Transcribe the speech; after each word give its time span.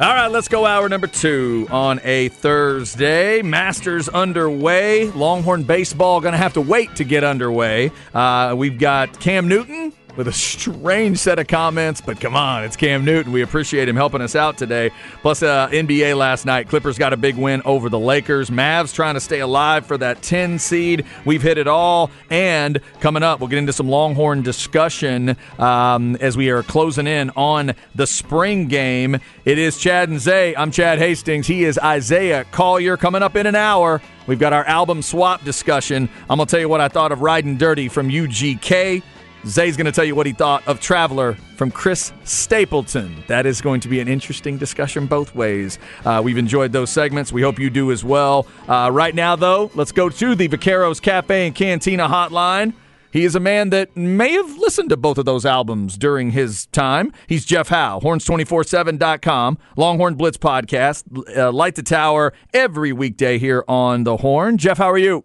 All 0.00 0.14
right, 0.14 0.28
let's 0.28 0.46
go 0.46 0.64
hour 0.64 0.88
number 0.88 1.08
two 1.08 1.66
on 1.72 2.00
a 2.04 2.28
Thursday. 2.28 3.42
Masters 3.42 4.08
underway. 4.08 5.10
Longhorn 5.10 5.64
baseball 5.64 6.20
going 6.20 6.34
to 6.34 6.38
have 6.38 6.52
to 6.52 6.60
wait 6.60 6.94
to 6.96 7.04
get 7.04 7.24
underway. 7.24 7.90
Uh, 8.14 8.54
we've 8.56 8.78
got 8.78 9.18
Cam 9.18 9.48
Newton 9.48 9.92
with 10.18 10.26
a 10.26 10.32
strange 10.32 11.16
set 11.16 11.38
of 11.38 11.46
comments, 11.46 12.00
but 12.00 12.20
come 12.20 12.34
on, 12.34 12.64
it's 12.64 12.74
Cam 12.74 13.04
Newton. 13.04 13.30
We 13.30 13.42
appreciate 13.42 13.88
him 13.88 13.94
helping 13.94 14.20
us 14.20 14.34
out 14.34 14.58
today. 14.58 14.90
Plus, 15.22 15.44
uh, 15.44 15.68
NBA 15.68 16.16
last 16.16 16.44
night, 16.44 16.68
Clippers 16.68 16.98
got 16.98 17.12
a 17.12 17.16
big 17.16 17.36
win 17.36 17.62
over 17.64 17.88
the 17.88 18.00
Lakers. 18.00 18.50
Mavs 18.50 18.92
trying 18.92 19.14
to 19.14 19.20
stay 19.20 19.38
alive 19.38 19.86
for 19.86 19.96
that 19.96 20.20
10 20.20 20.58
seed. 20.58 21.06
We've 21.24 21.40
hit 21.40 21.56
it 21.56 21.68
all. 21.68 22.10
And 22.30 22.80
coming 22.98 23.22
up, 23.22 23.38
we'll 23.38 23.48
get 23.48 23.60
into 23.60 23.72
some 23.72 23.88
Longhorn 23.88 24.42
discussion 24.42 25.36
um, 25.56 26.16
as 26.16 26.36
we 26.36 26.50
are 26.50 26.64
closing 26.64 27.06
in 27.06 27.30
on 27.36 27.74
the 27.94 28.06
spring 28.08 28.66
game. 28.66 29.20
It 29.44 29.56
is 29.56 29.78
Chad 29.78 30.08
and 30.08 30.18
Zay. 30.18 30.52
I'm 30.56 30.72
Chad 30.72 30.98
Hastings. 30.98 31.46
He 31.46 31.62
is 31.62 31.78
Isaiah 31.78 32.44
Collier. 32.50 32.96
Coming 32.96 33.22
up 33.22 33.36
in 33.36 33.46
an 33.46 33.54
hour, 33.54 34.02
we've 34.26 34.40
got 34.40 34.52
our 34.52 34.64
album 34.64 35.00
swap 35.00 35.44
discussion. 35.44 36.08
I'm 36.28 36.38
going 36.38 36.48
to 36.48 36.50
tell 36.50 36.60
you 36.60 36.68
what 36.68 36.80
I 36.80 36.88
thought 36.88 37.12
of 37.12 37.20
Riding 37.20 37.56
Dirty 37.56 37.88
from 37.88 38.08
UGK. 38.08 39.04
Zay's 39.46 39.76
going 39.76 39.86
to 39.86 39.92
tell 39.92 40.04
you 40.04 40.14
what 40.14 40.26
he 40.26 40.32
thought 40.32 40.66
of 40.66 40.80
Traveler 40.80 41.34
from 41.56 41.70
Chris 41.70 42.12
Stapleton. 42.24 43.22
That 43.28 43.46
is 43.46 43.60
going 43.60 43.80
to 43.80 43.88
be 43.88 44.00
an 44.00 44.08
interesting 44.08 44.58
discussion 44.58 45.06
both 45.06 45.34
ways. 45.34 45.78
Uh, 46.04 46.20
we've 46.24 46.38
enjoyed 46.38 46.72
those 46.72 46.90
segments. 46.90 47.32
We 47.32 47.42
hope 47.42 47.58
you 47.58 47.70
do 47.70 47.92
as 47.92 48.04
well. 48.04 48.46
Uh, 48.68 48.90
right 48.92 49.14
now, 49.14 49.36
though, 49.36 49.70
let's 49.74 49.92
go 49.92 50.08
to 50.08 50.34
the 50.34 50.48
Vaqueros 50.48 51.00
Cafe 51.00 51.46
and 51.46 51.54
Cantina 51.54 52.08
hotline. 52.08 52.74
He 53.10 53.24
is 53.24 53.34
a 53.34 53.40
man 53.40 53.70
that 53.70 53.96
may 53.96 54.32
have 54.32 54.58
listened 54.58 54.90
to 54.90 54.96
both 54.96 55.16
of 55.16 55.24
those 55.24 55.46
albums 55.46 55.96
during 55.96 56.32
his 56.32 56.66
time. 56.66 57.12
He's 57.26 57.46
Jeff 57.46 57.68
Howe, 57.68 58.00
horns247.com, 58.00 59.58
Longhorn 59.76 60.14
Blitz 60.14 60.36
podcast, 60.36 61.04
uh, 61.36 61.50
Light 61.50 61.74
the 61.74 61.82
Tower 61.82 62.34
every 62.52 62.92
weekday 62.92 63.38
here 63.38 63.64
on 63.66 64.04
The 64.04 64.18
Horn. 64.18 64.58
Jeff, 64.58 64.76
how 64.76 64.90
are 64.90 64.98
you? 64.98 65.24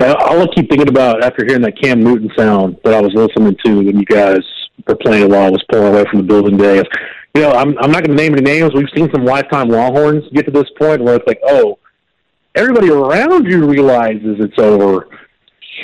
All 0.00 0.42
I 0.42 0.46
keep 0.54 0.68
thinking 0.68 0.88
about 0.88 1.22
after 1.22 1.44
hearing 1.44 1.62
that 1.62 1.80
Cam 1.80 2.02
Newton 2.02 2.30
sound 2.36 2.78
that 2.84 2.94
I 2.94 3.00
was 3.00 3.12
listening 3.14 3.56
to 3.64 3.76
when 3.78 3.98
you 3.98 4.04
guys 4.04 4.40
were 4.86 4.96
playing 4.96 5.30
while 5.30 5.46
I 5.46 5.50
was 5.50 5.62
pulling 5.70 5.88
away 5.88 6.04
from 6.10 6.20
the 6.20 6.24
building 6.26 6.56
day 6.56 6.78
is, 6.78 6.84
you 7.34 7.42
know, 7.42 7.52
I'm 7.52 7.78
I'm 7.78 7.90
not 7.90 8.04
going 8.04 8.16
to 8.16 8.22
name 8.22 8.32
any 8.32 8.42
names. 8.42 8.74
We've 8.74 8.88
seen 8.94 9.10
some 9.12 9.24
lifetime 9.24 9.68
Longhorns 9.68 10.24
get 10.32 10.46
to 10.46 10.50
this 10.50 10.68
point 10.78 11.02
where 11.02 11.16
it's 11.16 11.26
like, 11.26 11.40
oh, 11.44 11.78
everybody 12.54 12.90
around 12.90 13.46
you 13.46 13.66
realizes 13.66 14.36
it's 14.40 14.58
over. 14.58 15.06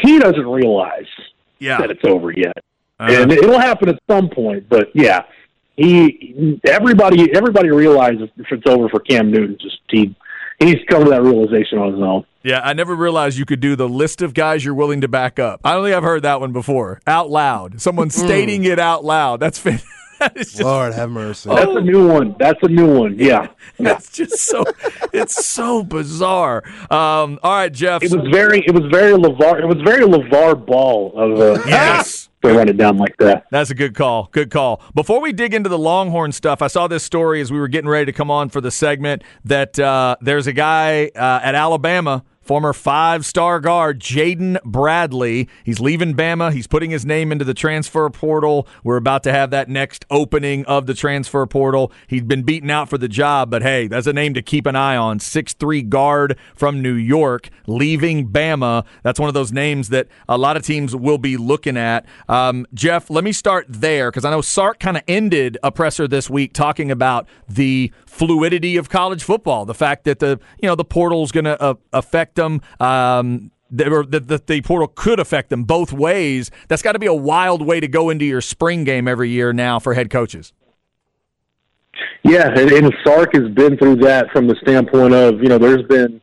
He 0.02 0.18
doesn't 0.18 0.46
realize 0.46 1.06
yeah. 1.58 1.78
that 1.78 1.90
it's 1.90 2.04
over 2.04 2.32
yet, 2.32 2.56
uh-huh. 2.98 3.22
and 3.22 3.32
it'll 3.32 3.60
happen 3.60 3.88
at 3.88 4.00
some 4.08 4.28
point. 4.28 4.68
But 4.68 4.88
yeah, 4.94 5.24
he 5.76 6.60
everybody 6.66 7.34
everybody 7.34 7.70
realizes 7.70 8.28
if 8.36 8.46
it's 8.50 8.66
over 8.66 8.88
for 8.88 9.00
Cam 9.00 9.30
Newton. 9.30 9.56
Just 9.60 9.78
he 9.88 10.16
he's 10.58 10.78
come 10.88 11.04
to 11.04 11.10
that 11.10 11.22
realization 11.22 11.78
on 11.78 11.92
his 11.92 12.02
own. 12.02 12.24
Yeah, 12.42 12.60
I 12.62 12.74
never 12.74 12.94
realized 12.94 13.38
you 13.38 13.44
could 13.44 13.60
do 13.60 13.74
the 13.74 13.88
list 13.88 14.22
of 14.22 14.32
guys 14.32 14.64
you're 14.64 14.74
willing 14.74 15.00
to 15.00 15.08
back 15.08 15.38
up. 15.38 15.60
I 15.64 15.72
don't 15.72 15.84
think 15.84 15.96
I've 15.96 16.02
heard 16.02 16.22
that 16.22 16.40
one 16.40 16.52
before. 16.52 17.00
Out 17.06 17.28
loud. 17.28 17.80
Someone 17.80 18.08
hmm. 18.08 18.24
stating 18.24 18.64
it 18.64 18.78
out 18.78 19.04
loud. 19.04 19.40
That's 19.40 19.58
fantastic. 19.58 19.90
Just, 20.36 20.60
Lord 20.62 20.94
have 20.94 21.10
mercy. 21.10 21.50
That's 21.50 21.76
a 21.76 21.80
new 21.80 22.08
one. 22.08 22.36
That's 22.38 22.58
a 22.62 22.68
new 22.68 23.00
one. 23.00 23.18
Yeah. 23.18 23.48
That's 23.78 24.10
just 24.10 24.38
so 24.38 24.64
it's 25.12 25.44
so 25.44 25.82
bizarre. 25.82 26.62
Um, 26.90 27.38
all 27.42 27.54
right, 27.54 27.72
Jeff. 27.72 28.02
It 28.02 28.10
was 28.10 28.26
very 28.30 28.64
it 28.66 28.72
was 28.72 28.90
very 28.90 29.12
LeVar 29.12 29.60
it 29.60 29.66
was 29.66 29.82
very 29.84 30.06
LeVar 30.06 30.64
Ball 30.64 31.12
of 31.14 31.38
uh, 31.38 31.62
Yes. 31.66 32.25
To 32.48 32.54
run 32.54 32.68
it 32.68 32.76
down 32.76 32.98
like 32.98 33.16
that. 33.18 33.46
That's 33.50 33.70
a 33.70 33.74
good 33.74 33.94
call. 33.94 34.28
Good 34.32 34.50
call. 34.50 34.80
Before 34.94 35.20
we 35.20 35.32
dig 35.32 35.54
into 35.54 35.68
the 35.68 35.78
Longhorn 35.78 36.32
stuff, 36.32 36.62
I 36.62 36.66
saw 36.66 36.86
this 36.86 37.02
story 37.02 37.40
as 37.40 37.52
we 37.52 37.58
were 37.58 37.68
getting 37.68 37.88
ready 37.88 38.06
to 38.06 38.12
come 38.12 38.30
on 38.30 38.48
for 38.48 38.60
the 38.60 38.70
segment 38.70 39.22
that 39.44 39.78
uh, 39.78 40.16
there's 40.20 40.46
a 40.46 40.52
guy 40.52 41.10
uh, 41.14 41.40
at 41.42 41.54
Alabama 41.54 42.24
Former 42.46 42.72
five 42.72 43.26
star 43.26 43.58
guard 43.58 43.98
Jaden 43.98 44.62
Bradley. 44.62 45.48
He's 45.64 45.80
leaving 45.80 46.14
Bama. 46.14 46.52
He's 46.52 46.68
putting 46.68 46.92
his 46.92 47.04
name 47.04 47.32
into 47.32 47.44
the 47.44 47.54
transfer 47.54 48.08
portal. 48.08 48.68
We're 48.84 48.98
about 48.98 49.24
to 49.24 49.32
have 49.32 49.50
that 49.50 49.68
next 49.68 50.06
opening 50.12 50.64
of 50.66 50.86
the 50.86 50.94
transfer 50.94 51.44
portal. 51.46 51.90
He's 52.06 52.22
been 52.22 52.44
beaten 52.44 52.70
out 52.70 52.88
for 52.88 52.98
the 52.98 53.08
job, 53.08 53.50
but 53.50 53.62
hey, 53.62 53.88
that's 53.88 54.06
a 54.06 54.12
name 54.12 54.32
to 54.34 54.42
keep 54.42 54.64
an 54.66 54.76
eye 54.76 54.96
on. 54.96 55.18
Six-three 55.18 55.82
guard 55.82 56.38
from 56.54 56.80
New 56.80 56.94
York, 56.94 57.50
leaving 57.66 58.28
Bama. 58.28 58.84
That's 59.02 59.18
one 59.18 59.26
of 59.26 59.34
those 59.34 59.50
names 59.50 59.88
that 59.88 60.06
a 60.28 60.38
lot 60.38 60.56
of 60.56 60.62
teams 60.62 60.94
will 60.94 61.18
be 61.18 61.36
looking 61.36 61.76
at. 61.76 62.06
Um, 62.28 62.64
Jeff, 62.72 63.10
let 63.10 63.24
me 63.24 63.32
start 63.32 63.66
there 63.68 64.12
because 64.12 64.24
I 64.24 64.30
know 64.30 64.40
Sark 64.40 64.78
kind 64.78 64.96
of 64.96 65.02
ended 65.08 65.58
a 65.64 65.72
presser 65.72 66.06
this 66.06 66.30
week 66.30 66.52
talking 66.52 66.92
about 66.92 67.26
the 67.48 67.90
fluidity 68.06 68.76
of 68.76 68.88
college 68.88 69.24
football, 69.24 69.64
the 69.64 69.74
fact 69.74 70.04
that 70.04 70.20
the 70.20 70.38
you 70.62 70.68
know 70.68 70.76
the 70.76 70.84
portal 70.84 71.24
is 71.24 71.32
going 71.32 71.44
to 71.44 71.60
uh, 71.60 71.74
affect 71.92 72.35
them. 72.36 72.60
Um, 72.80 73.50
the, 73.70 74.06
the, 74.08 74.42
the, 74.46 74.60
portal 74.62 74.88
could 74.88 75.18
affect 75.18 75.50
them 75.50 75.64
both 75.64 75.92
ways. 75.92 76.50
That's 76.68 76.82
got 76.82 76.92
to 76.92 76.98
be 76.98 77.06
a 77.06 77.14
wild 77.14 77.62
way 77.62 77.80
to 77.80 77.88
go 77.88 78.10
into 78.10 78.24
your 78.24 78.40
spring 78.40 78.84
game 78.84 79.08
every 79.08 79.30
year 79.30 79.52
now 79.52 79.78
for 79.80 79.94
head 79.94 80.08
coaches. 80.08 80.52
Yeah, 82.22 82.48
and, 82.48 82.70
and 82.70 82.94
Sark 83.04 83.34
has 83.34 83.48
been 83.50 83.76
through 83.76 83.96
that 83.96 84.30
from 84.32 84.46
the 84.46 84.56
standpoint 84.62 85.14
of 85.14 85.40
you 85.40 85.48
know 85.48 85.58
there's 85.58 85.82
been 85.84 86.20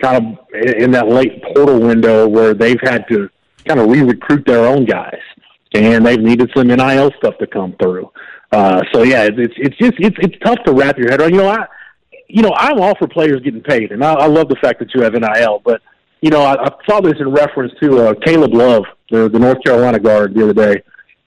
kind 0.00 0.16
of 0.16 0.54
in 0.78 0.90
that 0.92 1.08
late 1.08 1.42
portal 1.42 1.80
window 1.80 2.26
where 2.26 2.54
they've 2.54 2.80
had 2.82 3.04
to 3.08 3.28
kind 3.66 3.80
of 3.80 3.90
re-recruit 3.90 4.46
their 4.46 4.64
own 4.64 4.84
guys, 4.84 5.20
and 5.74 6.06
they've 6.06 6.20
needed 6.20 6.50
some 6.56 6.68
NIL 6.68 7.10
stuff 7.18 7.36
to 7.38 7.46
come 7.46 7.74
through. 7.80 8.10
Uh, 8.52 8.82
so 8.92 9.02
yeah, 9.02 9.24
it's 9.24 9.54
it's 9.56 9.76
just 9.76 9.94
it's 9.98 10.16
it's 10.20 10.36
tough 10.44 10.58
to 10.64 10.72
wrap 10.72 10.98
your 10.98 11.10
head 11.10 11.20
around. 11.20 11.32
You 11.32 11.38
know, 11.38 11.50
I 11.50 11.66
you 12.32 12.42
know 12.42 12.52
I'm 12.56 12.80
all 12.80 12.94
for 12.96 13.08
players 13.08 13.40
getting 13.42 13.62
paid, 13.62 13.92
and 13.92 14.04
I, 14.04 14.14
I 14.14 14.26
love 14.26 14.48
the 14.48 14.56
fact 14.56 14.78
that 14.80 14.94
you 14.94 15.02
have 15.02 15.14
NIL. 15.14 15.62
But 15.64 15.82
you 16.20 16.30
know, 16.30 16.42
I, 16.42 16.64
I 16.64 16.70
saw 16.88 17.00
this 17.00 17.14
in 17.18 17.30
reference 17.30 17.72
to 17.82 17.98
uh, 17.98 18.14
Caleb 18.24 18.54
Love, 18.54 18.84
the, 19.10 19.28
the 19.28 19.38
North 19.38 19.62
Carolina 19.64 19.98
guard, 19.98 20.34
the 20.34 20.44
other 20.44 20.52
day, 20.52 20.82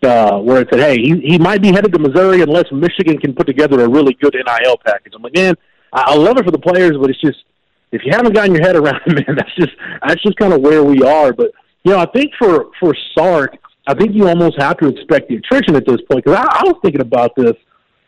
uh, 0.08 0.40
where 0.40 0.62
it 0.62 0.70
said, 0.72 0.80
"Hey, 0.80 0.98
he 0.98 1.20
he 1.20 1.38
might 1.38 1.62
be 1.62 1.72
headed 1.72 1.94
to 1.94 2.00
Missouri 2.00 2.42
unless 2.42 2.66
Michigan 2.72 3.18
can 3.18 3.34
put 3.34 3.48
together 3.48 3.82
a 3.82 3.90
really 3.90 4.14
good 4.22 4.34
NIL 4.34 4.78
package." 4.86 5.14
I'm 5.16 5.22
like, 5.22 5.36
man, 5.36 5.56
I, 5.92 6.04
I 6.08 6.16
love 6.16 6.38
it 6.38 6.46
for 6.46 6.52
the 6.52 6.60
players, 6.60 6.98
but 7.00 7.10
it's 7.10 7.22
just 7.22 7.44
if 7.92 8.02
you 8.06 8.12
haven't 8.12 8.34
gotten 8.34 8.54
your 8.54 8.64
head 8.64 8.76
around 8.76 9.02
it, 9.06 9.14
man, 9.28 9.36
that's 9.36 9.56
just 9.56 9.74
that's 10.06 10.22
just 10.22 10.38
kind 10.38 10.54
of 10.54 10.62
where 10.62 10.84
we 10.84 11.02
are. 11.04 11.34
But 11.34 11.52
you 11.84 11.92
know, 11.92 12.00
I 12.00 12.06
think 12.08 12.32
for 12.40 12.72
for 12.80 12.96
Sark 13.18 13.58
I 13.86 13.94
think 13.94 14.16
you 14.16 14.28
almost 14.28 14.62
have 14.62 14.78
to 14.78 14.88
expect 14.88 15.30
the 15.30 15.36
attrition 15.36 15.76
at 15.76 15.86
this 15.86 16.00
point. 16.10 16.24
Because 16.24 16.40
I, 16.40 16.44
I 16.44 16.64
was 16.64 16.76
thinking 16.82 17.02
about 17.02 17.36
this 17.36 17.54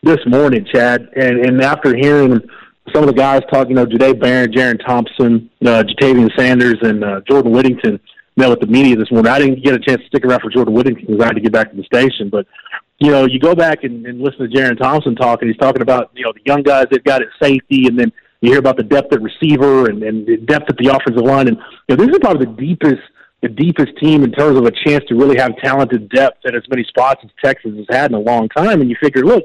this 0.04 0.20
morning, 0.26 0.66
Chad, 0.72 1.10
and, 1.16 1.46
and 1.46 1.62
after 1.62 1.96
hearing 1.96 2.40
some 2.94 3.04
of 3.04 3.08
the 3.08 3.14
guys 3.14 3.42
talking, 3.52 3.72
you 3.72 3.76
know, 3.76 3.86
Jahdae 3.86 4.20
Barron, 4.20 4.52
Jerrin 4.52 4.86
Thompson, 4.86 5.50
uh, 5.66 5.84
Ja'Tavion 5.84 6.30
Sanders, 6.38 6.78
and 6.82 7.04
uh, 7.04 7.22
Jordan 7.28 7.52
Whittington 7.52 8.00
met 8.38 8.50
with 8.50 8.60
the 8.60 8.68
media 8.68 8.96
this 8.96 9.12
morning. 9.12 9.32
I 9.32 9.40
didn't 9.40 9.64
get 9.64 9.74
a 9.74 9.80
chance 9.80 10.02
to 10.02 10.08
stick 10.08 10.26
around 10.26 10.42
for 10.42 10.50
Jordan 10.50 10.74
Whittington 10.74 11.06
because 11.06 11.22
I 11.22 11.26
had 11.26 11.36
to 11.36 11.42
get 11.42 11.52
back 11.52 11.72
to 11.72 11.78
the 11.78 11.84
station. 11.84 12.30
But 12.30 12.46
you 13.00 13.12
know, 13.12 13.26
you 13.26 13.40
go 13.40 13.56
back 13.56 13.84
and, 13.84 14.06
and 14.06 14.22
listen 14.22 14.50
to 14.50 14.56
Jerrin 14.56 14.78
Thompson 14.78 15.16
talk, 15.16 15.42
and 15.42 15.50
he's 15.50 15.60
talking 15.60 15.82
about 15.82 16.12
you 16.14 16.24
know 16.24 16.34
the 16.34 16.42
young 16.46 16.64
guys 16.64 16.86
they've 16.92 17.04
got 17.04 17.22
at 17.22 17.28
safety, 17.42 17.88
and 17.88 17.98
then 17.98 18.12
you 18.42 18.52
hear 18.52 18.60
about 18.60 18.78
the 18.78 18.84
depth 18.84 19.14
at 19.14 19.22
receiver 19.22 19.90
and, 19.90 20.04
and 20.04 20.28
the 20.28 20.38
depth 20.38 20.70
at 20.70 20.78
the 20.78 20.88
offensive 20.90 21.26
line. 21.26 21.48
And 21.48 21.58
you 21.88 21.96
know, 21.96 22.06
this 22.06 22.14
is 22.14 22.20
probably 22.20 22.46
the 22.46 22.54
deepest 22.54 23.02
the 23.42 23.50
deepest 23.50 23.96
team 24.02 24.24
in 24.24 24.32
terms 24.32 24.58
of 24.58 24.66
a 24.66 24.72
chance 24.72 25.04
to 25.08 25.16
really 25.16 25.38
have 25.38 25.56
talented 25.58 26.10
depth 26.10 26.46
at 26.48 26.56
as 26.56 26.64
many 26.70 26.84
spots 26.86 27.22
as 27.24 27.30
Texas 27.44 27.76
has 27.76 27.86
had 27.90 28.10
in 28.10 28.16
a 28.16 28.20
long 28.20 28.50
time. 28.50 28.82
And 28.82 28.90
you 28.90 28.96
figure, 29.00 29.24
look, 29.24 29.44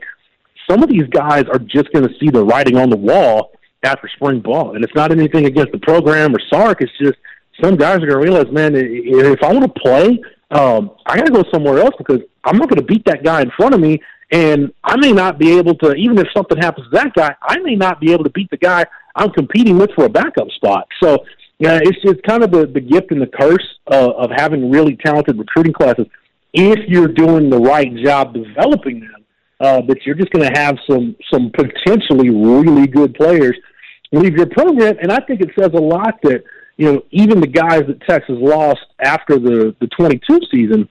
some 0.70 0.82
of 0.82 0.88
these 0.88 1.06
guys 1.10 1.44
are 1.52 1.58
just 1.58 1.92
going 1.92 2.06
to 2.06 2.14
see 2.20 2.30
the 2.30 2.44
writing 2.44 2.76
on 2.76 2.90
the 2.90 2.96
wall 2.96 3.52
after 3.82 4.08
spring 4.14 4.40
ball. 4.40 4.74
And 4.74 4.84
it's 4.84 4.94
not 4.94 5.10
anything 5.10 5.46
against 5.46 5.72
the 5.72 5.78
program 5.78 6.34
or 6.34 6.38
Sark. 6.48 6.80
It's 6.80 6.92
just 6.98 7.18
some 7.62 7.76
guys 7.76 7.96
are 7.96 8.06
going 8.06 8.10
to 8.10 8.18
realize, 8.18 8.52
man, 8.52 8.74
if 8.74 9.42
I 9.42 9.52
want 9.52 9.64
to 9.64 9.80
play, 9.80 10.20
um, 10.50 10.92
I 11.06 11.16
got 11.16 11.26
to 11.26 11.32
go 11.32 11.44
somewhere 11.52 11.78
else 11.78 11.94
because 11.98 12.20
I'm 12.44 12.56
not 12.56 12.68
going 12.68 12.80
to 12.80 12.86
beat 12.86 13.04
that 13.06 13.24
guy 13.24 13.42
in 13.42 13.50
front 13.56 13.74
of 13.74 13.80
me. 13.80 14.00
And 14.32 14.72
I 14.84 14.96
may 14.96 15.12
not 15.12 15.38
be 15.38 15.58
able 15.58 15.74
to, 15.76 15.94
even 15.94 16.18
if 16.18 16.28
something 16.36 16.56
happens 16.56 16.86
to 16.90 16.96
that 16.96 17.14
guy, 17.14 17.34
I 17.42 17.58
may 17.58 17.74
not 17.74 18.00
be 18.00 18.12
able 18.12 18.24
to 18.24 18.30
beat 18.30 18.50
the 18.50 18.56
guy 18.56 18.84
I'm 19.16 19.30
competing 19.30 19.76
with 19.76 19.90
for 19.96 20.04
a 20.04 20.08
backup 20.08 20.48
spot. 20.50 20.86
So 21.02 21.24
yeah, 21.58 21.80
it's 21.82 22.00
just 22.02 22.22
kind 22.22 22.44
of 22.44 22.52
the, 22.52 22.66
the 22.66 22.80
gift 22.80 23.10
and 23.10 23.20
the 23.20 23.26
curse 23.26 23.66
uh, 23.90 24.12
of 24.12 24.30
having 24.34 24.70
really 24.70 24.96
talented 24.96 25.36
recruiting 25.36 25.72
classes. 25.72 26.06
If 26.52 26.88
you're 26.88 27.08
doing 27.08 27.50
the 27.50 27.58
right 27.58 27.94
job 27.96 28.34
developing 28.34 29.00
them, 29.00 29.19
uh, 29.60 29.80
but 29.82 30.04
you're 30.04 30.14
just 30.14 30.30
going 30.32 30.50
to 30.50 30.58
have 30.58 30.76
some 30.88 31.14
some 31.32 31.50
potentially 31.50 32.30
really 32.30 32.86
good 32.86 33.14
players 33.14 33.56
leave 34.12 34.36
your 34.36 34.46
program. 34.46 34.96
And 35.00 35.12
I 35.12 35.20
think 35.20 35.40
it 35.40 35.50
says 35.58 35.70
a 35.74 35.80
lot 35.80 36.20
that 36.22 36.42
you 36.76 36.92
know 36.92 37.02
even 37.10 37.40
the 37.40 37.46
guys 37.46 37.82
that 37.86 38.00
Texas 38.08 38.36
lost 38.38 38.80
after 39.00 39.38
the 39.38 39.74
the 39.80 39.86
22 39.88 40.40
season, 40.50 40.88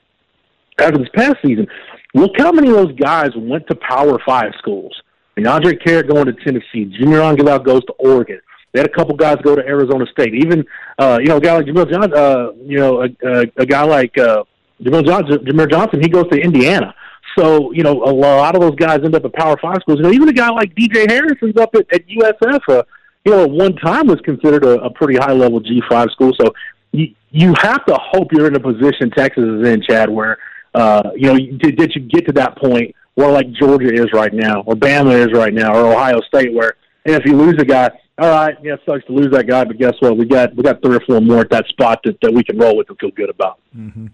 after 0.79 0.99
this 0.99 1.09
past 1.15 1.37
season, 1.43 1.67
look 2.13 2.31
how 2.37 2.51
many 2.51 2.69
of 2.69 2.75
those 2.75 2.95
guys 2.95 3.31
went 3.35 3.67
to 3.67 3.75
Power 3.75 4.19
Five 4.25 4.51
schools. 4.57 4.95
I 5.35 5.41
mean, 5.41 5.47
Andrej 5.47 5.83
Karic 5.83 6.09
going 6.09 6.25
to 6.25 6.33
Tennessee, 6.33 6.85
Junior 6.97 7.19
Angilau 7.19 7.63
goes 7.63 7.83
to 7.85 7.93
Oregon. 7.93 8.39
They 8.71 8.81
had 8.81 8.87
a 8.87 8.93
couple 8.93 9.15
guys 9.15 9.37
go 9.43 9.55
to 9.55 9.65
Arizona 9.65 10.05
State. 10.11 10.35
Even 10.35 10.63
uh, 10.99 11.17
you 11.19 11.27
know, 11.27 11.37
a 11.37 11.41
guy 11.41 11.55
like 11.55 11.65
Jamil 11.65 11.91
Johnson, 11.91 12.13
uh, 12.13 12.51
you 12.63 12.77
know, 12.77 13.01
a, 13.01 13.07
a, 13.25 13.41
a 13.57 13.65
guy 13.65 13.83
like 13.83 14.15
uh, 14.17 14.43
Jamil 14.81 15.05
Johnson, 15.05 15.39
Jamir 15.39 15.69
Johnson, 15.69 16.01
he 16.01 16.07
goes 16.07 16.27
to 16.31 16.37
Indiana. 16.39 16.93
So, 17.37 17.71
you 17.71 17.83
know, 17.83 18.03
a 18.03 18.11
lot 18.11 18.55
of 18.55 18.61
those 18.61 18.75
guys 18.75 19.01
end 19.03 19.15
up 19.15 19.25
at 19.25 19.33
Power 19.33 19.57
Five 19.61 19.77
schools. 19.81 19.99
You 19.99 20.03
know, 20.03 20.11
even 20.11 20.29
a 20.29 20.33
guy 20.33 20.49
like 20.49 20.75
DJ 20.75 21.09
Harrison's 21.09 21.57
up 21.57 21.75
at, 21.75 21.91
at 21.93 22.07
USF, 22.07 22.61
uh, 22.69 22.83
you 23.25 23.31
know, 23.31 23.43
at 23.43 23.49
one 23.49 23.75
time 23.75 24.07
was 24.07 24.19
considered 24.21 24.63
a, 24.63 24.81
a 24.81 24.89
pretty 24.89 25.17
high 25.17 25.33
level 25.33 25.61
G5 25.61 26.11
school. 26.11 26.33
So 26.39 26.53
you, 26.91 27.13
you 27.31 27.53
have 27.59 27.85
to 27.85 27.95
hope 27.95 28.31
you're 28.31 28.47
in 28.47 28.55
a 28.55 28.59
position 28.59 29.11
Texas 29.11 29.43
is 29.43 29.67
in, 29.67 29.81
Chad, 29.81 30.09
where, 30.09 30.37
uh, 30.73 31.11
you 31.15 31.27
know, 31.27 31.37
did, 31.37 31.77
did 31.77 31.95
you 31.95 32.01
get 32.01 32.25
to 32.27 32.33
that 32.33 32.57
point 32.57 32.95
where 33.15 33.31
like 33.31 33.51
Georgia 33.51 33.93
is 33.93 34.11
right 34.13 34.33
now, 34.33 34.61
or 34.61 34.75
Bama 34.75 35.13
is 35.13 35.33
right 35.33 35.53
now, 35.53 35.75
or 35.75 35.91
Ohio 35.91 36.21
State, 36.21 36.53
where, 36.53 36.75
and 37.05 37.15
if 37.15 37.25
you 37.25 37.35
lose 37.35 37.55
a 37.59 37.65
guy, 37.65 37.89
all 38.17 38.29
right, 38.29 38.57
yeah, 38.61 38.73
it 38.73 38.81
sucks 38.85 39.05
to 39.05 39.13
lose 39.13 39.31
that 39.31 39.47
guy, 39.47 39.63
but 39.63 39.77
guess 39.77 39.93
what? 39.99 40.17
We 40.17 40.25
got 40.25 40.53
we 40.53 40.61
got 40.63 40.81
three 40.81 40.97
or 40.97 40.99
four 41.07 41.21
more 41.21 41.39
at 41.39 41.49
that 41.51 41.65
spot 41.67 42.01
that, 42.03 42.19
that 42.21 42.33
we 42.33 42.43
can 42.43 42.57
roll 42.57 42.75
with 42.75 42.89
and 42.89 42.99
feel 42.99 43.11
good 43.11 43.29
about. 43.29 43.59
Mm-hmm 43.75 44.07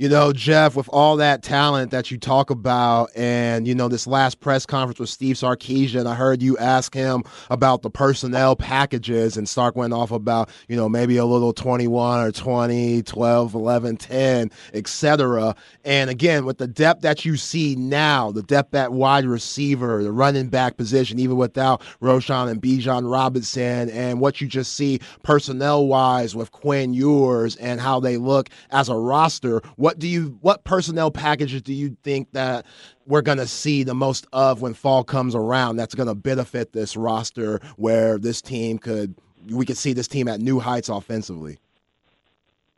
you 0.00 0.08
know, 0.08 0.32
Jeff, 0.32 0.76
with 0.76 0.88
all 0.94 1.18
that 1.18 1.42
talent 1.42 1.90
that 1.90 2.10
you 2.10 2.16
talk 2.16 2.48
about, 2.48 3.10
and 3.14 3.68
you 3.68 3.74
know, 3.74 3.86
this 3.86 4.06
last 4.06 4.40
press 4.40 4.64
conference 4.64 4.98
with 4.98 5.10
Steve 5.10 5.36
Sarkisian, 5.36 6.06
I 6.06 6.14
heard 6.14 6.42
you 6.42 6.56
ask 6.56 6.94
him 6.94 7.22
about 7.50 7.82
the 7.82 7.90
personnel 7.90 8.56
packages, 8.56 9.36
and 9.36 9.46
Sark 9.46 9.76
went 9.76 9.92
off 9.92 10.10
about, 10.10 10.48
you 10.68 10.76
know, 10.76 10.88
maybe 10.88 11.18
a 11.18 11.26
little 11.26 11.52
21 11.52 12.26
or 12.26 12.32
20, 12.32 13.02
12, 13.02 13.54
11, 13.54 13.96
10, 13.98 14.50
etc. 14.72 15.54
And 15.84 16.08
again, 16.08 16.46
with 16.46 16.56
the 16.56 16.66
depth 16.66 17.02
that 17.02 17.26
you 17.26 17.36
see 17.36 17.76
now, 17.76 18.32
the 18.32 18.42
depth 18.42 18.74
at 18.74 18.92
wide 18.92 19.26
receiver, 19.26 20.02
the 20.02 20.12
running 20.12 20.48
back 20.48 20.78
position, 20.78 21.18
even 21.18 21.36
without 21.36 21.82
Roschon 22.00 22.48
and 22.48 22.62
Bijan 22.62 23.12
Robinson, 23.12 23.90
and 23.90 24.18
what 24.18 24.40
you 24.40 24.48
just 24.48 24.76
see 24.76 24.98
personnel 25.24 25.86
wise 25.86 26.34
with 26.34 26.52
Quinn 26.52 26.94
Ewers 26.94 27.56
and 27.56 27.82
how 27.82 28.00
they 28.00 28.16
look 28.16 28.48
as 28.70 28.88
a 28.88 28.96
roster, 28.96 29.60
what 29.76 29.89
what 29.90 29.98
do 29.98 30.06
you 30.06 30.38
what 30.40 30.62
personnel 30.62 31.10
packages 31.10 31.62
do 31.62 31.72
you 31.72 31.96
think 32.04 32.30
that 32.30 32.64
we're 33.06 33.22
going 33.22 33.38
to 33.38 33.46
see 33.46 33.82
the 33.82 33.92
most 33.92 34.24
of 34.32 34.62
when 34.62 34.72
fall 34.72 35.02
comes 35.02 35.34
around 35.34 35.74
that's 35.74 35.96
going 35.96 36.06
to 36.06 36.14
benefit 36.14 36.72
this 36.72 36.96
roster 36.96 37.60
where 37.74 38.16
this 38.16 38.40
team 38.40 38.78
could 38.78 39.16
we 39.48 39.66
could 39.66 39.76
see 39.76 39.92
this 39.92 40.06
team 40.06 40.28
at 40.28 40.38
new 40.38 40.60
heights 40.60 40.88
offensively 40.88 41.58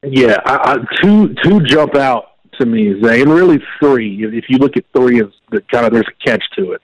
yeah 0.03 0.39
I, 0.47 0.73
I, 0.73 1.03
two 1.03 1.35
two 1.45 1.61
jump 1.65 1.97
out 1.97 2.31
to 2.59 2.65
me 2.65 2.99
Zay, 3.03 3.21
and 3.21 3.31
really 3.31 3.63
three 3.79 4.25
if 4.25 4.47
you 4.49 4.57
look 4.57 4.79
at 4.79 4.85
three 4.97 5.21
as 5.21 5.29
the 5.51 5.61
kind 5.71 5.85
of 5.85 5.93
there's 5.93 6.09
a 6.09 6.27
catch 6.27 6.43
to 6.57 6.73
it 6.73 6.81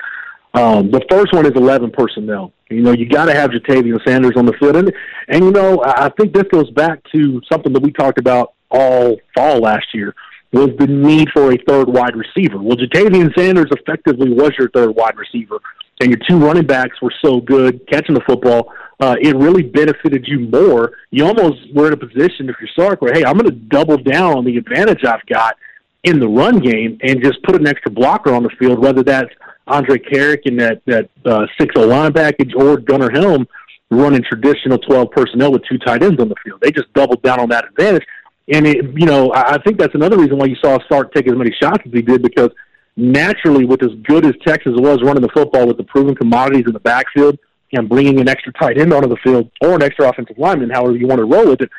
um, 0.52 0.90
the 0.90 1.04
first 1.10 1.32
one 1.32 1.44
is 1.44 1.52
11 1.54 1.90
personnel. 1.90 2.52
You 2.70 2.80
know, 2.80 2.92
you 2.92 3.06
got 3.06 3.26
to 3.26 3.34
have 3.34 3.50
Ja'Tavion 3.50 4.02
Sanders 4.04 4.32
on 4.34 4.46
the 4.46 4.54
field. 4.54 4.76
And, 4.76 4.92
and, 5.28 5.44
you 5.44 5.50
know, 5.50 5.84
I 5.84 6.08
think 6.18 6.32
this 6.32 6.44
goes 6.50 6.70
back 6.70 7.00
to 7.12 7.40
something 7.52 7.72
that 7.74 7.82
we 7.82 7.92
talked 7.92 8.18
about 8.18 8.54
all 8.70 9.16
fall 9.34 9.60
last 9.60 9.86
year 9.94 10.14
was 10.52 10.70
the 10.78 10.86
need 10.86 11.28
for 11.32 11.52
a 11.52 11.58
third 11.66 11.88
wide 11.88 12.16
receiver. 12.16 12.58
Well, 12.58 12.76
Ja'Tavion 12.76 13.36
Sanders 13.36 13.70
effectively 13.70 14.32
was 14.32 14.52
your 14.58 14.70
third 14.70 14.94
wide 14.94 15.16
receiver, 15.16 15.58
and 16.00 16.10
your 16.10 16.18
two 16.28 16.38
running 16.38 16.66
backs 16.66 17.00
were 17.02 17.12
so 17.22 17.40
good 17.40 17.86
catching 17.86 18.14
the 18.14 18.22
football. 18.22 18.72
Uh, 19.00 19.16
it 19.20 19.36
really 19.36 19.62
benefited 19.62 20.26
you 20.26 20.40
more. 20.40 20.92
You 21.10 21.26
almost 21.26 21.72
were 21.74 21.88
in 21.88 21.92
a 21.92 21.96
position, 21.96 22.48
if 22.48 22.56
you're 22.60 22.70
Sark, 22.74 23.02
where 23.02 23.12
hey, 23.12 23.24
I'm 23.24 23.36
going 23.36 23.50
to 23.50 23.56
double 23.56 23.98
down 23.98 24.38
on 24.38 24.44
the 24.44 24.56
advantage 24.56 25.04
I've 25.04 25.24
got 25.26 25.56
in 26.04 26.18
the 26.18 26.28
run 26.28 26.60
game 26.60 26.98
and 27.02 27.22
just 27.22 27.42
put 27.42 27.54
an 27.56 27.66
extra 27.66 27.90
blocker 27.90 28.32
on 28.32 28.42
the 28.42 28.50
field, 28.58 28.78
whether 28.78 29.02
that's 29.02 29.30
Andrej 29.68 30.10
Karic 30.10 30.42
in 30.46 30.56
that 30.56 30.80
that 30.86 31.10
uh, 31.24 31.46
six 31.60 31.74
O 31.76 31.86
line 31.86 32.12
package 32.12 32.54
or 32.56 32.78
Gunnar 32.78 33.10
Helm 33.10 33.46
running 33.90 34.22
traditional 34.22 34.78
12 34.78 35.10
personnel 35.10 35.52
with 35.52 35.62
two 35.64 35.78
tight 35.78 36.02
ends 36.02 36.20
on 36.20 36.28
the 36.28 36.34
field. 36.44 36.60
They 36.60 36.70
just 36.70 36.92
doubled 36.92 37.22
down 37.22 37.40
on 37.40 37.48
that 37.50 37.66
advantage. 37.66 38.04
And 38.50 38.66
it, 38.66 38.84
you 38.96 39.06
know, 39.06 39.32
I 39.34 39.58
think 39.58 39.78
that's 39.78 39.94
another 39.94 40.16
reason 40.16 40.38
why 40.38 40.46
you 40.46 40.56
saw 40.56 40.78
Sark 40.88 41.12
take 41.12 41.28
as 41.28 41.36
many 41.36 41.54
shots 41.62 41.82
as 41.84 41.92
he 41.92 42.00
did 42.00 42.22
because 42.22 42.50
naturally, 42.96 43.64
with 43.64 43.82
as 43.82 43.90
good 44.04 44.24
as 44.24 44.32
Texas 44.46 44.72
was 44.76 45.02
running 45.02 45.22
the 45.22 45.28
football 45.34 45.66
with 45.66 45.76
the 45.76 45.84
proven 45.84 46.14
commodities 46.14 46.64
in 46.66 46.72
the 46.72 46.80
backfield 46.80 47.38
and 47.72 47.88
bringing 47.88 48.20
an 48.20 48.28
extra 48.28 48.52
tight 48.54 48.78
end 48.78 48.92
onto 48.92 49.08
the 49.08 49.18
field 49.22 49.50
or 49.60 49.74
an 49.74 49.82
extra 49.82 50.08
offensive 50.08 50.38
lineman, 50.38 50.70
however 50.70 50.96
you 50.96 51.06
want 51.06 51.18
to 51.18 51.26
roll 51.26 51.48
with 51.48 51.60
it, 51.60 51.70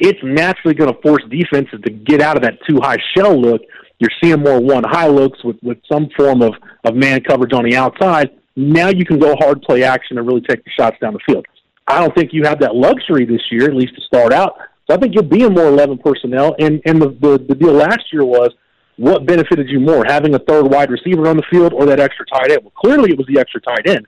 it's 0.00 0.18
naturally 0.22 0.74
going 0.74 0.92
to 0.92 1.00
force 1.02 1.22
defenses 1.30 1.80
to 1.84 1.90
get 1.90 2.20
out 2.20 2.36
of 2.36 2.42
that 2.42 2.58
too 2.68 2.80
high 2.80 2.98
shell 3.16 3.38
look. 3.38 3.62
You're 3.98 4.10
seeing 4.22 4.40
more 4.40 4.60
one 4.60 4.82
high 4.82 5.06
looks 5.06 5.42
with, 5.44 5.56
with 5.62 5.78
some 5.90 6.08
form 6.16 6.42
of, 6.42 6.54
of 6.84 6.94
man 6.96 7.22
coverage 7.22 7.52
on 7.52 7.64
the 7.64 7.76
outside. 7.76 8.30
Now 8.56 8.88
you 8.88 9.04
can 9.04 9.18
go 9.18 9.36
hard 9.36 9.62
play 9.62 9.82
action 9.82 10.18
and 10.18 10.26
really 10.26 10.40
take 10.40 10.64
the 10.64 10.70
shots 10.70 10.96
down 11.00 11.12
the 11.12 11.20
field. 11.26 11.46
I 11.86 12.00
don't 12.00 12.14
think 12.14 12.32
you 12.32 12.44
have 12.44 12.60
that 12.60 12.74
luxury 12.74 13.24
this 13.24 13.42
year, 13.50 13.64
at 13.64 13.74
least 13.74 13.94
to 13.94 14.00
start 14.02 14.32
out. 14.32 14.56
So 14.88 14.94
I 14.94 14.98
think 14.98 15.14
you'll 15.14 15.24
be 15.24 15.42
in 15.44 15.54
more 15.54 15.66
11 15.66 15.98
personnel. 15.98 16.54
And, 16.58 16.80
and 16.84 17.00
the, 17.00 17.08
the, 17.20 17.44
the 17.48 17.54
deal 17.54 17.72
last 17.72 18.12
year 18.12 18.24
was 18.24 18.50
what 18.96 19.26
benefited 19.26 19.68
you 19.68 19.80
more, 19.80 20.04
having 20.06 20.34
a 20.34 20.38
third 20.38 20.70
wide 20.70 20.90
receiver 20.90 21.28
on 21.28 21.36
the 21.36 21.42
field 21.50 21.72
or 21.72 21.86
that 21.86 22.00
extra 22.00 22.26
tight 22.26 22.50
end? 22.50 22.60
Well, 22.62 22.72
clearly 22.76 23.10
it 23.10 23.18
was 23.18 23.26
the 23.26 23.40
extra 23.40 23.60
tight 23.60 23.88
end. 23.88 24.06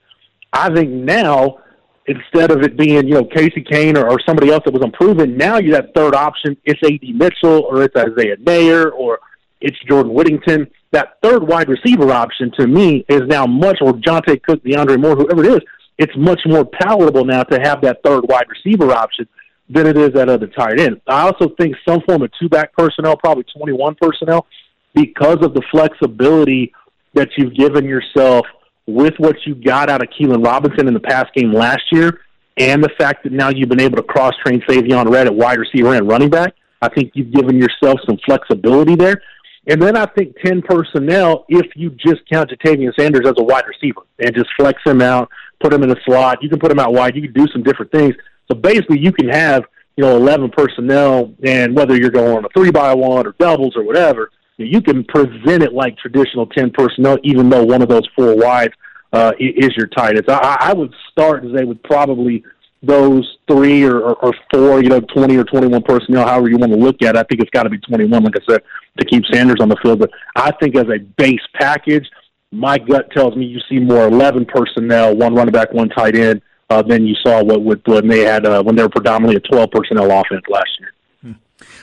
I 0.53 0.73
think 0.73 0.91
now, 0.91 1.59
instead 2.07 2.51
of 2.51 2.63
it 2.63 2.77
being, 2.77 3.09
you 3.09 3.15
know, 3.15 3.25
Casey 3.25 3.63
Cain 3.69 3.97
or, 3.97 4.09
or 4.09 4.19
somebody 4.25 4.51
else 4.51 4.63
that 4.65 4.73
was 4.73 4.83
unproven, 4.83 5.37
now 5.37 5.59
you 5.59 5.75
have 5.75 5.87
third 5.95 6.15
option. 6.15 6.57
It's 6.65 6.81
A.D. 6.85 7.13
Mitchell 7.15 7.63
or 7.65 7.83
it's 7.83 7.97
Isaiah 7.97 8.37
Neyor 8.37 8.93
or 8.93 9.19
it's 9.61 9.77
Jordan 9.89 10.13
Whittington. 10.13 10.69
That 10.93 11.19
third 11.23 11.43
wide 11.43 11.69
receiver 11.69 12.13
option 12.13 12.53
to 12.59 12.67
me 12.67 13.05
is 13.09 13.23
now 13.27 13.47
much, 13.47 13.79
or 13.81 13.93
Johntay 13.93 14.43
Cook, 14.43 14.63
DeAndre 14.63 15.01
Moore, 15.01 15.17
whoever 15.17 15.45
it 15.45 15.53
is, 15.53 15.61
it's 15.99 16.17
much 16.17 16.41
more 16.47 16.65
palatable 16.65 17.25
now 17.25 17.43
to 17.43 17.59
have 17.61 17.81
that 17.81 18.03
third 18.05 18.25
wide 18.29 18.47
receiver 18.49 18.93
option 18.93 19.27
than 19.69 19.87
it 19.87 19.97
is 19.97 20.15
at 20.15 20.29
other 20.29 20.47
tight 20.47 20.81
end. 20.81 21.01
I 21.07 21.23
also 21.23 21.49
think 21.59 21.77
some 21.87 22.01
form 22.03 22.23
of 22.23 22.31
two 22.41 22.49
back 22.49 22.73
personnel, 22.77 23.17
probably 23.17 23.45
21 23.57 23.97
personnel, 24.01 24.47
because 24.95 25.39
of 25.43 25.55
the 25.55 25.63
flexibility 25.71 26.73
that 27.15 27.31
you've 27.37 27.55
given 27.55 27.85
yourself 27.85 28.47
with 28.87 29.15
what 29.19 29.37
you 29.45 29.55
got 29.55 29.91
out 29.91 30.03
of 30.03 30.09
Keilan 30.11 30.45
Robinson 30.45 30.87
in 30.87 30.95
the 30.95 31.01
past 31.01 31.35
game 31.35 31.53
last 31.53 31.83
year, 31.91 32.21
and 32.57 32.83
the 32.83 32.91
fact 32.97 33.25
that 33.25 33.33
now 33.33 33.49
you've 33.49 33.69
been 33.69 33.81
able 33.81 33.97
to 33.97 34.03
cross 34.03 34.35
train 34.45 34.63
Savion 34.69 35.11
Red 35.11 35.27
at 35.27 35.35
wide 35.35 35.59
receiver 35.59 35.95
and 35.95 36.09
running 36.09 36.31
back. 36.31 36.55
I 36.81 36.89
think 36.89 37.13
you've 37.15 37.33
given 37.33 37.57
yourself 37.57 37.99
some 38.07 38.19
flexibility 38.25 38.95
there. 38.95 39.21
And 39.69 39.83
then 39.83 39.97
I 39.97 40.07
think 40.07 40.37
10 40.45 40.63
personnel, 40.63 41.45
if 41.49 41.67
you 41.75 41.91
just 41.91 42.21
count 42.31 42.51
Ja'Tavion 42.51 42.93
Sanders 42.97 43.27
as 43.27 43.35
a 43.39 43.43
wide 43.43 43.65
receiver 43.67 44.03
and 44.21 44.35
just 44.35 44.49
flex 44.57 44.81
him 44.87 45.03
out, 45.03 45.29
put 45.61 45.73
him 45.73 45.83
in 45.83 45.89
the 45.89 45.97
slot, 46.05 46.39
you 46.41 46.49
can 46.49 46.61
put 46.61 46.71
him 46.71 46.79
out 46.79 46.93
wide, 46.93 47.17
you 47.17 47.23
can 47.23 47.33
do 47.33 47.51
some 47.53 47.65
different 47.65 47.91
things. 47.91 48.15
So 48.49 48.57
basically, 48.57 48.99
you 48.99 49.13
can 49.13 49.29
have 49.29 49.65
you 49.97 50.05
know 50.05 50.17
eleven 50.17 50.51
personnel, 50.51 51.35
and 51.43 51.75
whether 51.75 51.97
you're 51.97 52.11
going 52.11 52.45
a 52.45 52.49
three 52.57 52.71
by 52.71 52.95
one 52.95 53.27
or 53.27 53.35
doubles 53.39 53.77
or 53.77 53.85
whatever, 53.85 54.31
you 54.57 54.81
can 54.81 55.05
present 55.05 55.63
it 55.63 55.73
like 55.73 55.97
traditional 55.99 56.47
ten 56.47 56.71
personnel, 56.71 57.19
even 57.23 57.49
though 57.49 57.65
one 57.65 57.83
of 57.83 57.89
those 57.89 58.09
four 58.17 58.37
wides 58.37 58.75
uh, 59.13 59.33
is 59.39 59.77
your 59.77 59.87
tight 59.89 60.17
end. 60.17 60.25
I, 60.29 60.57
I 60.61 60.73
would 60.73 60.95
start 61.11 61.45
as 61.45 61.53
they 61.53 61.65
would 61.65 61.83
probably 61.83 62.45
those 62.83 63.39
three 63.49 63.83
or, 63.85 63.99
or, 64.01 64.15
or 64.17 64.35
four, 64.53 64.83
you 64.83 64.89
know, 64.89 65.01
20 65.01 65.37
or 65.37 65.45
21 65.45 65.83
personnel, 65.83 66.27
however 66.27 66.49
you 66.49 66.59
want 66.59 66.73
to 66.73 66.79
look 66.79 67.03
at 67.03 67.17
it. 67.17 67.19
I 67.19 67.23
think 67.25 67.41
it's 67.41 67.51
got 67.51 67.65
to 67.65 67.71
be 67.71 67.79
21, 67.79 68.23
like 68.23 68.35
I 68.37 68.53
said, 68.53 68.63
to 68.99 69.07
keep 69.07 69.25
Sanders 69.33 69.57
on 69.61 69.69
the 69.69 69.77
field. 69.83 69.99
But 69.99 70.11
I 70.37 70.53
think 70.61 70.77
as 70.77 70.87
a 70.89 70.99
base 70.99 71.41
package, 71.55 72.09
my 72.53 72.79
gut 72.79 73.11
tells 73.11 73.35
me 73.35 73.45
you 73.47 73.61
see 73.69 73.79
more 73.79 74.07
11 74.07 74.47
personnel, 74.47 75.17
one 75.17 75.35
running 75.35 75.53
back, 75.53 75.73
one 75.73 75.89
tight 75.89 76.17
end, 76.17 76.43
uh, 76.71 76.83
than 76.83 77.07
you 77.07 77.15
saw 77.25 77.43
what, 77.43 77.63
what 77.63 77.81
when 77.87 78.09
they 78.09 78.21
had 78.21 78.47
uh, 78.47 78.63
when 78.63 78.77
they 78.77 78.83
were 78.83 78.89
predominantly 78.89 79.37
a 79.37 79.41
12 79.41 79.71
personnel 79.71 80.11
offense 80.11 80.43
last 80.49 80.69
year. 80.81 80.93
Hmm. 81.23 81.33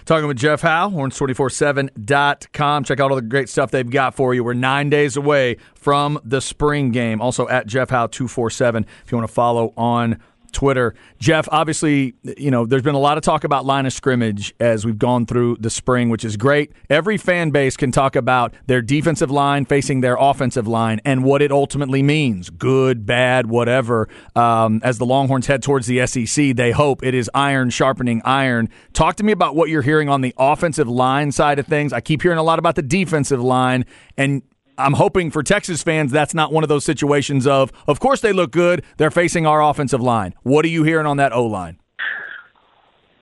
Talking 0.05 0.27
with 0.27 0.37
Jeff 0.37 0.61
Howe, 0.61 0.89
horns247.com. 0.89 2.83
Check 2.83 2.99
out 2.99 3.11
all 3.11 3.15
the 3.15 3.21
great 3.21 3.49
stuff 3.49 3.71
they've 3.71 3.89
got 3.89 4.15
for 4.15 4.33
you. 4.33 4.43
We're 4.43 4.53
nine 4.53 4.89
days 4.89 5.15
away 5.17 5.57
from 5.75 6.19
the 6.23 6.41
spring 6.41 6.91
game. 6.91 7.21
Also 7.21 7.47
at 7.47 7.67
Jeff 7.67 7.89
Howe 7.89 8.07
247 8.07 8.85
if 9.05 9.11
you 9.11 9.17
want 9.17 9.27
to 9.27 9.33
follow 9.33 9.73
on 9.77 10.19
Twitter. 10.53 10.93
Jeff, 11.19 11.47
obviously, 11.51 12.13
you 12.37 12.51
know, 12.51 12.65
there's 12.65 12.81
been 12.83 12.95
a 12.95 12.99
lot 12.99 13.17
of 13.17 13.23
talk 13.23 13.43
about 13.43 13.65
line 13.65 13.85
of 13.85 13.93
scrimmage 13.93 14.53
as 14.59 14.85
we've 14.85 14.97
gone 14.97 15.25
through 15.25 15.57
the 15.59 15.69
spring, 15.69 16.09
which 16.09 16.23
is 16.23 16.37
great. 16.37 16.71
Every 16.89 17.17
fan 17.17 17.49
base 17.49 17.75
can 17.75 17.91
talk 17.91 18.15
about 18.15 18.53
their 18.67 18.81
defensive 18.81 19.31
line 19.31 19.65
facing 19.65 20.01
their 20.01 20.15
offensive 20.19 20.67
line 20.67 21.01
and 21.03 21.23
what 21.23 21.41
it 21.41 21.51
ultimately 21.51 22.03
means 22.03 22.49
good, 22.49 23.05
bad, 23.05 23.47
whatever. 23.47 24.07
Um, 24.35 24.79
as 24.83 24.97
the 24.97 25.05
Longhorns 25.05 25.47
head 25.47 25.63
towards 25.63 25.87
the 25.87 26.05
SEC, 26.07 26.55
they 26.55 26.71
hope 26.71 27.03
it 27.03 27.13
is 27.13 27.29
iron 27.33 27.69
sharpening 27.69 28.21
iron. 28.23 28.69
Talk 28.93 29.15
to 29.17 29.23
me 29.23 29.31
about 29.31 29.55
what 29.55 29.69
you're 29.69 29.81
hearing 29.81 30.09
on 30.09 30.21
the 30.21 30.33
offensive 30.37 30.87
line 30.87 31.31
side 31.31 31.59
of 31.59 31.67
things. 31.67 31.91
I 31.91 32.01
keep 32.01 32.21
hearing 32.21 32.37
a 32.37 32.43
lot 32.43 32.59
about 32.59 32.75
the 32.75 32.81
defensive 32.81 33.41
line, 33.41 33.85
and 34.17 34.43
I'm 34.77 34.93
hoping 34.93 35.29
for 35.31 35.43
Texas 35.43 35.83
fans 35.83 36.11
that's 36.11 36.33
not 36.33 36.51
one 36.51 36.63
of 36.63 36.69
those 36.69 36.83
situations 36.83 37.45
of, 37.45 37.71
of 37.87 37.99
course 37.99 38.21
they 38.21 38.33
look 38.33 38.51
good, 38.51 38.83
they're 38.97 39.11
facing 39.11 39.45
our 39.45 39.61
offensive 39.61 40.01
line. 40.01 40.33
What 40.43 40.65
are 40.65 40.69
you 40.69 40.83
hearing 40.83 41.05
on 41.05 41.17
that 41.17 41.33
O 41.33 41.45
line? 41.45 41.79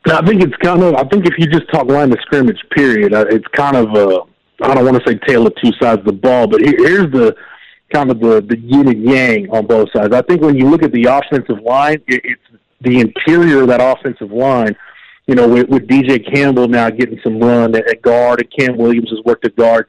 I 0.05 0.25
think 0.25 0.41
it's 0.41 0.55
kind 0.57 0.81
of. 0.81 0.95
I 0.95 1.03
think 1.03 1.27
if 1.27 1.35
you 1.37 1.45
just 1.45 1.71
talk 1.71 1.87
line 1.87 2.11
of 2.11 2.17
scrimmage, 2.21 2.57
period, 2.75 3.13
uh, 3.13 3.25
it's 3.29 3.45
kind 3.53 3.77
of 3.77 3.89
a. 3.93 4.21
I 4.63 4.73
don't 4.73 4.83
want 4.85 4.97
to 4.97 5.07
say 5.07 5.19
tail 5.27 5.45
of 5.45 5.53
two 5.63 5.71
sides 5.79 5.99
of 5.99 6.05
the 6.05 6.13
ball, 6.13 6.47
but 6.47 6.61
here's 6.61 7.11
the 7.11 7.35
kind 7.93 8.09
of 8.09 8.19
the 8.19 8.41
the 8.41 8.57
yin 8.57 8.87
and 8.87 9.03
yang 9.03 9.49
on 9.51 9.67
both 9.67 9.89
sides. 9.95 10.11
I 10.13 10.23
think 10.23 10.41
when 10.41 10.57
you 10.57 10.67
look 10.69 10.81
at 10.81 10.91
the 10.91 11.03
offensive 11.03 11.63
line, 11.63 12.01
it's 12.07 12.41
the 12.81 12.99
interior 12.99 13.61
of 13.61 13.67
that 13.67 13.79
offensive 13.79 14.31
line. 14.31 14.75
You 15.27 15.35
know, 15.35 15.47
with, 15.47 15.69
with 15.69 15.87
DJ 15.87 16.33
Campbell 16.33 16.67
now 16.67 16.89
getting 16.89 17.19
some 17.23 17.39
run 17.39 17.75
at 17.75 18.01
guard, 18.01 18.41
and 18.41 18.51
Cam 18.51 18.77
Williams 18.77 19.11
has 19.11 19.19
worked 19.23 19.45
at 19.45 19.55
guard 19.55 19.87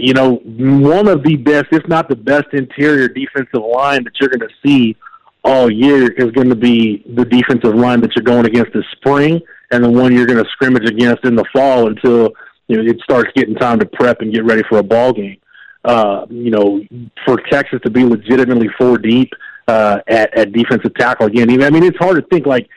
you 0.00 0.14
know, 0.14 0.36
one 0.36 1.08
of 1.08 1.22
the 1.22 1.36
best, 1.36 1.66
if 1.72 1.86
not 1.88 2.08
the 2.08 2.16
best, 2.16 2.46
interior 2.52 3.08
defensive 3.08 3.62
line 3.62 4.04
that 4.04 4.12
you're 4.20 4.30
going 4.30 4.48
to 4.48 4.54
see 4.64 4.96
all 5.44 5.70
year 5.70 6.10
is 6.12 6.30
going 6.32 6.48
to 6.48 6.56
be 6.56 7.02
the 7.14 7.24
defensive 7.24 7.74
line 7.74 8.00
that 8.00 8.14
you're 8.14 8.24
going 8.24 8.46
against 8.46 8.72
this 8.72 8.84
spring, 8.92 9.40
and 9.70 9.84
the 9.84 9.90
one 9.90 10.14
you're 10.14 10.26
going 10.26 10.42
to 10.42 10.50
scrimmage 10.50 10.88
against 10.88 11.24
in 11.24 11.34
the 11.34 11.44
fall 11.52 11.88
until 11.88 12.30
you 12.66 12.76
know 12.76 12.90
it 12.90 13.00
starts 13.02 13.30
getting 13.34 13.54
time 13.54 13.78
to 13.78 13.86
prep 13.86 14.20
and 14.20 14.32
get 14.32 14.44
ready 14.44 14.62
for 14.68 14.78
a 14.78 14.82
ball 14.82 15.12
game. 15.12 15.38
Uh, 15.84 16.26
you 16.28 16.50
know, 16.50 16.82
for 17.24 17.40
Texas 17.50 17.80
to 17.84 17.90
be 17.90 18.04
legitimately 18.04 18.68
four 18.76 18.98
deep 18.98 19.30
uh, 19.68 19.98
at, 20.08 20.36
at 20.36 20.52
defensive 20.52 20.92
tackle 20.94 21.26
again. 21.26 21.50
Even 21.50 21.64
I 21.64 21.70
mean, 21.70 21.84
it's 21.84 21.98
hard 21.98 22.16
to 22.16 22.22
think 22.28 22.46
like 22.46 22.68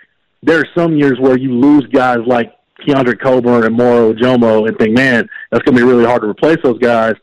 there 0.43 0.59
are 0.59 0.67
some 0.77 0.95
years 0.95 1.19
where 1.19 1.37
you 1.37 1.53
lose 1.53 1.85
guys 1.87 2.19
like 2.25 2.53
Keondre 2.81 3.19
Coburn 3.19 3.65
and 3.65 3.75
Moro 3.75 4.13
Ojomo 4.13 4.67
and 4.67 4.77
think, 4.77 4.95
man, 4.95 5.27
that's 5.51 5.63
going 5.63 5.75
to 5.75 5.83
be 5.83 5.87
really 5.87 6.05
hard 6.05 6.21
to 6.21 6.27
replace 6.27 6.57
those 6.63 6.79
guys. 6.79 7.15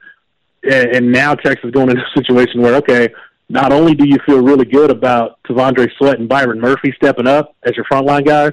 And, 0.63 0.97
and 0.97 1.13
now 1.13 1.35
Texas 1.35 1.67
is 1.67 1.71
going 1.71 1.91
into 1.91 2.03
a 2.03 2.19
situation 2.19 2.63
where, 2.63 2.75
okay, 2.77 3.09
not 3.49 3.73
only 3.73 3.95
do 3.95 4.07
you 4.07 4.19
feel 4.27 4.43
really 4.43 4.65
good 4.65 4.91
about 4.91 5.39
T'Vondre 5.45 5.89
Sweat 5.97 6.19
and 6.19 6.29
Byron 6.29 6.61
Murphy 6.61 6.93
stepping 6.97 7.27
up 7.27 7.55
as 7.63 7.75
your 7.77 7.85
frontline 7.87 8.27
guys, 8.27 8.53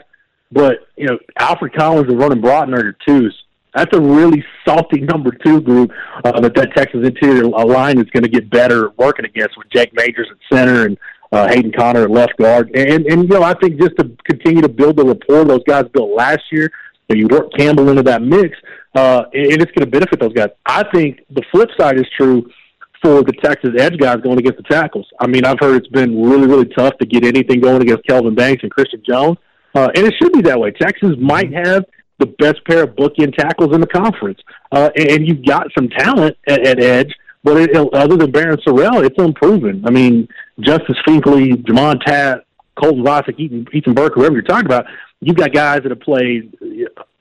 but 0.51 0.87
you 0.95 1.05
know 1.07 1.17
Alfred 1.37 1.73
Collins 1.73 2.09
and 2.09 2.19
Vernon 2.19 2.41
Broughton 2.41 2.73
are 2.73 2.83
your 2.83 2.97
twos. 3.05 3.35
That's 3.73 3.93
a 3.93 3.99
really 3.99 4.43
salty 4.65 5.01
number 5.01 5.31
two 5.31 5.59
group 5.59 5.91
uh, 6.23 6.39
that 6.39 6.55
that 6.55 6.73
Texas 6.75 7.05
interior 7.05 7.43
line 7.45 7.99
is 7.99 8.09
going 8.11 8.23
to 8.23 8.29
get 8.29 8.49
better 8.49 8.91
working 8.91 9.25
against 9.25 9.57
with 9.57 9.69
Jake 9.69 9.91
Majors 9.93 10.27
at 10.31 10.37
center 10.55 10.85
and 10.85 10.97
uh, 11.33 11.49
Hayden 11.49 11.73
Conner 11.73 12.03
at 12.03 12.11
left 12.11 12.37
guard. 12.37 12.73
And 12.73 13.05
and 13.05 13.23
you 13.23 13.27
know 13.27 13.43
I 13.43 13.53
think 13.55 13.79
just 13.81 13.97
to 13.97 14.09
continue 14.23 14.61
to 14.61 14.69
build 14.69 14.95
the 14.95 15.03
rapport 15.03 15.43
those 15.43 15.63
guys 15.67 15.85
built 15.93 16.15
last 16.15 16.43
year, 16.51 16.71
you, 17.09 17.15
you 17.15 17.27
work 17.27 17.51
Campbell 17.57 17.89
into 17.89 18.03
that 18.03 18.21
mix, 18.21 18.57
uh, 18.95 19.23
and 19.33 19.61
it's 19.61 19.71
going 19.71 19.85
to 19.85 19.91
benefit 19.91 20.19
those 20.19 20.33
guys. 20.33 20.49
I 20.65 20.83
think 20.93 21.21
the 21.29 21.43
flip 21.51 21.69
side 21.77 21.97
is 21.97 22.05
true 22.17 22.49
for 23.01 23.23
the 23.23 23.33
Texas 23.43 23.71
edge 23.77 23.97
guys 23.99 24.17
going 24.23 24.39
against 24.39 24.57
the 24.57 24.63
tackles. 24.63 25.07
I 25.19 25.27
mean, 25.27 25.45
I've 25.45 25.59
heard 25.59 25.75
it's 25.75 25.87
been 25.87 26.21
really, 26.23 26.47
really 26.47 26.65
tough 26.65 26.97
to 26.99 27.05
get 27.05 27.25
anything 27.25 27.61
going 27.61 27.81
against 27.81 28.05
Kelvin 28.05 28.35
Banks 28.35 28.63
and 28.63 28.71
Christian 28.71 29.03
Jones, 29.07 29.37
uh, 29.75 29.89
and 29.95 30.07
it 30.07 30.13
should 30.21 30.33
be 30.33 30.41
that 30.41 30.59
way. 30.59 30.71
Texas 30.71 31.11
might 31.19 31.53
have 31.53 31.85
the 32.17 32.27
best 32.39 32.63
pair 32.65 32.83
of 32.83 32.95
bookend 32.95 33.35
tackles 33.35 33.75
in 33.75 33.81
the 33.81 33.87
conference, 33.87 34.39
uh, 34.71 34.89
and, 34.95 35.11
and 35.11 35.27
you've 35.27 35.45
got 35.45 35.67
some 35.77 35.89
talent 35.89 36.37
at, 36.47 36.65
at 36.65 36.81
edge. 36.81 37.13
But 37.43 37.57
it, 37.57 37.75
other 37.75 38.17
than 38.17 38.31
Barryn 38.31 38.57
Sorrell, 38.65 39.05
it's 39.05 39.19
unproven. 39.19 39.83
I 39.85 39.91
mean, 39.91 40.27
Justice 40.61 40.97
Finkley, 41.07 41.51
J'Mond 41.63 42.03
Tapp, 42.03 42.39
Colton 42.81 43.03
Vasek, 43.03 43.39
Ethan, 43.39 43.67
Ethan 43.71 43.93
Burke, 43.93 44.15
whoever 44.15 44.33
you're 44.33 44.41
talking 44.41 44.65
about, 44.65 44.85
you've 45.21 45.37
got 45.37 45.53
guys 45.53 45.81
that 45.83 45.91
have 45.91 45.99
played, 45.99 46.55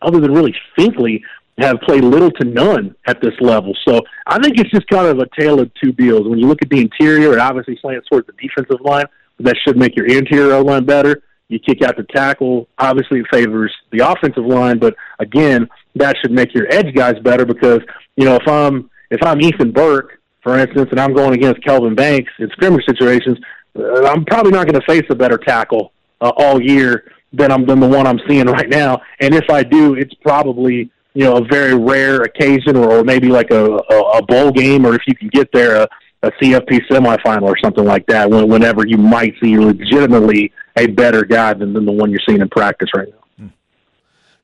other 0.03 0.21
than 0.21 0.33
really 0.33 0.55
Finkley, 0.79 1.21
have 1.59 1.81
played 1.83 2.03
little 2.03 2.31
to 2.33 2.45
none 2.45 2.95
at 3.07 3.21
this 3.21 3.35
level. 3.41 3.77
So 3.87 4.01
I 4.27 4.39
think 4.41 4.59
it's 4.59 4.71
just 4.71 4.89
kind 4.89 5.07
of 5.07 5.19
a 5.21 5.27
tale 5.39 5.61
of 5.61 5.71
two 5.83 5.93
deals. 5.93 6.29
When 6.29 6.39
you 6.39 6.47
look 6.47 6.63
at 6.63 6.69
the 6.69 6.81
interior, 6.81 7.33
it 7.33 7.39
obviously 7.39 7.79
slants 7.81 8.09
towards 8.09 8.27
the 8.27 8.33
defensive 8.33 8.85
line. 8.85 9.05
but 9.37 9.47
That 9.47 9.57
should 9.65 9.77
make 9.77 9.97
your 9.97 10.07
interior 10.07 10.61
line 10.63 10.85
better. 10.85 11.23
You 11.49 11.59
kick 11.61 11.83
out 11.83 11.97
the 11.97 12.05
tackle. 12.05 12.69
Obviously, 12.79 13.21
it 13.21 13.27
favors 13.33 13.73
the 13.93 14.01
offensive 14.01 14.45
line, 14.45 14.79
but 14.79 14.97
again, 15.19 15.69
that 15.95 16.17
should 16.21 16.33
make 16.33 16.55
your 16.55 16.67
edge 16.73 16.93
guys 16.95 17.15
better 17.23 17.45
because 17.45 17.81
you 18.17 18.25
know 18.25 18.35
if 18.37 18.49
I'm 18.49 18.91
if 19.11 19.23
I'm 19.23 19.41
Ethan 19.41 19.71
Burke, 19.71 20.21
for 20.43 20.59
instance, 20.59 20.89
and 20.91 20.99
I'm 20.99 21.13
going 21.13 21.35
against 21.35 21.63
Kelvin 21.63 21.95
Banks 21.95 22.33
in 22.39 22.49
scrimmage 22.51 22.85
situations, 22.87 23.39
uh, 23.79 24.07
I'm 24.07 24.25
probably 24.25 24.53
not 24.53 24.67
going 24.67 24.81
to 24.81 24.87
face 24.87 25.05
a 25.11 25.15
better 25.15 25.37
tackle 25.37 25.93
uh, 26.21 26.33
all 26.37 26.61
year 26.61 27.13
than 27.37 27.51
I'm 27.53 27.67
than 27.67 27.81
the 27.81 27.89
one 27.89 28.07
I'm 28.07 28.21
seeing 28.29 28.47
right 28.47 28.69
now. 28.69 29.01
And 29.21 29.35
if 29.35 29.49
I 29.51 29.63
do, 29.63 29.95
it's 29.95 30.15
probably 30.15 30.91
you 31.15 31.25
know 31.25 31.37
a 31.37 31.45
very 31.45 31.75
rare 31.75 32.23
occasion, 32.23 32.77
or, 32.77 32.91
or 32.91 33.05
maybe 33.05 33.29
like 33.29 33.51
a, 33.51 33.65
a, 33.65 34.01
a 34.19 34.23
bowl 34.27 34.51
game, 34.51 34.87
or 34.87 34.95
if 34.95 35.03
you 35.07 35.15
can 35.15 35.29
get 35.29 35.51
there, 35.53 35.77
a, 35.77 35.89
a 36.23 36.31
CFP 36.33 36.87
semifinal 36.91 37.43
or 37.43 37.57
something 37.63 37.85
like 37.85 38.07
that. 38.07 38.31
When, 38.31 38.49
whenever 38.49 38.87
you 38.87 38.99
might 38.99 39.35
see 39.43 39.59
legitimately 39.59 40.53
a 40.77 40.87
better 40.87 41.25
guy 41.25 41.55
than, 41.55 41.73
than 41.73 41.85
the 41.85 41.93
one 41.93 42.11
you're 42.11 42.21
seeing 42.27 42.41
in 42.41 42.49
practice 42.49 42.89
right 42.95 43.09
now. 43.09 43.24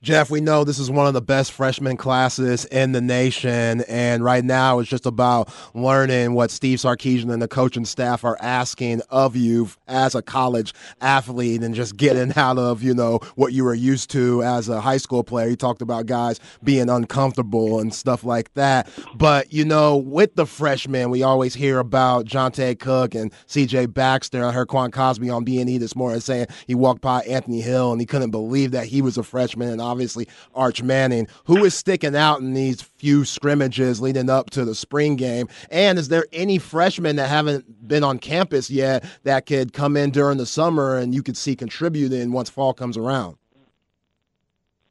Jeff, 0.03 0.31
we 0.31 0.41
know 0.41 0.65
this 0.65 0.79
is 0.79 0.91
one 0.91 1.07
of 1.07 1.13
the 1.13 1.21
best 1.21 1.53
freshman 1.53 1.95
classes 1.95 2.65
in 2.65 2.93
the 2.93 3.03
nation, 3.03 3.83
and 3.83 4.25
right 4.25 4.43
now 4.43 4.79
it's 4.79 4.89
just 4.89 5.05
about 5.05 5.53
learning 5.75 6.33
what 6.33 6.51
Steve 6.51 6.79
Sarkisian 6.79 7.31
and 7.31 7.43
the 7.43 7.47
coaching 7.47 7.85
staff 7.85 8.25
are 8.25 8.39
asking 8.41 9.03
of 9.11 9.37
you 9.37 9.69
as 9.89 10.15
a 10.15 10.23
college 10.23 10.73
athlete, 11.03 11.63
and 11.63 11.75
just 11.75 11.99
getting 11.99 12.33
out 12.35 12.57
of 12.57 12.83
you 12.83 12.95
know 12.95 13.19
what 13.35 13.53
you 13.53 13.63
were 13.63 13.75
used 13.75 14.09
to 14.13 14.43
as 14.43 14.71
a 14.71 14.81
high 14.81 14.97
school 14.97 15.23
player. 15.23 15.49
You 15.49 15.57
talked 15.57 15.83
about 15.83 16.07
guys 16.07 16.41
being 16.65 16.89
uncomfortable 16.89 17.79
and 17.79 17.95
stuff 17.95 18.25
like 18.25 18.55
that, 18.55 18.89
but 19.15 19.53
you 19.53 19.67
know 19.67 19.99
with 19.99 20.35
the 20.35 20.47
freshmen, 20.47 21.11
we 21.11 21.23
always 21.23 21.53
hear 21.53 21.79
about 21.79 22.25
Johntay 22.25 22.79
Cook 22.79 23.15
and 23.15 23.31
C.J. 23.49 23.85
Baxter. 23.85 24.47
I 24.47 24.53
heard 24.53 24.69
Quan 24.69 24.93
Cosby 24.93 25.29
on 25.29 25.45
B 25.45 25.61
and 25.61 25.69
E 25.69 25.77
this 25.77 25.95
morning 25.95 26.21
saying 26.21 26.47
he 26.67 26.75
walked 26.75 27.03
by 27.03 27.21
Anthony 27.25 27.61
Hill 27.61 27.93
and 27.93 28.01
he 28.01 28.07
couldn't 28.07 28.31
believe 28.31 28.71
that 28.71 28.87
he 28.87 29.03
was 29.03 29.19
a 29.19 29.23
freshman 29.23 29.69
and 29.69 29.90
obviously 29.91 30.29
Arch 30.55 30.83
Manning. 30.83 31.27
Who 31.45 31.65
is 31.65 31.75
sticking 31.75 32.17
out 32.17 32.41
in 32.41 32.55
these 32.55 32.81
few 32.83 33.25
scrimmages 33.25 34.01
leading 34.01 34.31
up 34.31 34.51
to 34.51 34.65
the 34.65 34.75
spring 34.75 35.17
game? 35.17 35.49
And 35.71 35.99
is 35.99 36.09
there 36.09 36.27
any 36.33 36.59
freshmen 36.59 37.17
that 37.17 37.29
haven't 37.29 37.89
been 37.89 38.05
on 38.05 38.19
campus 38.19 38.71
yet 38.71 39.05
that 39.25 39.47
could 39.47 39.73
come 39.73 39.97
in 39.97 40.11
during 40.11 40.39
the 40.39 40.47
summer 40.47 40.97
and 40.97 41.15
you 41.15 41.23
could 41.23 41.37
see 41.37 41.57
contributing 41.57 42.33
once 42.33 42.49
fall 42.49 42.73
comes 42.73 42.97
around? 42.97 43.37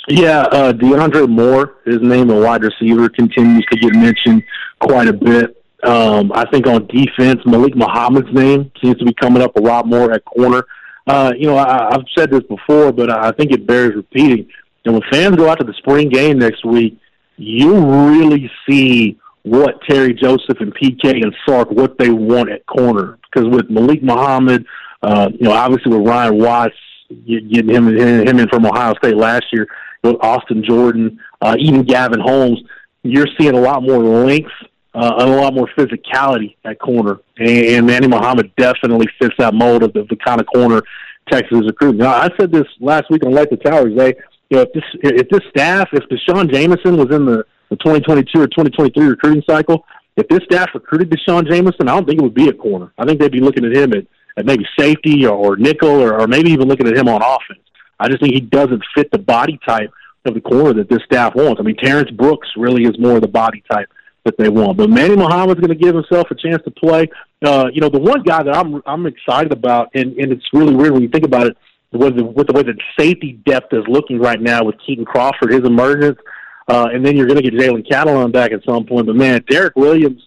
Yeah, 0.08 0.42
uh, 0.52 0.74
DeAndre 0.74 1.30
Moore, 1.30 1.78
his 1.86 2.00
name, 2.02 2.30
a 2.30 2.40
wide 2.40 2.64
receiver, 2.64 3.10
continues 3.10 3.66
to 3.72 3.78
get 3.78 3.94
mentioned 3.94 4.44
quite 4.80 5.08
a 5.08 5.14
bit. 5.14 5.64
Um, 5.84 6.32
I 6.34 6.50
think 6.50 6.68
on 6.68 6.88
defense, 6.88 7.42
Malik 7.46 7.76
Muhammad's 7.76 8.34
name 8.34 8.72
seems 8.82 8.98
to 8.98 9.06
be 9.06 9.14
coming 9.14 9.42
up 9.42 9.56
a 9.56 9.62
lot 9.62 9.88
more 9.88 10.12
at 10.12 10.26
corner. 10.26 10.66
Uh, 11.08 11.34
you 11.38 11.48
know, 11.48 11.58
I, 11.58 11.94
I've 11.94 12.06
said 12.18 12.32
this 12.32 12.44
before, 12.44 12.92
but 12.92 13.10
I 13.12 13.32
think 13.32 13.52
it 13.52 13.66
bears 13.66 13.96
repeating. 13.96 14.48
And 14.90 14.96
when 14.96 15.12
fans 15.12 15.36
go 15.36 15.48
out 15.48 15.60
to 15.60 15.64
the 15.64 15.74
spring 15.74 16.10
game 16.10 16.40
next 16.40 16.66
week, 16.66 17.00
you 17.38 17.78
really 17.78 18.50
see 18.68 19.20
what 19.44 19.80
Terry 19.88 20.16
Joseph 20.16 20.60
and 20.62 20.76
PK 20.76 21.22
and 21.22 21.32
Sark 21.48 21.70
what 21.70 22.00
they 22.00 22.10
want 22.10 22.50
at 22.50 22.66
corner. 22.66 23.20
Because 23.32 23.48
with 23.50 23.70
Malik 23.70 24.02
Muhammad, 24.02 24.66
uh, 25.04 25.30
you 25.32 25.46
know, 25.46 25.52
obviously 25.52 25.96
with 25.96 26.08
Ryan 26.08 26.40
Watts 26.40 26.76
getting 27.08 27.70
him 27.70 27.88
him 27.96 28.40
in 28.40 28.50
from 28.50 28.66
Ohio 28.66 28.96
State 28.96 29.16
last 29.16 29.46
year, 29.54 29.68
with 30.04 30.16
Austin 30.22 30.64
Jordan, 30.68 31.20
uh, 31.40 31.56
even 31.60 31.84
Gavin 31.84 32.20
Holmes, 32.20 32.60
you're 33.04 33.28
seeing 33.40 33.54
a 33.54 33.62
lot 33.62 33.84
more 33.84 34.04
length 34.04 34.50
uh, 34.96 35.18
and 35.20 35.30
a 35.30 35.36
lot 35.36 35.54
more 35.54 35.70
physicality 35.78 36.56
at 36.66 36.80
corner. 36.80 37.20
And, 37.38 37.48
and 37.48 37.86
Manny 37.86 38.08
Muhammad 38.08 38.52
definitely 38.58 39.06
fits 39.22 39.36
that 39.38 39.54
mold 39.54 39.84
of 39.84 39.94
the, 39.94 40.08
the 40.10 40.16
kind 40.16 40.42
of 40.42 40.48
corner 40.48 40.82
Texas 41.30 41.60
is 41.60 41.68
recruiting. 41.68 42.00
Now, 42.00 42.14
I 42.14 42.30
said 42.40 42.52
this 42.52 42.66
last 42.80 43.06
week 43.12 43.24
on 43.24 43.34
Light 43.34 43.52
the 43.52 43.58
Towers. 43.58 43.96
They 43.96 44.16
you 44.50 44.58
know, 44.58 44.64
if 44.64 44.74
this 44.74 44.84
if 45.04 45.30
this 45.30 45.42
staff, 45.50 45.90
if 45.94 46.04
D'Shawn 46.10 46.52
Jamison 46.52 46.98
was 46.98 47.14
in 47.16 47.26
the, 47.26 47.46
the 47.70 47.76
2022 47.78 48.42
or 48.42 48.48
2023 48.48 49.06
recruiting 49.06 49.44
cycle, 49.48 49.86
if 50.18 50.28
this 50.28 50.42
staff 50.44 50.70
recruited 50.74 51.10
D'Shawn 51.10 51.46
Jamison, 51.46 51.88
I 51.88 51.96
don't 51.96 52.06
think 52.06 52.20
it 52.20 52.24
would 52.24 52.34
be 52.34 52.50
a 52.50 52.54
corner. 52.54 52.92
I 52.98 53.06
think 53.06 53.20
they'd 53.20 53.32
be 53.32 53.42
looking 53.42 53.66
at 53.66 53.76
him 53.76 53.94
at, 53.94 54.06
at 54.38 54.46
maybe 54.46 54.66
safety 54.78 55.26
or, 55.26 55.36
or 55.36 55.56
nickel 55.56 56.02
or, 56.02 56.20
or 56.20 56.28
maybe 56.28 56.52
even 56.52 56.68
looking 56.68 56.88
at 56.88 56.98
him 56.98 57.08
on 57.08 57.22
offense. 57.22 57.64
I 58.00 58.08
just 58.08 58.22
think 58.22 58.34
he 58.34 58.42
doesn't 58.42 58.84
fit 58.96 59.12
the 59.12 59.20
body 59.20 59.60
type 59.68 59.92
of 60.26 60.34
the 60.34 60.42
corner 60.42 60.74
that 60.74 60.90
this 60.90 61.04
staff 61.06 61.36
wants. 61.36 61.60
I 61.60 61.64
mean, 61.64 61.76
Terrence 61.78 62.10
Brooks 62.12 62.48
really 62.58 62.84
is 62.84 63.00
more 63.00 63.20
the 63.20 63.28
body 63.28 63.64
type 63.72 63.90
that 64.26 64.38
they 64.38 64.50
want. 64.50 64.78
But 64.78 64.90
Manny 64.90 65.16
Muhammad's 65.16 65.60
going 65.60 65.70
to 65.70 65.76
give 65.76 65.96
himself 65.96 66.28
a 66.32 66.36
chance 66.36 66.62
to 66.64 66.72
play. 66.72 67.08
Uh, 67.44 67.68
you 67.72 67.82
know, 67.82 67.90
the 67.90 68.00
one 68.00 68.24
guy 68.24 68.44
that 68.44 68.56
I'm 68.56 68.82
I'm 68.86 69.06
excited 69.06 69.52
about, 69.52 69.90
and, 69.94 70.14
and 70.18 70.32
it's 70.32 70.46
really 70.54 70.76
weird 70.76 70.92
when 70.92 71.02
you 71.02 71.10
think 71.10 71.26
about 71.26 71.48
it, 71.48 71.58
with 71.92 72.18
the, 72.18 72.24
with 72.24 72.48
the 72.48 72.54
way 72.54 72.64
that 72.64 72.76
safety 73.00 73.34
depth 73.46 73.74
is 73.74 73.84
looking 73.88 74.20
right 74.20 74.40
now 74.40 74.64
with 74.64 74.76
Kitan 74.88 75.06
Crawford, 75.06 75.52
his 75.52 75.64
emergence, 75.64 76.20
uh, 76.68 76.88
and 76.94 77.04
then 77.04 77.18
you're 77.18 77.26
going 77.26 77.42
to 77.42 77.50
get 77.50 77.60
Jalen 77.60 77.88
Catalon 77.88 78.32
back 78.32 78.52
at 78.52 78.64
some 78.64 78.86
point. 78.86 79.08
But 79.08 79.16
man, 79.16 79.44
Derek 79.50 79.76
Williams, 79.76 80.22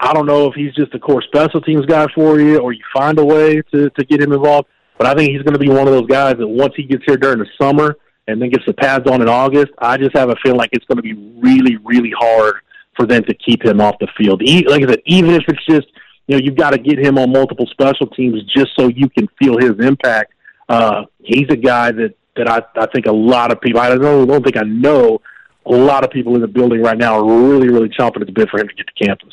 I 0.00 0.14
don't 0.14 0.26
know 0.26 0.48
if 0.48 0.54
he's 0.54 0.74
just 0.74 0.94
a 0.94 0.98
core 0.98 1.22
special 1.22 1.60
teams 1.60 1.84
guy 1.86 2.06
for 2.14 2.40
you, 2.40 2.58
or 2.58 2.72
you 2.72 2.82
find 2.94 3.18
a 3.18 3.24
way 3.24 3.60
to 3.72 3.90
to 3.90 4.04
get 4.04 4.20
him 4.20 4.32
involved. 4.32 4.68
But 4.96 5.06
I 5.06 5.14
think 5.14 5.30
he's 5.30 5.42
going 5.42 5.54
to 5.54 5.58
be 5.58 5.68
one 5.68 5.86
of 5.86 5.92
those 5.92 6.06
guys 6.06 6.36
that 6.38 6.46
once 6.46 6.72
he 6.76 6.84
gets 6.84 7.04
here 7.06 7.16
during 7.16 7.38
the 7.38 7.46
summer 7.60 7.96
and 8.26 8.40
then 8.40 8.48
gets 8.48 8.64
the 8.64 8.72
pads 8.72 9.10
on 9.10 9.20
in 9.20 9.28
August, 9.28 9.72
I 9.78 9.96
just 9.96 10.16
have 10.16 10.30
a 10.30 10.36
feeling 10.42 10.56
like 10.56 10.70
it's 10.72 10.84
going 10.86 10.96
to 10.96 11.02
be 11.02 11.14
really, 11.14 11.76
really 11.84 12.12
hard 12.16 12.56
for 12.96 13.06
them 13.06 13.24
to 13.24 13.34
keep 13.34 13.64
him 13.64 13.80
off 13.80 13.96
the 14.00 14.08
field. 14.16 14.40
Like 14.68 14.82
I 14.84 14.86
said, 14.86 15.02
even 15.06 15.34
if 15.34 15.42
it's 15.48 15.64
just 15.66 15.88
you 16.26 16.36
know 16.36 16.42
you've 16.42 16.56
got 16.56 16.70
to 16.70 16.78
get 16.78 16.98
him 16.98 17.18
on 17.18 17.32
multiple 17.32 17.66
special 17.66 18.06
teams 18.06 18.42
just 18.44 18.70
so 18.78 18.88
you 18.88 19.10
can 19.10 19.28
feel 19.38 19.58
his 19.58 19.72
impact 19.84 20.32
uh, 20.68 21.04
he's 21.22 21.48
a 21.50 21.56
guy 21.56 21.92
that 21.92 22.14
that 22.36 22.48
I, 22.48 22.62
I 22.80 22.86
think 22.86 23.06
a 23.06 23.12
lot 23.12 23.52
of 23.52 23.60
people. 23.60 23.80
I 23.80 23.96
don't 23.96 24.26
don't 24.26 24.42
think 24.42 24.56
I 24.56 24.62
know 24.62 25.20
a 25.66 25.72
lot 25.72 26.04
of 26.04 26.10
people 26.10 26.34
in 26.34 26.40
the 26.40 26.48
building 26.48 26.82
right 26.82 26.98
now 26.98 27.18
are 27.18 27.24
really 27.24 27.68
really 27.68 27.88
chomping 27.88 28.20
at 28.20 28.26
the 28.26 28.32
bit 28.32 28.50
for 28.50 28.60
him 28.60 28.68
to 28.68 28.74
get 28.74 28.86
to 28.86 29.04
campus. 29.04 29.32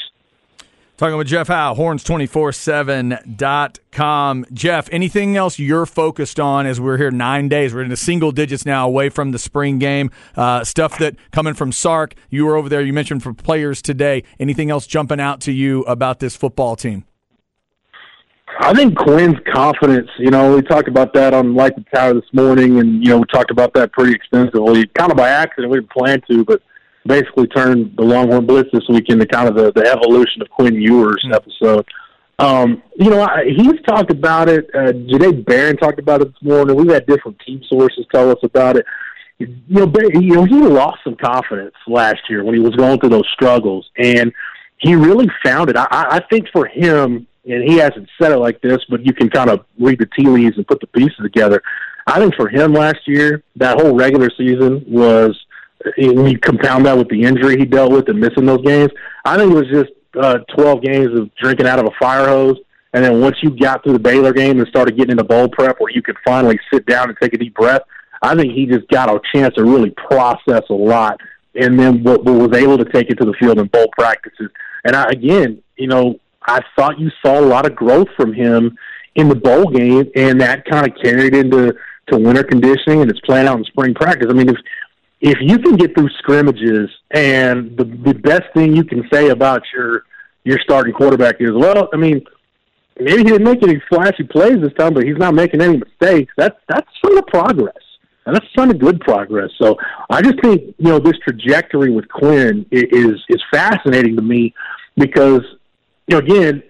Talking 1.02 1.18
with 1.18 1.28
Jeff 1.28 1.48
Howe, 1.48 1.74
horns247.com. 1.74 4.46
Jeff, 4.54 4.88
anything 4.92 5.36
else 5.36 5.58
you're 5.58 5.88
focused 5.88 6.40
on 6.40 6.68
as 6.68 6.80
we're 6.80 6.98
here 6.98 7.10
nine 7.10 7.50
days? 7.50 7.74
We're 7.74 7.82
in 7.82 7.90
the 7.90 7.98
single 7.98 8.32
digits 8.32 8.68
now 8.68 8.86
away 8.86 9.10
from 9.10 9.32
the 9.32 9.40
spring 9.40 9.80
game. 9.80 10.12
Uh, 10.36 10.64
stuff 10.64 11.00
that 11.00 11.16
coming 11.32 11.56
from 11.56 11.72
Sark, 11.72 12.14
you 12.30 12.46
were 12.46 12.56
over 12.56 12.70
there, 12.70 12.84
you 12.84 12.94
mentioned 12.94 13.24
for 13.24 13.34
players 13.34 13.82
today. 13.82 14.24
Anything 14.40 14.70
else 14.70 14.86
jumping 14.86 15.20
out 15.20 15.42
to 15.42 15.52
you 15.52 15.82
about 15.86 16.20
this 16.20 16.36
football 16.36 16.76
team? 16.76 17.06
I 18.60 18.74
think 18.74 18.98
Quinn's 18.98 19.38
confidence, 19.54 20.10
you 20.20 20.30
know, 20.30 20.56
we 20.56 20.62
talked 20.62 20.88
about 20.88 21.14
that 21.14 21.34
on 21.34 21.56
Light 21.56 21.76
the 21.76 21.86
Tower 21.94 22.14
this 22.14 22.34
morning, 22.34 22.80
and, 22.80 23.04
you 23.04 23.10
know, 23.10 23.18
we 23.20 23.26
talked 23.32 23.50
about 23.50 23.74
that 23.74 23.92
pretty 23.92 24.14
extensively, 24.14 24.86
kind 24.88 25.12
of 25.12 25.18
by 25.18 25.30
accident. 25.30 25.72
We 25.72 25.80
didn't 25.80 25.92
plan 25.92 26.22
to, 26.30 26.46
but 26.46 26.62
basically 27.06 27.48
turned 27.48 27.96
the 27.98 28.04
Longhorn 28.04 28.46
Blitz 28.46 28.70
this 28.72 28.88
week 28.90 29.10
into 29.10 29.26
kind 29.26 29.48
of 29.48 29.56
the, 29.56 29.72
the 29.72 29.90
evolution 29.90 30.42
of 30.42 30.50
Quinn 30.50 30.76
Ewers 30.76 31.24
mm-hmm. 31.26 31.34
episode. 31.34 31.86
Um, 32.40 32.82
you 32.96 33.10
know, 33.10 33.22
I, 33.22 33.46
he's 33.46 33.82
talked 33.88 34.12
about 34.12 34.50
it. 34.50 34.70
Uh, 34.74 34.92
Jahdae 34.92 35.46
Barron 35.46 35.78
talked 35.78 36.00
about 36.00 36.22
it 36.22 36.30
this 36.34 36.42
morning. 36.42 36.76
We've 36.76 36.92
had 36.92 37.06
different 37.06 37.40
team 37.46 37.62
sources 37.68 38.06
tell 38.12 38.30
us 38.32 38.40
about 38.44 38.78
it. 38.78 38.86
You 39.38 39.48
know, 39.70 39.92
you 40.14 40.36
know, 40.36 40.46
he 40.46 40.56
lost 40.56 40.98
some 41.04 41.16
confidence 41.16 41.74
last 41.88 42.20
year 42.30 42.44
when 42.44 42.54
he 42.54 42.60
was 42.60 42.76
going 42.76 43.00
through 43.00 43.10
those 43.10 43.28
struggles, 43.34 43.90
and 43.98 44.32
he 44.78 44.94
really 44.96 45.28
found 45.44 45.70
it. 45.70 45.78
I, 45.78 45.88
I 45.92 46.22
think 46.30 46.48
for 46.52 46.68
him, 46.68 47.26
and 47.46 47.64
he 47.64 47.78
hasn't 47.78 48.08
said 48.22 48.32
it 48.32 48.38
like 48.38 48.62
this, 48.62 48.80
but 48.90 49.06
you 49.06 49.14
can 49.14 49.30
kind 49.30 49.50
of 49.50 49.66
read 49.80 50.00
the 50.00 50.08
tea 50.18 50.28
leaves 50.28 50.58
and 50.58 50.68
put 50.68 50.80
the 50.80 50.88
pieces 50.88 51.18
together. 51.22 51.62
I 52.08 52.20
think 52.20 52.36
for 52.36 52.48
him 52.48 52.74
last 52.74 53.00
year, 53.08 53.44
that 53.56 53.80
whole 53.80 53.96
regular 53.96 54.30
season 54.38 54.84
was 54.88 55.40
when 55.98 56.28
you 56.28 56.40
compound 56.40 56.86
that 56.86 56.98
with 56.98 57.10
the 57.10 57.24
injury 57.24 57.58
he 57.58 57.66
dealt 57.66 57.92
with 57.92 58.08
and 58.10 58.20
missing 58.20 58.46
those 58.46 58.62
games, 58.64 58.92
I 59.26 59.38
think 59.38 59.52
it 59.52 59.56
was 59.56 59.68
just 59.68 59.92
uh, 60.20 60.40
12 60.56 60.82
games 60.84 61.20
of 61.20 61.34
drinking 61.36 61.68
out 61.68 61.80
of 61.80 61.86
a 61.86 61.92
fire 62.00 62.28
hose. 62.28 62.58
And 62.94 63.04
then 63.04 63.22
once 63.22 63.38
you 63.42 63.50
got 63.58 63.84
through 63.84 63.94
the 63.94 64.00
Baylor 64.00 64.34
game 64.34 64.60
and 64.60 64.68
started 64.68 64.98
getting 64.98 65.12
into 65.12 65.24
bowl 65.24 65.48
prep 65.48 65.80
where 65.80 65.92
you 65.92 66.02
could 66.02 66.18
finally 66.26 66.60
sit 66.72 66.86
down 66.86 67.10
and 67.10 67.18
take 67.22 67.34
a 67.34 67.38
deep 67.38 67.56
breath, 67.56 67.82
I 68.22 68.36
think 68.36 68.54
he 68.54 68.66
just 68.66 68.88
got 68.90 69.10
a 69.10 69.20
chance 69.34 69.56
to 69.56 69.64
really 69.64 69.92
process 69.92 70.64
a 70.70 70.74
lot 70.74 71.20
and 71.56 71.80
then 71.80 72.04
what, 72.04 72.24
what 72.24 72.50
was 72.50 72.58
able 72.58 72.78
to 72.78 72.86
take 72.86 73.10
it 73.10 73.16
to 73.16 73.26
the 73.26 73.34
field 73.34 73.60
in 73.60 73.68
bowl 73.68 73.88
practices. 73.98 74.50
And 74.84 74.96
I, 74.96 75.06
again, 75.10 75.62
you 75.78 75.88
know, 75.88 76.20
I 76.44 76.62
thought 76.76 77.00
you 77.00 77.10
saw 77.24 77.40
a 77.40 77.46
lot 77.46 77.66
of 77.66 77.76
growth 77.76 78.08
from 78.16 78.34
him 78.34 78.78
in 79.16 79.30
the 79.30 79.36
bowl 79.36 79.66
game, 79.66 80.10
and 80.16 80.40
that 80.42 80.66
kind 80.66 80.88
of 80.88 80.96
carried 81.02 81.36
into 81.36 81.74
to 82.08 82.18
winter 82.18 82.44
conditioning 82.44 83.02
and 83.02 83.12
it's 83.12 83.20
playing 83.22 83.48
out 83.48 83.58
in 83.58 83.64
spring 83.66 83.94
practice. 83.94 84.28
I 84.30 84.34
mean, 84.34 84.50
if 84.50 84.58
if 85.22 85.38
you 85.40 85.60
can 85.60 85.76
get 85.76 85.96
through 85.96 86.10
scrimmages, 86.18 86.90
and 87.12 87.78
the 87.78 87.84
the 87.84 88.14
best 88.14 88.44
thing 88.56 88.76
you 88.76 88.84
can 88.84 89.08
say 89.12 89.30
about 89.30 89.62
your 89.74 90.04
your 90.44 90.58
starting 90.64 90.94
quarterback 90.94 91.36
is, 91.40 91.52
well, 91.54 91.90
I 91.94 91.98
mean, 91.98 92.26
maybe 93.00 93.18
he 93.18 93.24
didn't 93.26 93.44
make 93.44 93.62
any 93.62 93.82
flashy 93.88 94.24
plays 94.24 94.60
this 94.62 94.74
time, 94.78 94.96
but 94.96 95.04
he's 95.04 95.18
not 95.18 95.36
making 95.36 95.62
any 95.62 95.78
mistakes. 95.78 96.34
That's 96.38 96.58
that's 96.68 96.88
sort 97.06 97.20
of 97.20 97.28
progress, 97.28 97.84
and 98.26 98.36
that's 98.36 98.48
kind 98.56 98.72
of 98.72 98.80
good 98.80 99.00
progress. 99.02 99.52
So 99.62 99.78
I 100.10 100.22
just 100.22 100.42
think 100.42 100.74
you 100.78 100.90
know 100.90 101.00
this 101.00 101.18
trajectory 101.24 101.92
with 101.92 102.08
Quinn 102.10 102.66
is 102.72 103.22
is 103.30 103.44
fascinating 103.52 104.16
to 104.16 104.24
me 104.24 104.56
because 104.98 105.42
you 106.12 106.20
know 106.20 106.26
again 106.26 106.64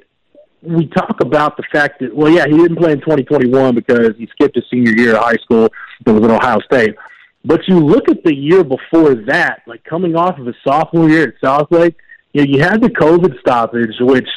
we 0.62 0.86
talk 0.88 1.20
about 1.22 1.58
the 1.58 1.64
fact 1.72 2.00
that 2.00 2.16
well 2.16 2.32
yeah 2.32 2.46
he 2.46 2.56
didn't 2.56 2.78
play 2.78 2.92
in 2.92 3.00
2021 3.00 3.76
because 3.76 4.12
he 4.18 4.28
skipped 4.28 4.56
his 4.56 4.64
senior 4.72 4.94
year 4.94 5.16
of 5.16 5.24
high 5.24 5.38
school 5.44 5.68
that 6.06 6.14
was 6.14 6.24
in 6.24 6.32
Ohio 6.32 6.60
State. 6.60 6.96
But 7.44 7.68
you 7.68 7.80
look 7.80 8.08
at 8.08 8.24
the 8.24 8.36
year 8.36 8.64
before 8.64 9.16
that, 9.16 9.64
like 9.66 9.84
coming 9.84 10.16
off 10.16 10.38
of 10.38 10.48
a 10.48 10.54
sophomore 10.64 11.10
year 11.10 11.30
at 11.30 11.42
Southlake, 11.44 11.96
you 12.34 12.46
know, 12.46 12.52
you 12.52 12.62
had 12.62 12.82
the 12.82 12.90
COVID 12.90 13.40
stoppage, 13.40 13.96
which, 14.00 14.28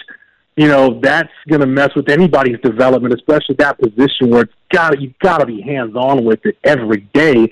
you 0.57 0.69
know, 0.69 0.99
that's 1.03 1.29
going 1.49 1.61
to 1.61 1.67
mess 1.67 1.91
with 1.95 2.09
anybody's 2.09 2.59
development, 2.61 3.13
especially 3.13 3.57
that 3.57 3.79
position 3.79 4.31
where 4.31 4.43
it's 4.43 4.53
got 4.73 4.99
you 5.01 5.13
got 5.23 5.39
to 5.39 5.47
be 5.47 5.61
hands 5.61 5.95
on 5.95 6.25
with 6.25 6.41
it 6.47 6.57
every 6.65 7.03
day. 7.13 7.47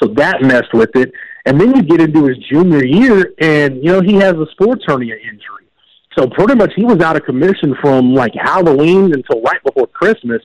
So 0.00 0.08
that 0.14 0.42
messed 0.42 0.74
with 0.74 0.94
it. 0.94 1.10
And 1.46 1.58
then 1.58 1.74
you 1.74 1.82
get 1.82 2.02
into 2.02 2.26
his 2.26 2.36
junior 2.50 2.84
year, 2.84 3.32
and 3.38 3.76
you 3.82 3.90
know 3.92 4.02
he 4.02 4.16
has 4.16 4.34
a 4.34 4.46
sports 4.52 4.84
hernia 4.86 5.14
injury. 5.16 5.67
So 6.18 6.26
pretty 6.26 6.56
much 6.56 6.72
he 6.74 6.84
was 6.84 7.00
out 7.00 7.16
of 7.16 7.24
commission 7.24 7.76
from 7.80 8.12
like 8.12 8.32
Halloween 8.34 9.14
until 9.14 9.40
right 9.42 9.62
before 9.62 9.86
Christmas. 9.86 10.42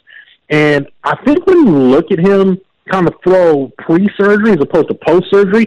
And 0.49 0.87
I 1.03 1.15
think 1.25 1.47
when 1.47 1.65
you 1.65 1.71
look 1.71 2.11
at 2.11 2.19
him 2.19 2.59
kind 2.91 3.07
of 3.07 3.15
throw 3.23 3.71
pre-surgery 3.79 4.51
as 4.51 4.59
opposed 4.61 4.89
to 4.89 4.93
post-surgery. 4.93 5.65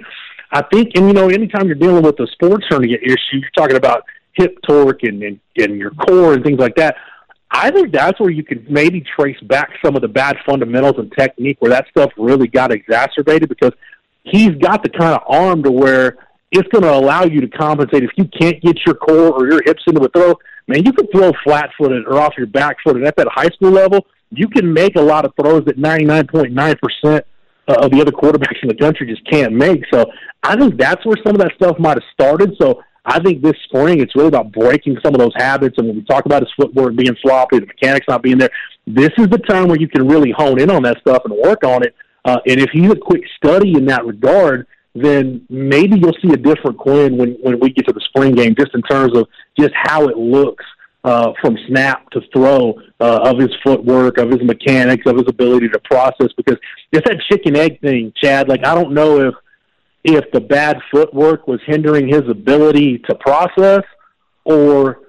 I 0.53 0.63
think, 0.73 0.93
and 0.95 1.09
you 1.09 1.13
know, 1.13 1.29
anytime 1.29 1.67
you're 1.67 1.75
dealing 1.75 2.03
with 2.03 2.21
a 2.21 2.27
sports 2.29 2.67
hernia 2.69 2.99
issue, 3.03 3.39
you're 3.39 3.51
talking 3.57 3.77
about 3.77 4.05
hip 4.35 4.57
torque 4.67 5.03
and, 5.03 5.23
and, 5.23 5.41
and 5.57 5.77
your 5.77 5.91
core 5.91 6.35
and 6.35 6.45
things 6.45 6.59
like 6.59 6.77
that. 6.77 6.97
I 7.51 7.71
think 7.71 7.93
that's 7.93 8.21
where 8.21 8.31
you 8.31 8.45
could 8.45 8.71
maybe 8.71 9.01
trace 9.01 9.41
back 9.41 9.71
some 9.85 9.97
of 9.97 10.03
the 10.03 10.09
bad 10.09 10.37
fundamentals 10.45 10.97
and 10.99 11.11
technique 11.19 11.57
where 11.61 11.71
that 11.71 11.87
stuff 11.89 12.13
really 12.17 12.49
got 12.49 12.71
exacerbated 12.71 13.49
because 13.49 13.73
he's 14.25 14.51
got 14.57 14.83
the 14.83 14.91
kind 14.91 15.15
of 15.15 15.23
arm 15.27 15.63
to 15.63 15.71
where 15.71 16.19
it's 16.53 16.69
going 16.69 16.83
to 16.83 16.93
allow 16.93 17.25
you 17.25 17.41
to 17.41 17.49
compensate. 17.49 18.03
If 18.03 18.11
you 18.17 18.25
can't 18.41 18.61
get 18.63 18.79
your 18.87 18.95
core 18.95 19.33
or 19.33 19.47
your 19.51 19.63
hips 19.65 19.83
into 19.87 20.03
a 20.03 20.09
throw, 20.09 20.35
man, 20.69 20.85
you 20.85 20.93
can 20.93 21.07
throw 21.09 21.33
flat 21.45 21.71
footed 21.79 22.07
or 22.07 22.19
off 22.19 22.35
your 22.39 22.47
back 22.47 22.77
footed 22.85 23.05
at 23.05 23.17
that 23.17 23.29
high 23.31 23.49
school 23.49 23.71
level 23.71 24.07
you 24.31 24.49
can 24.49 24.73
make 24.73 24.97
a 24.97 25.01
lot 25.01 25.25
of 25.25 25.33
throws 25.41 25.65
that 25.67 25.79
99.9% 25.79 27.23
of 27.69 27.91
the 27.91 28.01
other 28.01 28.13
quarterbacks 28.13 28.63
in 28.63 28.69
the 28.69 28.75
country 28.75 29.07
just 29.07 29.29
can't 29.31 29.53
make. 29.53 29.83
So 29.93 30.07
I 30.43 30.57
think 30.57 30.79
that's 30.79 31.05
where 31.05 31.17
some 31.25 31.35
of 31.35 31.41
that 31.41 31.53
stuff 31.57 31.79
might 31.79 31.97
have 31.97 32.05
started. 32.13 32.55
So 32.61 32.83
I 33.05 33.21
think 33.21 33.43
this 33.43 33.55
spring 33.65 34.01
it's 34.01 34.15
really 34.15 34.29
about 34.29 34.53
breaking 34.53 34.99
some 35.05 35.15
of 35.15 35.21
those 35.21 35.33
habits. 35.37 35.77
And 35.79 35.89
when 35.89 35.97
we 35.97 36.05
talk 36.05 36.27
about 36.27 36.43
his 36.43 36.51
footwork 36.57 36.95
being 36.97 37.17
sloppy, 37.23 37.61
the 37.61 37.67
mechanics 37.67 38.07
not 38.09 38.23
being 38.23 38.39
there, 38.39 38.51
this 38.87 39.11
is 39.19 39.29
the 39.29 39.39
time 39.39 39.69
where 39.69 39.79
you 39.79 39.89
can 39.89 40.07
really 40.07 40.33
hone 40.37 40.61
in 40.61 40.71
on 40.71 40.83
that 40.83 40.99
stuff 41.01 41.23
and 41.25 41.35
work 41.35 41.65
on 41.65 41.85
it. 41.85 41.95
Uh, 42.25 42.39
and 42.47 42.61
if 42.61 42.71
he's 42.73 42.91
a 42.91 42.97
quick 42.97 43.23
study 43.37 43.75
in 43.77 43.87
that 43.87 44.05
regard, 44.05 44.67
then 45.03 45.45
maybe 45.51 45.99
you'll 45.99 46.17
see 46.23 46.33
a 46.33 46.37
different 46.37 46.79
Quinn 46.79 47.17
when 47.17 47.37
when 47.43 47.61
we 47.61 47.71
get 47.71 47.87
to 47.87 47.93
the 47.93 48.01
spring 48.09 48.35
game, 48.35 48.55
just 48.59 48.75
in 48.75 48.83
terms 48.83 49.17
of 49.17 49.29
just 49.59 49.73
how 49.75 50.09
it 50.09 50.17
looks 50.17 50.65
uh, 51.05 51.33
from 51.41 51.57
snap 51.69 52.09
to 52.11 52.21
throw 52.33 52.75
uh, 53.01 53.31
of 53.31 53.39
his 53.39 53.51
footwork, 53.63 54.19
of 54.19 54.31
his 54.31 54.43
mechanics, 54.43 55.05
of 55.07 55.17
his 55.17 55.27
ability 55.29 55.69
to 55.69 55.79
process. 55.81 56.29
Because 56.37 56.57
it's 56.93 57.09
that 57.09 57.21
chicken 57.31 57.57
egg 57.57 57.81
thing, 57.81 58.13
Chad. 58.23 58.49
Like 58.49 58.67
I 58.67 58.75
don't 58.75 58.93
know 58.93 59.21
if 59.21 59.35
if 60.05 60.25
the 60.33 60.41
bad 60.41 60.79
footwork 60.91 61.49
was 61.49 61.61
hindering 61.67 62.09
his 62.09 62.23
ability 62.29 62.99
to 63.09 63.15
process, 63.17 63.83
or 64.45 65.01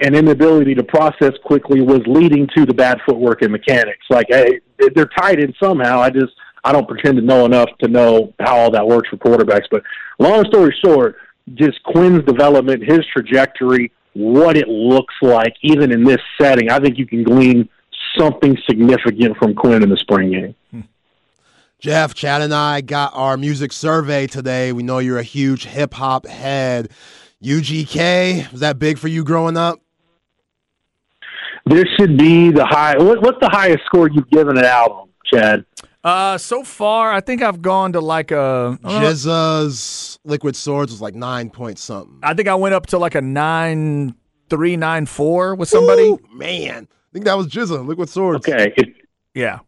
an 0.00 0.14
inability 0.14 0.74
to 0.74 0.82
process 0.82 1.32
quickly 1.44 1.82
was 1.82 2.00
leading 2.06 2.48
to 2.56 2.64
the 2.64 2.74
bad 2.74 2.98
footwork 3.06 3.42
and 3.42 3.52
mechanics. 3.52 4.04
Like 4.08 4.26
hey, 4.28 4.60
they're 4.94 5.10
tied 5.18 5.40
in 5.40 5.54
somehow. 5.62 6.00
I 6.00 6.10
just 6.10 6.32
I 6.64 6.72
don't 6.72 6.86
pretend 6.86 7.16
to 7.16 7.22
know 7.22 7.44
enough 7.44 7.68
to 7.80 7.88
know 7.88 8.34
how 8.40 8.56
all 8.56 8.70
that 8.70 8.86
works 8.86 9.08
for 9.08 9.16
quarterbacks. 9.16 9.66
But 9.70 9.82
long 10.18 10.44
story 10.46 10.74
short, 10.84 11.16
just 11.54 11.82
Quinn's 11.84 12.24
development, 12.24 12.82
his 12.82 13.00
trajectory 13.12 13.92
what 14.14 14.56
it 14.56 14.68
looks 14.68 15.14
like, 15.22 15.54
even 15.62 15.92
in 15.92 16.04
this 16.04 16.20
setting, 16.40 16.70
I 16.70 16.80
think 16.80 16.98
you 16.98 17.06
can 17.06 17.22
glean 17.22 17.68
something 18.18 18.56
significant 18.68 19.36
from 19.36 19.54
Quinn 19.54 19.82
in 19.82 19.88
the 19.88 19.96
spring 19.96 20.32
game. 20.32 20.54
Hmm. 20.70 20.80
Jeff, 21.78 22.14
Chad, 22.14 22.42
and 22.42 22.52
I 22.52 22.80
got 22.80 23.12
our 23.14 23.36
music 23.36 23.72
survey 23.72 24.26
today. 24.26 24.72
We 24.72 24.82
know 24.82 24.98
you're 24.98 25.18
a 25.18 25.22
huge 25.22 25.64
hip 25.64 25.94
hop 25.94 26.26
head. 26.26 26.90
UGK, 27.42 28.50
was 28.52 28.60
that 28.60 28.78
big 28.78 28.98
for 28.98 29.08
you 29.08 29.24
growing 29.24 29.56
up? 29.56 29.80
This 31.66 31.84
should 31.98 32.18
be 32.18 32.50
the 32.50 32.66
high. 32.66 32.98
What, 32.98 33.22
what's 33.22 33.38
the 33.40 33.48
highest 33.48 33.84
score 33.86 34.10
you've 34.10 34.28
given 34.30 34.58
an 34.58 34.64
album, 34.64 35.08
Chad? 35.24 35.64
Uh, 36.02 36.38
so 36.38 36.64
far, 36.64 37.12
I 37.12 37.20
think 37.20 37.42
I've 37.42 37.60
gone 37.60 37.92
to 37.92 38.00
like 38.00 38.30
a 38.30 38.78
GZA's 38.82 40.18
Liquid 40.24 40.56
Swords 40.56 40.92
was 40.92 41.02
like 41.02 41.14
nine 41.14 41.50
point 41.50 41.78
something. 41.78 42.18
I 42.22 42.32
think 42.32 42.48
I 42.48 42.54
went 42.54 42.74
up 42.74 42.86
to 42.86 42.98
like 42.98 43.14
a 43.14 43.20
nine 43.20 44.14
three 44.48 44.76
nine 44.76 45.04
four 45.04 45.54
with 45.54 45.68
somebody. 45.68 46.04
Ooh, 46.04 46.20
man, 46.32 46.88
I 46.90 47.08
think 47.12 47.26
that 47.26 47.34
was 47.34 47.48
GZA 47.48 47.86
Liquid 47.86 48.08
Swords. 48.08 48.48
Okay, 48.48 48.72
if, 48.76 48.88
yeah. 49.34 49.58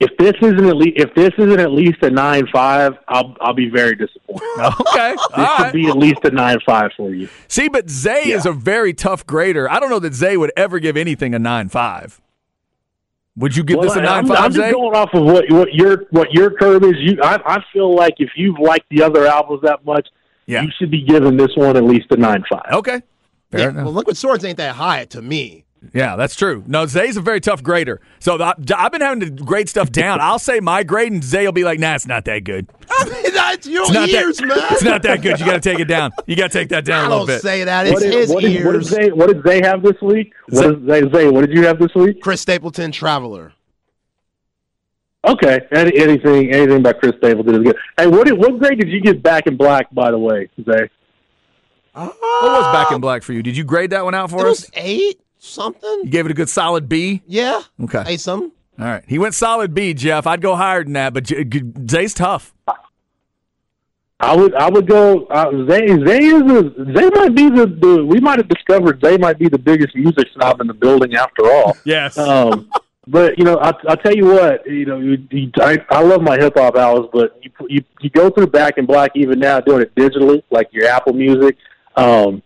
If 0.00 0.16
this 0.16 0.34
isn't 0.40 0.64
at 0.64 0.76
least 0.76 0.96
if 0.96 1.14
this 1.14 1.32
isn't 1.36 1.60
at 1.60 1.72
least 1.72 1.98
a 2.02 2.10
nine 2.10 2.46
five, 2.50 2.94
I'll 3.08 3.36
I'll 3.40 3.52
be 3.52 3.68
very 3.68 3.94
disappointed. 3.94 4.44
okay, 4.58 5.10
this 5.12 5.26
All 5.34 5.56
should 5.56 5.62
right. 5.64 5.72
be 5.74 5.88
at 5.88 5.98
least 5.98 6.24
a 6.24 6.30
nine 6.30 6.58
five 6.64 6.92
for 6.96 7.12
you. 7.12 7.28
See, 7.48 7.68
but 7.68 7.90
Zay 7.90 8.28
yeah. 8.28 8.36
is 8.36 8.46
a 8.46 8.52
very 8.52 8.94
tough 8.94 9.26
grader. 9.26 9.70
I 9.70 9.80
don't 9.80 9.90
know 9.90 9.98
that 9.98 10.14
Zay 10.14 10.36
would 10.38 10.52
ever 10.56 10.78
give 10.78 10.96
anything 10.96 11.34
a 11.34 11.38
nine 11.38 11.68
five. 11.68 12.22
Would 13.38 13.54
you 13.54 13.62
give 13.62 13.78
well, 13.78 13.88
this 13.88 13.96
a 13.96 14.00
nine 14.00 14.24
I'm, 14.24 14.26
five? 14.26 14.38
I'm 14.38 14.52
just 14.52 14.72
going 14.72 14.96
off 14.96 15.10
of 15.14 15.22
what 15.22 15.44
what 15.50 15.72
your 15.72 16.06
what 16.10 16.32
your 16.32 16.50
curve 16.50 16.82
is. 16.82 16.94
You, 16.98 17.18
I, 17.22 17.38
I 17.46 17.64
feel 17.72 17.94
like 17.94 18.14
if 18.18 18.30
you've 18.34 18.58
liked 18.58 18.86
the 18.90 19.02
other 19.02 19.26
albums 19.26 19.62
that 19.62 19.84
much, 19.84 20.08
yeah. 20.46 20.62
you 20.62 20.70
should 20.76 20.90
be 20.90 21.02
giving 21.02 21.36
this 21.36 21.50
one 21.54 21.76
at 21.76 21.84
least 21.84 22.06
a 22.10 22.16
nine 22.16 22.42
five. 22.50 22.72
Okay, 22.72 23.00
fair 23.52 23.60
yeah, 23.60 23.68
enough. 23.68 23.84
Well, 23.84 23.94
Liquid 23.94 24.16
Swords 24.16 24.44
ain't 24.44 24.56
that 24.56 24.74
high 24.74 25.04
to 25.06 25.22
me. 25.22 25.64
Yeah, 25.94 26.16
that's 26.16 26.34
true. 26.34 26.64
No, 26.66 26.86
Zay's 26.86 27.16
a 27.16 27.20
very 27.20 27.40
tough 27.40 27.62
grader. 27.62 28.00
So 28.18 28.36
I've 28.42 28.92
been 28.92 29.00
having 29.00 29.20
to 29.20 29.30
grade 29.30 29.68
stuff 29.68 29.90
down. 29.92 30.20
I'll 30.20 30.38
say 30.40 30.60
my 30.60 30.82
grade, 30.82 31.12
and 31.12 31.22
Zay 31.22 31.44
will 31.46 31.52
be 31.52 31.62
like, 31.64 31.78
"Nah, 31.78 31.94
it's 31.94 32.06
not 32.06 32.24
that 32.24 32.40
good." 32.44 32.66
I 32.90 33.04
mean, 33.04 33.14
It's 33.24 33.66
your 33.66 33.82
It's 33.84 33.92
not 33.92 34.08
ears, 34.08 34.36
that, 34.38 34.46
man. 34.48 34.58
It's 34.72 34.82
not 34.82 35.02
that 35.04 35.22
good. 35.22 35.38
You 35.38 35.46
got 35.46 35.62
to 35.62 35.70
take 35.70 35.78
it 35.78 35.86
down. 35.86 36.10
You 36.26 36.34
got 36.36 36.50
to 36.50 36.58
take 36.58 36.68
that 36.70 36.84
down 36.84 37.04
I 37.04 37.06
a 37.06 37.08
little 37.10 37.26
don't 37.26 37.36
bit. 37.36 37.42
say 37.42 37.64
that. 37.64 37.84
What 37.86 37.92
It's 37.92 38.02
did, 38.02 38.12
his 38.12 38.28
what, 38.30 38.42
did, 38.42 38.64
what, 38.66 38.72
did. 38.72 38.84
Zay, 38.84 39.10
what 39.12 39.26
did 39.28 39.42
Zay 39.46 39.60
have 39.66 39.82
this 39.82 40.00
week? 40.02 40.32
What 40.48 40.62
Zay- 40.62 40.68
did 41.00 41.12
Zay, 41.12 41.18
Zay, 41.18 41.28
what 41.30 41.46
did 41.46 41.56
you 41.56 41.64
have 41.66 41.78
this 41.78 41.94
week? 41.94 42.20
Chris 42.20 42.40
Stapleton, 42.40 42.90
Traveler. 42.92 43.52
Okay, 45.26 45.60
Any, 45.72 45.96
anything 45.98 46.52
anything 46.52 46.76
about 46.78 47.00
Chris 47.00 47.12
Stapleton 47.18 47.56
is 47.56 47.62
good. 47.62 47.76
Hey, 47.96 48.06
what 48.06 48.26
did, 48.26 48.38
what 48.38 48.58
grade 48.58 48.78
did 48.78 48.88
you 48.88 49.00
get 49.00 49.22
back 49.22 49.46
in 49.46 49.56
black? 49.56 49.92
By 49.92 50.10
the 50.10 50.18
way, 50.18 50.48
Zay. 50.64 50.88
Uh, 51.94 52.06
what 52.06 52.42
was 52.42 52.72
back 52.72 52.92
in 52.92 53.00
black 53.00 53.22
for 53.24 53.32
you? 53.32 53.42
Did 53.42 53.56
you 53.56 53.64
grade 53.64 53.90
that 53.90 54.04
one 54.04 54.14
out 54.14 54.26
It 54.26 54.32
for 54.32 54.40
us? 54.46 54.60
was 54.62 54.70
eight 54.74 55.20
something. 55.38 56.00
You 56.04 56.10
gave 56.10 56.26
it 56.26 56.30
a 56.30 56.34
good 56.34 56.48
solid 56.48 56.88
B. 56.88 57.22
Yeah. 57.26 57.62
Okay. 57.84 58.04
Eight 58.06 58.20
something. 58.20 58.52
All 58.78 58.86
right. 58.86 59.04
He 59.06 59.18
went 59.18 59.34
solid 59.34 59.74
B, 59.74 59.94
Jeff. 59.94 60.26
I'd 60.26 60.40
go 60.40 60.54
higher 60.56 60.84
than 60.84 60.92
that, 60.92 61.12
but 61.14 61.24
J- 61.24 61.44
G- 61.44 61.72
Zay's 61.88 62.14
tough. 62.14 62.54
I 64.20 64.34
would 64.34 64.52
I 64.54 64.68
would 64.68 64.88
go 64.88 65.26
uh, 65.26 65.50
Zay 65.70 65.86
Zay 65.86 66.24
is 66.24 66.42
a, 66.42 66.94
Zay 66.96 67.08
might 67.14 67.34
be 67.36 67.48
the, 67.50 67.66
the 67.66 68.04
we 68.04 68.18
might 68.18 68.38
have 68.38 68.48
discovered 68.48 69.00
Zay 69.04 69.16
might 69.16 69.38
be 69.38 69.48
the 69.48 69.58
biggest 69.58 69.94
music 69.94 70.26
snob 70.34 70.60
in 70.60 70.66
the 70.66 70.74
building 70.74 71.14
after 71.14 71.46
all. 71.46 71.76
Yes. 71.84 72.18
Um, 72.18 72.68
but 73.06 73.38
you 73.38 73.44
know, 73.44 73.58
I 73.60 73.72
I 73.88 73.94
tell 73.94 74.14
you 74.14 74.26
what, 74.26 74.66
you 74.66 74.86
know, 74.86 74.98
you, 74.98 75.18
you, 75.30 75.52
I 75.58 75.78
I 75.90 76.02
love 76.02 76.20
my 76.20 76.36
hip 76.36 76.54
hop 76.56 76.76
hours, 76.76 77.06
but 77.12 77.38
you 77.42 77.50
you 77.68 77.84
you 78.00 78.10
go 78.10 78.28
through 78.28 78.48
Back 78.48 78.76
in 78.76 78.86
Black 78.86 79.12
even 79.14 79.38
now 79.38 79.60
doing 79.60 79.82
it 79.82 79.94
digitally, 79.94 80.42
like 80.50 80.68
your 80.72 80.88
Apple 80.88 81.12
Music. 81.12 81.56
Um, 81.94 82.42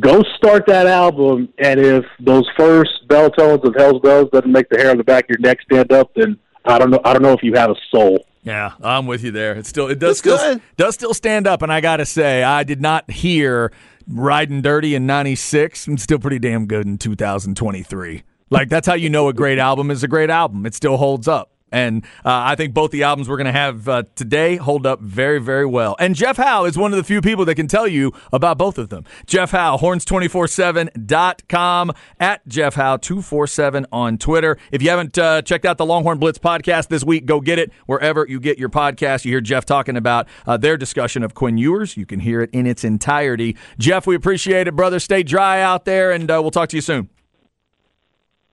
go 0.00 0.22
start 0.36 0.66
that 0.66 0.86
album, 0.86 1.48
and 1.58 1.80
if 1.80 2.04
those 2.20 2.48
first 2.56 2.90
bell 3.08 3.30
tones 3.30 3.60
of 3.64 3.74
Hell's 3.76 4.00
Bells 4.02 4.28
doesn't 4.32 4.50
make 4.52 4.68
the 4.68 4.78
hair 4.78 4.90
on 4.90 4.98
the 4.98 5.04
back 5.04 5.24
of 5.24 5.30
your 5.30 5.38
neck 5.40 5.58
stand 5.62 5.92
up, 5.92 6.10
then 6.14 6.38
I 6.64 6.78
don't 6.78 6.90
know 6.90 7.00
I 7.04 7.12
don't 7.12 7.22
know 7.22 7.32
if 7.32 7.42
you 7.42 7.54
have 7.54 7.70
a 7.70 7.76
soul. 7.90 8.24
Yeah, 8.42 8.72
I'm 8.82 9.06
with 9.06 9.24
you 9.24 9.30
there. 9.30 9.54
It's 9.54 9.68
still 9.68 9.88
it 9.88 9.98
does 9.98 10.12
It's 10.12 10.18
still 10.20 10.36
good. 10.38 10.62
does 10.76 10.94
still 10.94 11.14
stand 11.14 11.46
up, 11.46 11.62
and 11.62 11.72
I 11.72 11.80
gotta 11.80 12.06
say, 12.06 12.42
I 12.42 12.64
did 12.64 12.80
not 12.80 13.10
hear 13.10 13.72
"Riding 14.06 14.62
Dirty" 14.62 14.94
in 14.94 15.06
'96. 15.06 15.88
It's 15.88 16.02
still 16.02 16.18
pretty 16.18 16.38
damn 16.38 16.66
good 16.66 16.86
in 16.86 16.98
2023. 16.98 18.22
Like 18.50 18.68
that's 18.68 18.86
how 18.86 18.94
you 18.94 19.10
know 19.10 19.28
a 19.28 19.34
great 19.34 19.58
album 19.58 19.90
is 19.90 20.02
a 20.02 20.08
great 20.08 20.30
album. 20.30 20.64
It 20.66 20.74
still 20.74 20.96
holds 20.96 21.28
up. 21.28 21.50
And 21.70 22.04
uh, 22.24 22.42
I 22.44 22.54
think 22.54 22.74
both 22.74 22.90
the 22.90 23.02
albums 23.02 23.28
we're 23.28 23.36
going 23.36 23.46
to 23.46 23.52
have 23.52 23.88
uh, 23.88 24.04
today 24.14 24.56
hold 24.56 24.86
up 24.86 25.00
very, 25.00 25.40
very 25.40 25.66
well. 25.66 25.96
And 25.98 26.14
Jeff 26.14 26.36
Howe 26.36 26.64
is 26.64 26.78
one 26.78 26.92
of 26.92 26.96
the 26.96 27.04
few 27.04 27.20
people 27.20 27.44
that 27.46 27.54
can 27.54 27.68
tell 27.68 27.86
you 27.86 28.12
about 28.32 28.58
both 28.58 28.78
of 28.78 28.88
them. 28.88 29.04
Jeff 29.26 29.50
Howe, 29.50 29.76
horns247.com, 29.78 31.92
at 32.20 32.46
Jeff 32.48 32.74
Howe247 32.74 33.86
on 33.92 34.18
Twitter. 34.18 34.58
If 34.72 34.82
you 34.82 34.90
haven't 34.90 35.18
uh, 35.18 35.42
checked 35.42 35.64
out 35.64 35.78
the 35.78 35.86
Longhorn 35.86 36.18
Blitz 36.18 36.38
podcast 36.38 36.88
this 36.88 37.04
week, 37.04 37.26
go 37.26 37.40
get 37.40 37.58
it 37.58 37.72
wherever 37.86 38.26
you 38.28 38.40
get 38.40 38.58
your 38.58 38.68
podcast. 38.68 39.24
You 39.24 39.32
hear 39.32 39.40
Jeff 39.40 39.64
talking 39.64 39.96
about 39.96 40.28
uh, 40.46 40.56
their 40.56 40.76
discussion 40.76 41.22
of 41.22 41.34
Quinn 41.34 41.58
Ewers. 41.58 41.96
You 41.96 42.06
can 42.06 42.20
hear 42.20 42.42
it 42.42 42.50
in 42.52 42.66
its 42.66 42.84
entirety. 42.84 43.56
Jeff, 43.78 44.06
we 44.06 44.14
appreciate 44.14 44.68
it, 44.68 44.76
brother. 44.76 44.98
Stay 44.98 45.22
dry 45.22 45.60
out 45.60 45.84
there, 45.84 46.12
and 46.12 46.30
uh, 46.30 46.38
we'll 46.40 46.50
talk 46.50 46.68
to 46.70 46.76
you 46.76 46.82
soon. 46.82 47.08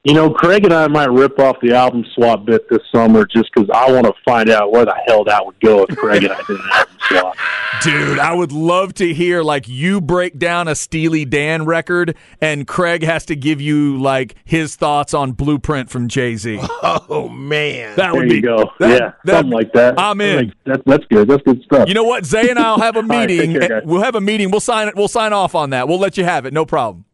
You 0.05 0.13
know, 0.13 0.29
Craig 0.29 0.63
and 0.65 0.71
I 0.73 0.87
might 0.87 1.09
rip 1.09 1.39
off 1.39 1.57
the 1.63 1.73
album 1.73 2.05
swap 2.13 2.45
bit 2.45 2.69
this 2.69 2.81
summer 2.93 3.25
just 3.25 3.49
because 3.51 3.67
I 3.73 3.91
want 3.91 4.05
to 4.05 4.13
find 4.23 4.51
out 4.51 4.71
where 4.71 4.85
the 4.85 4.93
hell 5.07 5.23
that 5.23 5.43
would 5.43 5.59
go 5.59 5.83
if 5.89 5.97
Craig 5.97 6.23
and 6.23 6.31
I 6.31 6.37
did 6.43 6.59
an 6.59 6.69
album 6.73 6.95
swap. 7.09 7.35
Dude, 7.81 8.19
I 8.19 8.31
would 8.31 8.51
love 8.51 8.93
to 8.95 9.13
hear 9.15 9.41
like 9.41 9.67
you 9.67 9.99
break 9.99 10.37
down 10.37 10.67
a 10.67 10.75
Steely 10.75 11.25
Dan 11.25 11.65
record 11.65 12.15
and 12.39 12.67
Craig 12.67 13.01
has 13.03 13.25
to 13.25 13.35
give 13.35 13.59
you 13.59 13.99
like 13.99 14.35
his 14.45 14.75
thoughts 14.75 15.15
on 15.15 15.31
Blueprint 15.31 15.89
from 15.89 16.07
Jay 16.07 16.35
Z. 16.35 16.59
Oh 17.07 17.27
man. 17.27 17.95
That 17.95 18.11
There 18.11 18.21
would 18.21 18.29
be 18.29 18.35
you 18.35 18.41
go. 18.43 18.71
that- 18.79 18.89
yeah, 18.89 19.11
that- 19.23 19.33
something 19.37 19.51
like 19.51 19.73
that. 19.73 19.99
I'm 19.99 20.21
in. 20.21 20.53
That, 20.65 20.83
that's 20.85 21.05
good. 21.05 21.27
That's 21.27 21.41
good 21.41 21.63
stuff. 21.63 21.87
You 21.87 21.95
know 21.95 22.03
what? 22.03 22.25
Zay 22.25 22.49
and 22.51 22.59
I'll 22.59 22.79
have 22.79 22.95
a 22.95 22.99
All 23.01 23.05
right, 23.07 23.25
take 23.27 23.49
meeting. 23.49 23.59
care, 23.59 23.81
we'll 23.85 24.03
have 24.03 24.13
a 24.15 24.21
meeting. 24.21 24.51
We'll 24.51 24.59
sign 24.59 24.87
it. 24.87 24.95
We'll 24.95 25.07
sign 25.07 25.33
off 25.33 25.55
on 25.55 25.71
that. 25.71 25.87
We'll 25.87 25.99
let 25.99 26.15
you 26.17 26.23
have 26.25 26.45
it. 26.45 26.53
No 26.53 26.63
problem. 26.65 27.05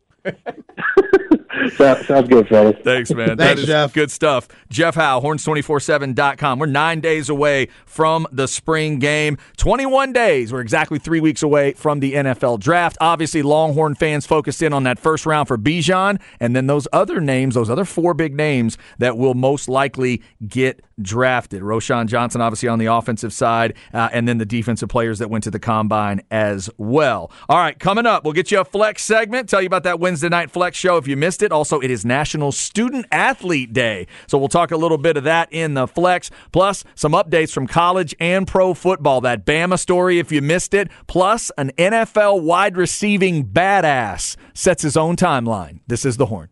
Sounds, 1.76 2.06
sounds 2.08 2.30
good, 2.30 2.48
fellas. 2.48 2.78
Thanks, 2.84 3.12
man. 3.12 3.38
Thanks, 3.38 3.62
is 3.62 3.68
Jeff. 3.68 3.94
good 3.94 4.10
stuff. 4.10 4.48
Jeff 4.70 4.96
Howe, 4.96 5.20
horns247.com. 5.20 6.60
We're 6.60 6.66
nine 6.66 7.02
days 7.02 7.28
away 7.30 7.68
from 7.86 8.26
the 8.32 8.48
spring 8.48 9.00
game. 9.00 9.38
21 9.58 10.14
days. 10.14 10.54
We're 10.54 10.62
exactly 10.62 10.98
three 10.98 11.20
weeks 11.20 11.44
away 11.44 11.74
from 11.74 12.00
the 12.00 12.14
NFL 12.14 12.60
draft. 12.60 12.98
Obviously, 13.02 13.42
Longhorn 13.42 13.96
fans 13.96 14.26
focused 14.26 14.62
in 14.62 14.72
on 14.72 14.84
that 14.84 14.98
first 14.98 15.26
round 15.26 15.48
for 15.48 15.58
Bijan, 15.58 16.22
and 16.40 16.56
then 16.56 16.68
those 16.68 16.88
other 16.94 17.20
names, 17.20 17.56
those 17.56 17.70
other 17.70 17.86
four 17.86 18.14
big 18.14 18.34
names 18.34 18.78
that 19.00 19.18
will 19.18 19.34
most 19.34 19.68
likely 19.68 20.22
get 20.48 20.82
drafted. 21.02 21.62
Roschon 21.64 22.08
Johnson, 22.08 22.42
obviously, 22.42 22.70
on 22.70 22.80
the 22.80 22.86
offensive 22.86 23.34
side, 23.34 23.74
uh, 23.94 24.10
and 24.14 24.28
then 24.28 24.38
the 24.38 24.46
defensive 24.46 24.88
players 24.90 25.20
that 25.20 25.30
went 25.30 25.44
to 25.44 25.52
the 25.52 25.60
combine 25.60 26.22
as 26.32 26.70
well. 26.78 27.32
All 27.50 27.58
right, 27.58 27.78
coming 27.78 28.06
up, 28.06 28.24
we'll 28.24 28.34
get 28.34 28.52
you 28.52 28.60
a 28.60 28.66
flex 28.66 29.04
segment, 29.04 29.50
tell 29.50 29.62
you 29.62 29.68
about 29.68 29.84
that 29.84 30.00
Wednesday 30.00 30.30
night 30.30 30.52
flex 30.52 30.78
show 30.78 30.98
if 30.98 31.08
you 31.08 31.18
missed 31.18 31.41
it. 31.42 31.52
Also, 31.52 31.80
it 31.80 31.92
is 31.92 32.06
National 32.06 32.52
Student 32.52 33.06
Athlete 33.12 33.74
Day. 33.74 34.08
So 34.28 34.38
we'll 34.38 34.48
talk 34.48 34.72
a 34.72 34.78
little 34.78 34.98
bit 34.98 35.18
of 35.18 35.24
that 35.24 35.50
in 35.52 35.74
the 35.74 35.88
flex, 35.88 36.30
plus 36.52 36.84
some 36.96 37.14
updates 37.14 37.52
from 37.52 37.68
college 37.68 38.16
and 38.20 38.48
pro 38.48 38.74
football. 38.74 39.22
That 39.22 39.46
Bama 39.46 39.80
story, 39.80 40.20
if 40.20 40.32
you 40.32 40.42
missed 40.42 40.74
it, 40.74 40.90
plus 41.08 41.52
an 41.58 41.72
NFL 41.78 42.44
wide 42.44 42.78
receiving 42.78 43.46
badass 43.46 44.36
sets 44.54 44.84
his 44.84 44.98
own 44.98 45.16
timeline. 45.16 45.80
This 45.88 46.06
is 46.06 46.18
The 46.18 46.28
Horn. 46.28 46.50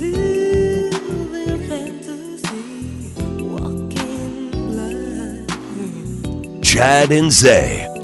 Living 0.00 1.68
fantasy, 1.68 3.12
walking 3.42 4.50
blind. 4.50 6.64
Chad 6.64 7.10
and 7.10 7.32
Zay. 7.32 7.97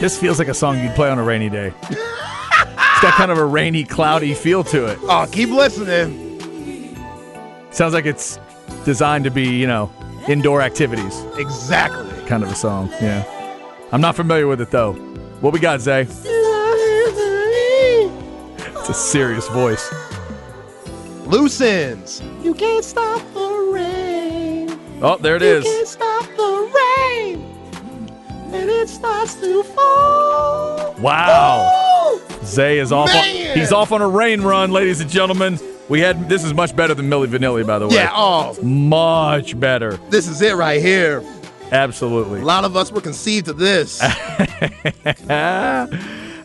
This 0.00 0.18
feels 0.18 0.38
like 0.38 0.48
a 0.48 0.54
song 0.54 0.82
you'd 0.82 0.94
play 0.94 1.10
on 1.10 1.18
a 1.18 1.22
rainy 1.22 1.50
day. 1.50 1.72
it's 1.90 3.00
got 3.02 3.12
kind 3.14 3.30
of 3.30 3.36
a 3.38 3.44
rainy, 3.44 3.84
cloudy 3.84 4.32
feel 4.34 4.64
to 4.64 4.86
it. 4.86 4.98
Oh, 5.02 5.26
keep 5.30 5.50
listening. 5.50 6.96
Sounds 7.70 7.92
like 7.94 8.06
it's 8.06 8.38
designed 8.84 9.24
to 9.24 9.30
be, 9.30 9.44
you 9.48 9.66
know, 9.66 9.90
indoor 10.28 10.62
activities 10.62 11.22
Exactly. 11.36 12.10
kind 12.26 12.42
of 12.42 12.50
a 12.50 12.54
song. 12.54 12.88
Yeah. 13.00 13.24
I'm 13.92 14.00
not 14.00 14.16
familiar 14.16 14.46
with 14.46 14.60
it 14.62 14.70
though. 14.70 14.94
What 15.40 15.52
we 15.52 15.58
got, 15.60 15.80
Zay? 15.80 16.06
It's 18.82 18.88
a 18.88 18.94
serious 18.94 19.46
voice. 19.48 19.92
Loose 21.26 21.60
ends. 21.60 22.22
You 22.42 22.54
can't 22.54 22.84
stop 22.84 23.20
the 23.34 23.70
rain. 23.72 24.78
Oh, 25.02 25.16
there 25.18 25.36
it 25.36 25.42
You 25.42 25.48
is. 25.48 25.96
Starts 29.00 29.34
to 29.36 29.62
fall. 29.62 30.94
Wow. 31.00 32.20
Zay 32.44 32.78
is 32.78 32.92
off. 32.92 33.08
On, 33.08 33.24
he's 33.24 33.72
off 33.72 33.92
on 33.92 34.02
a 34.02 34.08
rain 34.08 34.42
run, 34.42 34.70
ladies 34.70 35.00
and 35.00 35.08
gentlemen. 35.10 35.58
We 35.88 36.00
had 36.00 36.28
this 36.28 36.44
is 36.44 36.52
much 36.52 36.76
better 36.76 36.92
than 36.92 37.08
Milli 37.08 37.26
Vanilli, 37.26 37.66
by 37.66 37.78
the 37.78 37.88
way. 37.88 37.94
Yeah, 37.94 38.12
oh, 38.14 38.60
Much 38.62 39.58
better. 39.58 39.96
this 40.10 40.28
is 40.28 40.42
it 40.42 40.54
right 40.54 40.82
here. 40.82 41.24
Absolutely. 41.72 42.40
A 42.42 42.44
lot 42.44 42.64
of 42.64 42.76
us 42.76 42.92
were 42.92 43.00
conceived 43.00 43.48
of 43.48 43.56
this. 43.56 44.02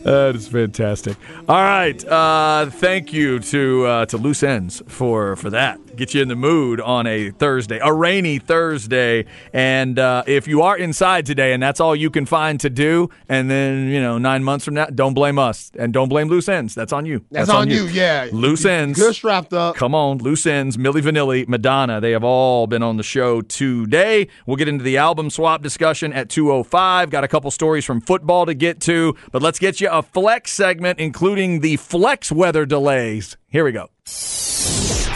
That 0.06 0.36
is 0.36 0.46
fantastic. 0.46 1.16
All 1.48 1.56
right, 1.60 2.02
uh, 2.06 2.70
thank 2.70 3.12
you 3.12 3.40
to 3.40 3.86
uh, 3.86 4.06
to 4.06 4.16
Loose 4.18 4.44
Ends 4.44 4.80
for 4.86 5.34
for 5.34 5.50
that. 5.50 5.80
Get 5.96 6.12
you 6.12 6.20
in 6.20 6.28
the 6.28 6.36
mood 6.36 6.80
on 6.80 7.06
a 7.06 7.30
Thursday, 7.30 7.78
a 7.82 7.92
rainy 7.92 8.38
Thursday. 8.38 9.24
And 9.52 9.98
uh, 9.98 10.24
if 10.26 10.46
you 10.46 10.62
are 10.62 10.76
inside 10.76 11.24
today, 11.24 11.54
and 11.54 11.62
that's 11.62 11.80
all 11.80 11.96
you 11.96 12.10
can 12.10 12.26
find 12.26 12.60
to 12.60 12.70
do, 12.70 13.08
and 13.28 13.50
then 13.50 13.88
you 13.88 14.00
know 14.00 14.18
nine 14.18 14.44
months 14.44 14.64
from 14.64 14.74
now, 14.74 14.86
don't 14.86 15.14
blame 15.14 15.38
us 15.38 15.72
and 15.78 15.92
don't 15.92 16.08
blame 16.08 16.28
Loose 16.28 16.48
Ends. 16.48 16.74
That's 16.74 16.92
on 16.92 17.06
you. 17.06 17.24
That's, 17.30 17.48
on, 17.48 17.70
you. 17.70 17.86
yeah. 17.86 18.28
Loose 18.32 18.64
ends. 18.64 18.98
Good 18.98 19.14
strapped 19.14 19.52
up. 19.52 19.76
Come 19.76 19.94
on, 19.94 20.18
loose 20.18 20.46
ends, 20.46 20.76
Milli 20.76 21.00
Vanilli, 21.00 21.48
Madonna. 21.48 22.00
They 22.00 22.12
have 22.12 22.24
all 22.24 22.66
been 22.66 22.82
on 22.82 22.96
the 22.96 23.02
show 23.02 23.40
today. 23.40 24.28
We'll 24.46 24.56
get 24.56 24.68
into 24.68 24.84
the 24.84 24.98
album 24.98 25.30
swap 25.30 25.62
discussion 25.62 26.12
at 26.12 26.28
205. 26.28 27.10
Got 27.10 27.24
a 27.24 27.28
couple 27.28 27.50
stories 27.50 27.84
from 27.84 28.00
football 28.00 28.46
to 28.46 28.54
get 28.54 28.80
to, 28.82 29.16
but 29.32 29.42
let's 29.42 29.58
get 29.58 29.80
you 29.80 29.88
a 29.90 30.02
flex 30.02 30.52
segment, 30.52 30.98
including 30.98 31.60
the 31.60 31.76
flex 31.76 32.30
weather 32.30 32.66
delays. 32.66 33.36
Here 33.48 33.64
we 33.64 33.72
go. 33.72 33.88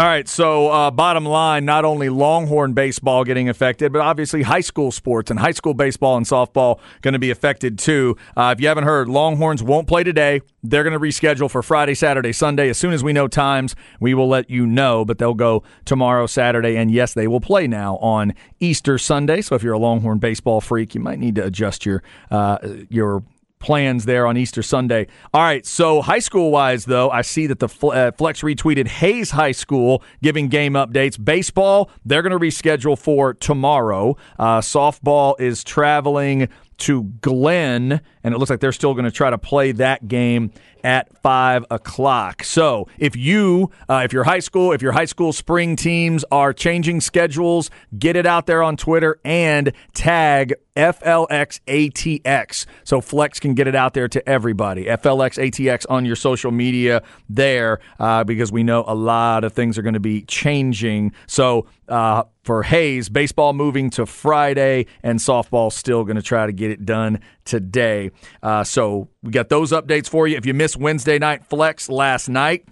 All 0.00 0.06
right, 0.06 0.26
so 0.26 0.68
uh, 0.68 0.90
bottom 0.90 1.26
line, 1.26 1.66
not 1.66 1.84
only 1.84 2.08
Longhorn 2.08 2.72
baseball 2.72 3.22
getting 3.22 3.50
affected, 3.50 3.92
but 3.92 4.00
obviously 4.00 4.40
high 4.40 4.62
school 4.62 4.90
sports 4.90 5.30
and 5.30 5.38
high 5.38 5.50
school 5.50 5.74
baseball 5.74 6.16
and 6.16 6.24
softball 6.24 6.80
going 7.02 7.12
to 7.12 7.18
be 7.18 7.30
affected 7.30 7.78
too. 7.78 8.16
Uh, 8.34 8.54
if 8.56 8.62
you 8.62 8.68
haven't 8.68 8.84
heard, 8.84 9.10
Longhorns 9.10 9.62
won't 9.62 9.86
play 9.86 10.02
today. 10.02 10.40
They're 10.62 10.84
going 10.84 10.94
to 10.94 10.98
reschedule 10.98 11.50
for 11.50 11.62
Friday, 11.62 11.92
Saturday, 11.92 12.32
Sunday. 12.32 12.70
As 12.70 12.78
soon 12.78 12.94
as 12.94 13.04
we 13.04 13.12
know 13.12 13.28
times, 13.28 13.76
we 14.00 14.14
will 14.14 14.26
let 14.26 14.48
you 14.48 14.64
know, 14.64 15.04
but 15.04 15.18
they'll 15.18 15.34
go 15.34 15.64
tomorrow, 15.84 16.26
Saturday, 16.26 16.78
and 16.78 16.90
yes, 16.90 17.12
they 17.12 17.28
will 17.28 17.42
play 17.42 17.66
now 17.66 17.98
on 17.98 18.32
Easter 18.58 18.96
Sunday. 18.96 19.42
So 19.42 19.54
if 19.54 19.62
you're 19.62 19.74
a 19.74 19.78
Longhorn 19.78 20.18
baseball 20.18 20.62
freak, 20.62 20.94
you 20.94 21.02
might 21.02 21.18
need 21.18 21.34
to 21.34 21.44
adjust 21.44 21.84
your 21.84 22.02
uh, 22.30 22.56
your 22.88 23.22
plans 23.60 24.06
there 24.06 24.26
on 24.26 24.36
Easter 24.36 24.62
Sunday. 24.62 25.06
All 25.32 25.42
right, 25.42 25.64
so 25.64 26.02
high 26.02 26.18
school 26.18 26.50
wise, 26.50 26.86
though, 26.86 27.10
I 27.10 27.22
see 27.22 27.46
that 27.46 27.60
the 27.60 27.68
uh, 27.86 28.10
Flex 28.12 28.40
retweeted 28.40 28.88
Hayes 28.88 29.30
High 29.30 29.52
School 29.52 30.02
giving 30.22 30.48
game 30.48 30.72
updates. 30.72 31.22
Baseball, 31.22 31.90
they're 32.04 32.22
going 32.22 32.32
to 32.32 32.38
reschedule 32.38 32.98
for 32.98 33.34
tomorrow. 33.34 34.16
Uh, 34.38 34.60
softball 34.60 35.38
is 35.38 35.62
traveling 35.62 36.48
to 36.78 37.04
Glenn, 37.20 38.00
and 38.22 38.34
it 38.34 38.38
looks 38.38 38.50
like 38.50 38.60
they're 38.60 38.72
still 38.72 38.94
going 38.94 39.04
to 39.04 39.10
try 39.10 39.30
to 39.30 39.38
play 39.38 39.72
that 39.72 40.08
game 40.08 40.52
at 40.84 41.16
five 41.22 41.64
o'clock. 41.70 42.42
So 42.44 42.88
if 42.98 43.16
you, 43.16 43.70
uh, 43.88 44.02
if 44.04 44.12
your 44.12 44.24
high 44.24 44.38
school, 44.38 44.72
if 44.72 44.82
your 44.82 44.92
high 44.92 45.04
school 45.04 45.32
spring 45.32 45.76
teams 45.76 46.24
are 46.30 46.52
changing 46.52 47.00
schedules, 47.00 47.70
get 47.98 48.16
it 48.16 48.26
out 48.26 48.46
there 48.46 48.62
on 48.62 48.76
Twitter 48.76 49.20
and 49.24 49.72
tag 49.94 50.54
FLXATX 50.76 52.66
so 52.84 53.00
Flex 53.00 53.40
can 53.40 53.54
get 53.54 53.66
it 53.66 53.74
out 53.74 53.94
there 53.94 54.08
to 54.08 54.26
everybody. 54.28 54.86
FLXATX 54.86 55.86
on 55.90 56.04
your 56.04 56.16
social 56.16 56.50
media 56.50 57.02
there 57.28 57.80
uh, 57.98 58.24
because 58.24 58.50
we 58.50 58.62
know 58.62 58.84
a 58.86 58.94
lot 58.94 59.44
of 59.44 59.52
things 59.52 59.76
are 59.76 59.82
going 59.82 59.94
to 59.94 60.00
be 60.00 60.22
changing. 60.22 61.12
So 61.26 61.66
uh, 61.88 62.24
for 62.44 62.62
Hayes, 62.62 63.08
baseball 63.08 63.52
moving 63.52 63.90
to 63.90 64.06
Friday 64.06 64.86
and 65.02 65.18
softball 65.18 65.72
still 65.72 66.04
going 66.04 66.16
to 66.16 66.22
try 66.22 66.46
to 66.46 66.52
get 66.52 66.70
it 66.70 66.86
done 66.86 67.20
today. 67.50 68.10
Uh, 68.42 68.62
so 68.64 69.08
we 69.22 69.30
got 69.32 69.48
those 69.48 69.72
updates 69.72 70.08
for 70.08 70.26
you. 70.28 70.36
If 70.36 70.46
you 70.46 70.54
missed 70.54 70.76
Wednesday 70.76 71.18
night 71.18 71.44
flex 71.44 71.88
last 71.88 72.28
night, 72.28 72.64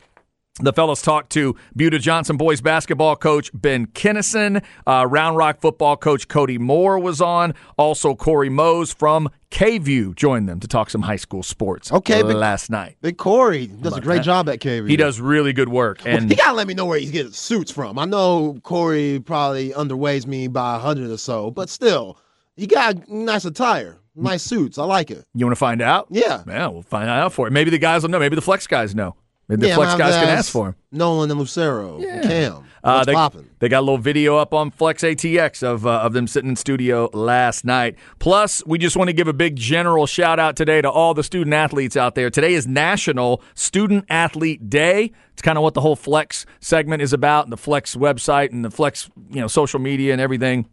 the 0.61 0.73
fellas 0.73 1.03
talked 1.03 1.31
to 1.31 1.55
Buda 1.77 1.99
Johnson 2.01 2.37
boys 2.37 2.61
basketball 2.61 3.15
coach 3.17 3.51
Ben 3.55 3.87
Kinnison. 3.87 4.61
Uh, 4.87 5.07
Round 5.09 5.37
Rock 5.37 5.61
football 5.61 5.97
coach 5.97 6.27
Cody 6.27 6.59
Moore 6.59 6.99
was 6.99 7.21
on. 7.21 7.55
Also, 7.77 8.15
Corey 8.17 8.49
Mose 8.49 8.93
from 8.93 9.29
KVUE 9.53 10.17
joined 10.17 10.49
them 10.49 10.59
to 10.61 10.67
talk 10.67 10.91
some 10.91 11.03
high 11.03 11.17
school 11.17 11.43
sports 11.45 11.93
Okay, 11.93 12.23
but- 12.23 12.35
last 12.37 12.71
night. 12.71 12.97
Big 13.03 13.19
Corey 13.19 13.67
does 13.69 13.97
a 13.97 14.01
great 14.01 14.17
that? 14.19 14.25
job 14.25 14.49
at 14.49 14.59
KV. 14.59 14.89
He 14.89 14.97
does 14.97 15.21
really 15.21 15.53
good 15.53 15.69
work. 15.69 16.05
And 16.05 16.29
he 16.29 16.35
gotta 16.37 16.57
let 16.57 16.67
me 16.67 16.75
know 16.75 16.87
where 16.87 16.99
he's 16.99 17.13
getting 17.13 17.33
suits 17.33 17.71
from. 17.71 17.97
I 17.99 18.05
know 18.05 18.59
Corey 18.65 19.21
probably 19.25 19.71
underweighs 19.71 20.27
me 20.27 20.49
by 20.49 20.75
a 20.77 20.79
hundred 20.81 21.11
or 21.11 21.19
so, 21.19 21.51
but 21.53 21.69
still, 21.69 22.19
he 22.57 22.67
got 22.67 23.09
nice 23.09 23.45
attire, 23.45 23.99
nice 24.19 24.43
suits. 24.43 24.79
I 24.79 24.85
like 24.85 25.11
it. 25.11 25.25
you 25.35 25.47
want 25.47 25.53
to 25.53 25.59
find 25.59 25.81
out? 25.81 26.09
Yeah. 26.11 26.43
Yeah, 26.47 26.67
we'll 26.69 26.83
find 26.83 27.09
out 27.09 27.33
for 27.33 27.47
it. 27.47 27.53
Maybe 27.53 27.71
the 27.71 27.79
guys 27.79 28.03
will 28.03 28.11
know. 28.11 28.19
Maybe 28.19 28.37
the 28.37 28.43
flex 28.43 28.67
guys 28.67 28.95
know. 28.95 29.17
Maybe 29.49 29.63
the 29.63 29.69
Yeah, 29.69 29.77
flex 29.77 29.95
guys 29.95 30.15
can 30.15 30.29
ask 30.29 30.53
for 30.53 30.69
him. 30.69 30.75
Nolan 30.93 31.31
and 31.31 31.41
Lucero, 31.41 32.01
Cam. 32.23 32.65
Uh, 32.85 33.05
they, 33.05 33.15
they 33.59 33.69
got 33.69 33.81
a 33.81 33.81
little 33.81 33.99
video 33.99 34.37
up 34.37 34.55
on 34.55 34.71
Flex 34.71 35.03
ATX 35.03 35.63
of 35.63 35.87
uh, 35.87 36.01
of 36.01 36.13
them 36.13 36.27
sitting 36.27 36.51
in 36.51 36.57
studio 36.57 37.11
last 37.13 37.65
night. 37.65 37.97
Plus, 38.19 38.65
we 38.67 38.79
just 38.79 38.97
want 38.97 39.09
to 39.09 39.13
give 39.13 39.27
a 39.27 39.33
big 39.33 39.57
general 39.57 40.07
shout 40.07 40.39
out 40.39 40.55
today 40.55 40.81
to 40.81 40.91
all 40.91 41.13
the 41.13 41.25
student 41.25 41.55
athletes 41.55 41.97
out 41.97 42.15
there. 42.15 42.31
Today 42.31 42.55
is 42.55 42.67
National 42.67 43.43
Student 43.55 44.05
Athlete 44.09 44.69
Day. 44.71 45.13
It's 45.33 45.43
kind 45.43 45.59
of 45.59 45.63
what 45.65 45.75
the 45.75 45.81
whole 45.81 45.97
Flex 45.97 46.47
segment 46.61 47.03
is 47.03 47.13
about, 47.13 47.45
and 47.45 47.53
the 47.53 47.57
Flex 47.57 47.97
website 47.97 48.53
and 48.53 48.65
the 48.65 48.71
Flex 48.71 49.11
you 49.31 49.41
know 49.41 49.49
social 49.49 49.81
media 49.81 50.13
and 50.13 50.21
everything. 50.21 50.69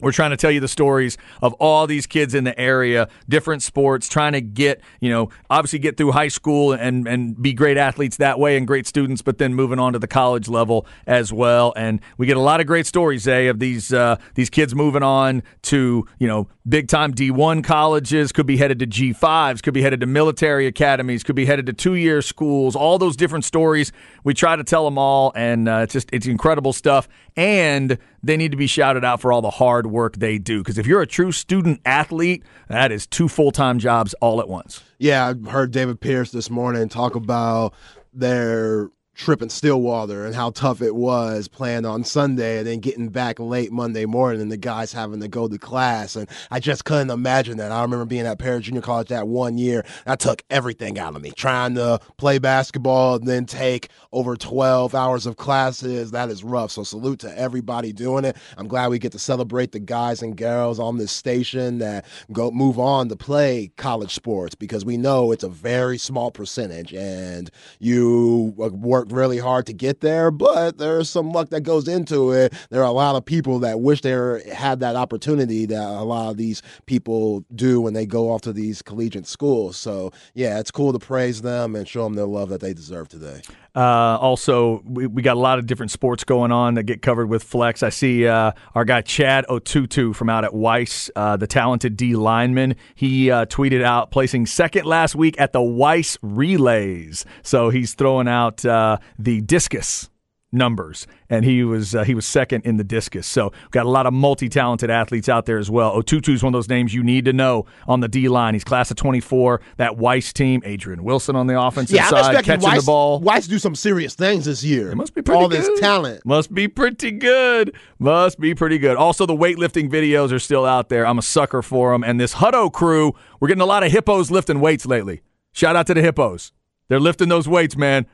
We're 0.00 0.12
trying 0.12 0.30
to 0.30 0.36
tell 0.36 0.50
you 0.50 0.60
the 0.60 0.68
stories 0.68 1.18
of 1.42 1.52
all 1.54 1.86
these 1.86 2.06
kids 2.06 2.34
in 2.34 2.44
the 2.44 2.58
area, 2.58 3.08
different 3.28 3.62
sports, 3.62 4.08
trying 4.08 4.32
to 4.32 4.40
get, 4.40 4.80
you 5.00 5.10
know, 5.10 5.30
obviously 5.48 5.78
get 5.78 5.96
through 5.96 6.12
high 6.12 6.28
school 6.28 6.72
and, 6.72 7.06
and 7.06 7.40
be 7.40 7.52
great 7.52 7.76
athletes 7.76 8.16
that 8.18 8.38
way 8.38 8.56
and 8.56 8.66
great 8.66 8.86
students, 8.86 9.22
but 9.22 9.38
then 9.38 9.54
moving 9.54 9.78
on 9.78 9.92
to 9.92 9.98
the 9.98 10.08
college 10.08 10.48
level 10.48 10.86
as 11.06 11.32
well. 11.32 11.72
And 11.76 12.00
we 12.18 12.26
get 12.26 12.36
a 12.36 12.40
lot 12.40 12.60
of 12.60 12.66
great 12.66 12.86
stories, 12.86 13.22
Zay, 13.22 13.48
of 13.48 13.58
these 13.58 13.92
uh, 13.92 14.16
these 14.34 14.50
kids 14.50 14.74
moving 14.74 15.02
on 15.02 15.42
to, 15.62 16.06
you 16.18 16.26
know, 16.26 16.48
big 16.68 16.88
time 16.88 17.12
D1 17.12 17.64
colleges, 17.64 18.32
could 18.32 18.46
be 18.46 18.56
headed 18.56 18.78
to 18.78 18.86
G5s, 18.86 19.62
could 19.62 19.74
be 19.74 19.82
headed 19.82 20.00
to 20.00 20.06
military 20.06 20.66
academies, 20.66 21.22
could 21.22 21.36
be 21.36 21.44
headed 21.44 21.66
to 21.66 21.72
two 21.72 21.94
year 21.94 22.22
schools, 22.22 22.76
all 22.76 22.98
those 22.98 23.16
different 23.16 23.44
stories. 23.44 23.92
We 24.24 24.34
try 24.34 24.56
to 24.56 24.64
tell 24.64 24.84
them 24.84 24.98
all, 24.98 25.32
and 25.34 25.68
uh, 25.68 25.80
it's 25.82 25.92
just, 25.92 26.08
it's 26.12 26.26
incredible 26.26 26.72
stuff. 26.72 27.08
And 27.40 27.96
they 28.22 28.36
need 28.36 28.50
to 28.50 28.58
be 28.58 28.66
shouted 28.66 29.02
out 29.02 29.18
for 29.18 29.32
all 29.32 29.40
the 29.40 29.48
hard 29.48 29.86
work 29.86 30.18
they 30.18 30.36
do. 30.36 30.58
Because 30.58 30.76
if 30.76 30.86
you're 30.86 31.00
a 31.00 31.06
true 31.06 31.32
student 31.32 31.80
athlete, 31.86 32.42
that 32.68 32.92
is 32.92 33.06
two 33.06 33.28
full 33.28 33.50
time 33.50 33.78
jobs 33.78 34.12
all 34.20 34.42
at 34.42 34.48
once. 34.48 34.82
Yeah, 34.98 35.32
I 35.32 35.50
heard 35.50 35.70
David 35.70 36.02
Pierce 36.02 36.32
this 36.32 36.50
morning 36.50 36.90
talk 36.90 37.14
about 37.14 37.72
their 38.12 38.90
trip 39.20 39.42
in 39.42 39.50
Stillwater 39.50 40.24
and 40.24 40.34
how 40.34 40.50
tough 40.50 40.80
it 40.80 40.94
was 40.94 41.46
playing 41.46 41.84
on 41.84 42.02
Sunday 42.04 42.56
and 42.56 42.66
then 42.66 42.80
getting 42.80 43.10
back 43.10 43.38
late 43.38 43.70
Monday 43.70 44.06
morning 44.06 44.40
and 44.40 44.50
the 44.50 44.56
guys 44.56 44.94
having 44.94 45.20
to 45.20 45.28
go 45.28 45.46
to 45.46 45.58
class. 45.58 46.16
And 46.16 46.26
I 46.50 46.58
just 46.58 46.86
couldn't 46.86 47.10
imagine 47.10 47.58
that. 47.58 47.70
I 47.70 47.82
remember 47.82 48.06
being 48.06 48.26
at 48.26 48.38
Paris 48.38 48.64
Junior 48.64 48.80
College 48.80 49.08
that 49.08 49.28
one 49.28 49.58
year. 49.58 49.84
That 50.06 50.20
took 50.20 50.42
everything 50.48 50.98
out 50.98 51.14
of 51.14 51.20
me. 51.20 51.32
Trying 51.32 51.74
to 51.74 52.00
play 52.16 52.38
basketball 52.38 53.16
and 53.16 53.28
then 53.28 53.44
take 53.44 53.90
over 54.10 54.36
12 54.36 54.94
hours 54.94 55.26
of 55.26 55.36
classes, 55.36 56.12
that 56.12 56.30
is 56.30 56.42
rough. 56.42 56.70
So 56.70 56.82
salute 56.82 57.20
to 57.20 57.38
everybody 57.38 57.92
doing 57.92 58.24
it. 58.24 58.38
I'm 58.56 58.68
glad 58.68 58.88
we 58.88 58.98
get 58.98 59.12
to 59.12 59.18
celebrate 59.18 59.72
the 59.72 59.80
guys 59.80 60.22
and 60.22 60.34
girls 60.34 60.80
on 60.80 60.96
this 60.96 61.12
station 61.12 61.76
that 61.78 62.06
go 62.32 62.50
move 62.50 62.78
on 62.78 63.10
to 63.10 63.16
play 63.16 63.70
college 63.76 64.14
sports 64.14 64.54
because 64.54 64.86
we 64.86 64.96
know 64.96 65.30
it's 65.30 65.44
a 65.44 65.48
very 65.50 65.98
small 65.98 66.30
percentage 66.30 66.94
and 66.94 67.50
you 67.80 68.54
uh, 68.58 68.70
really 69.10 69.38
hard 69.38 69.66
to 69.66 69.72
get 69.72 70.00
there, 70.00 70.30
but 70.30 70.78
there's 70.78 71.08
some 71.08 71.32
luck 71.32 71.50
that 71.50 71.62
goes 71.62 71.88
into 71.88 72.32
it. 72.32 72.52
There 72.70 72.82
are 72.82 72.88
a 72.88 72.92
lot 72.92 73.16
of 73.16 73.24
people 73.24 73.58
that 73.60 73.80
wish 73.80 74.00
they 74.00 74.10
had 74.52 74.80
that 74.80 74.96
opportunity 74.96 75.66
that 75.66 75.88
a 75.88 76.02
lot 76.02 76.30
of 76.30 76.36
these 76.36 76.62
people 76.86 77.44
do 77.54 77.80
when 77.80 77.94
they 77.94 78.06
go 78.06 78.30
off 78.30 78.42
to 78.42 78.52
these 78.52 78.82
collegiate 78.82 79.26
schools. 79.26 79.76
So, 79.76 80.12
yeah, 80.34 80.58
it's 80.58 80.70
cool 80.70 80.92
to 80.92 80.98
praise 80.98 81.42
them 81.42 81.76
and 81.76 81.86
show 81.86 82.04
them 82.04 82.14
the 82.14 82.26
love 82.26 82.48
that 82.50 82.60
they 82.60 82.72
deserve 82.72 83.08
today. 83.08 83.42
Uh, 83.74 84.18
also, 84.20 84.82
we, 84.84 85.06
we 85.06 85.22
got 85.22 85.36
a 85.36 85.40
lot 85.40 85.58
of 85.58 85.66
different 85.66 85.90
sports 85.90 86.24
going 86.24 86.52
on 86.52 86.74
that 86.74 86.84
get 86.84 87.02
covered 87.02 87.28
with 87.28 87.42
Flex. 87.42 87.82
I 87.82 87.90
see 87.90 88.26
uh, 88.26 88.52
our 88.74 88.84
guy 88.84 89.02
Chad 89.02 89.46
Otutu 89.48 90.14
from 90.14 90.28
out 90.28 90.44
at 90.44 90.54
Weiss, 90.54 91.10
uh, 91.14 91.36
the 91.36 91.46
talented 91.46 91.96
D 91.96 92.16
lineman. 92.16 92.76
He 92.94 93.30
uh, 93.30 93.46
tweeted 93.46 93.82
out 93.82 94.10
placing 94.10 94.46
second 94.46 94.86
last 94.86 95.14
week 95.14 95.40
at 95.40 95.52
the 95.52 95.62
Weiss 95.62 96.18
Relays. 96.22 97.24
So 97.42 97.70
he's 97.70 97.94
throwing 97.94 98.28
out 98.28 98.64
uh, 98.64 98.98
the 99.18 99.40
discus 99.40 100.10
numbers, 100.52 101.06
and 101.28 101.44
he 101.44 101.62
was 101.62 101.94
uh, 101.94 102.04
he 102.04 102.14
was 102.14 102.26
second 102.26 102.64
in 102.64 102.76
the 102.76 102.84
discus. 102.84 103.26
So 103.26 103.52
got 103.70 103.86
a 103.86 103.88
lot 103.88 104.06
of 104.06 104.12
multi-talented 104.12 104.90
athletes 104.90 105.28
out 105.28 105.46
there 105.46 105.58
as 105.58 105.70
well. 105.70 105.92
Otutu 105.94 106.34
is 106.34 106.42
one 106.42 106.52
of 106.54 106.58
those 106.58 106.68
names 106.68 106.92
you 106.94 107.02
need 107.02 107.24
to 107.26 107.32
know 107.32 107.66
on 107.86 108.00
the 108.00 108.08
D 108.08 108.28
line. 108.28 108.54
He's 108.54 108.64
class 108.64 108.90
of 108.90 108.96
24. 108.96 109.60
That 109.76 109.96
Weiss 109.96 110.32
team, 110.32 110.62
Adrian 110.64 111.04
Wilson 111.04 111.36
on 111.36 111.46
the 111.46 111.60
offensive 111.60 111.94
Yeah, 111.96 112.08
side, 112.08 112.44
catching 112.44 112.64
Weiss, 112.68 112.80
the 112.82 112.86
ball. 112.86 113.20
Weiss 113.20 113.46
do 113.46 113.58
some 113.58 113.74
serious 113.74 114.14
things 114.14 114.44
this 114.44 114.64
year. 114.64 114.90
It 114.90 114.96
must 114.96 115.14
be 115.14 115.22
pretty 115.22 115.40
All 115.42 115.48
good. 115.48 115.60
this 115.62 115.80
talent. 115.80 116.24
Must 116.26 116.52
be 116.52 116.68
pretty 116.68 117.12
good. 117.12 117.74
Must 117.98 118.38
be 118.40 118.54
pretty 118.54 118.78
good. 118.78 118.96
Also, 118.96 119.26
the 119.26 119.36
weightlifting 119.36 119.90
videos 119.90 120.32
are 120.32 120.38
still 120.38 120.64
out 120.64 120.88
there. 120.88 121.06
I'm 121.06 121.18
a 121.18 121.22
sucker 121.22 121.62
for 121.62 121.92
them. 121.92 122.02
And 122.02 122.20
this 122.20 122.34
Hutto 122.34 122.72
crew, 122.72 123.14
we're 123.38 123.48
getting 123.48 123.60
a 123.62 123.66
lot 123.66 123.82
of 123.82 123.92
hippos 123.92 124.30
lifting 124.30 124.60
weights 124.60 124.86
lately. 124.86 125.22
Shout 125.52 125.76
out 125.76 125.86
to 125.88 125.94
the 125.94 126.02
hippos. 126.02 126.52
They're 126.88 127.00
lifting 127.00 127.28
those 127.28 127.46
weights, 127.48 127.76
man. 127.76 128.06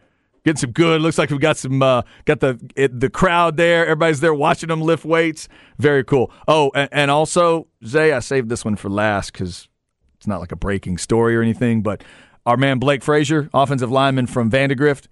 Getting 0.46 0.60
some 0.60 0.70
good. 0.70 1.02
Looks 1.02 1.18
like 1.18 1.30
we've 1.30 1.40
got 1.40 1.56
some 1.56 1.82
uh, 1.82 2.02
got 2.24 2.38
the 2.38 2.56
it, 2.76 3.00
the 3.00 3.10
crowd 3.10 3.56
there. 3.56 3.82
Everybody's 3.84 4.20
there 4.20 4.32
watching 4.32 4.68
them 4.68 4.80
lift 4.80 5.04
weights. 5.04 5.48
Very 5.78 6.04
cool. 6.04 6.30
Oh, 6.46 6.70
and, 6.72 6.88
and 6.92 7.10
also 7.10 7.66
Zay, 7.84 8.12
I 8.12 8.20
saved 8.20 8.48
this 8.48 8.64
one 8.64 8.76
for 8.76 8.88
last 8.88 9.32
because 9.32 9.68
it's 10.14 10.28
not 10.28 10.38
like 10.38 10.52
a 10.52 10.56
breaking 10.56 10.98
story 10.98 11.34
or 11.34 11.42
anything. 11.42 11.82
But 11.82 12.04
our 12.46 12.56
man 12.56 12.78
Blake 12.78 13.02
Frazier, 13.02 13.50
offensive 13.52 13.90
lineman 13.90 14.28
from 14.28 14.48
Vandegrift, 14.48 15.08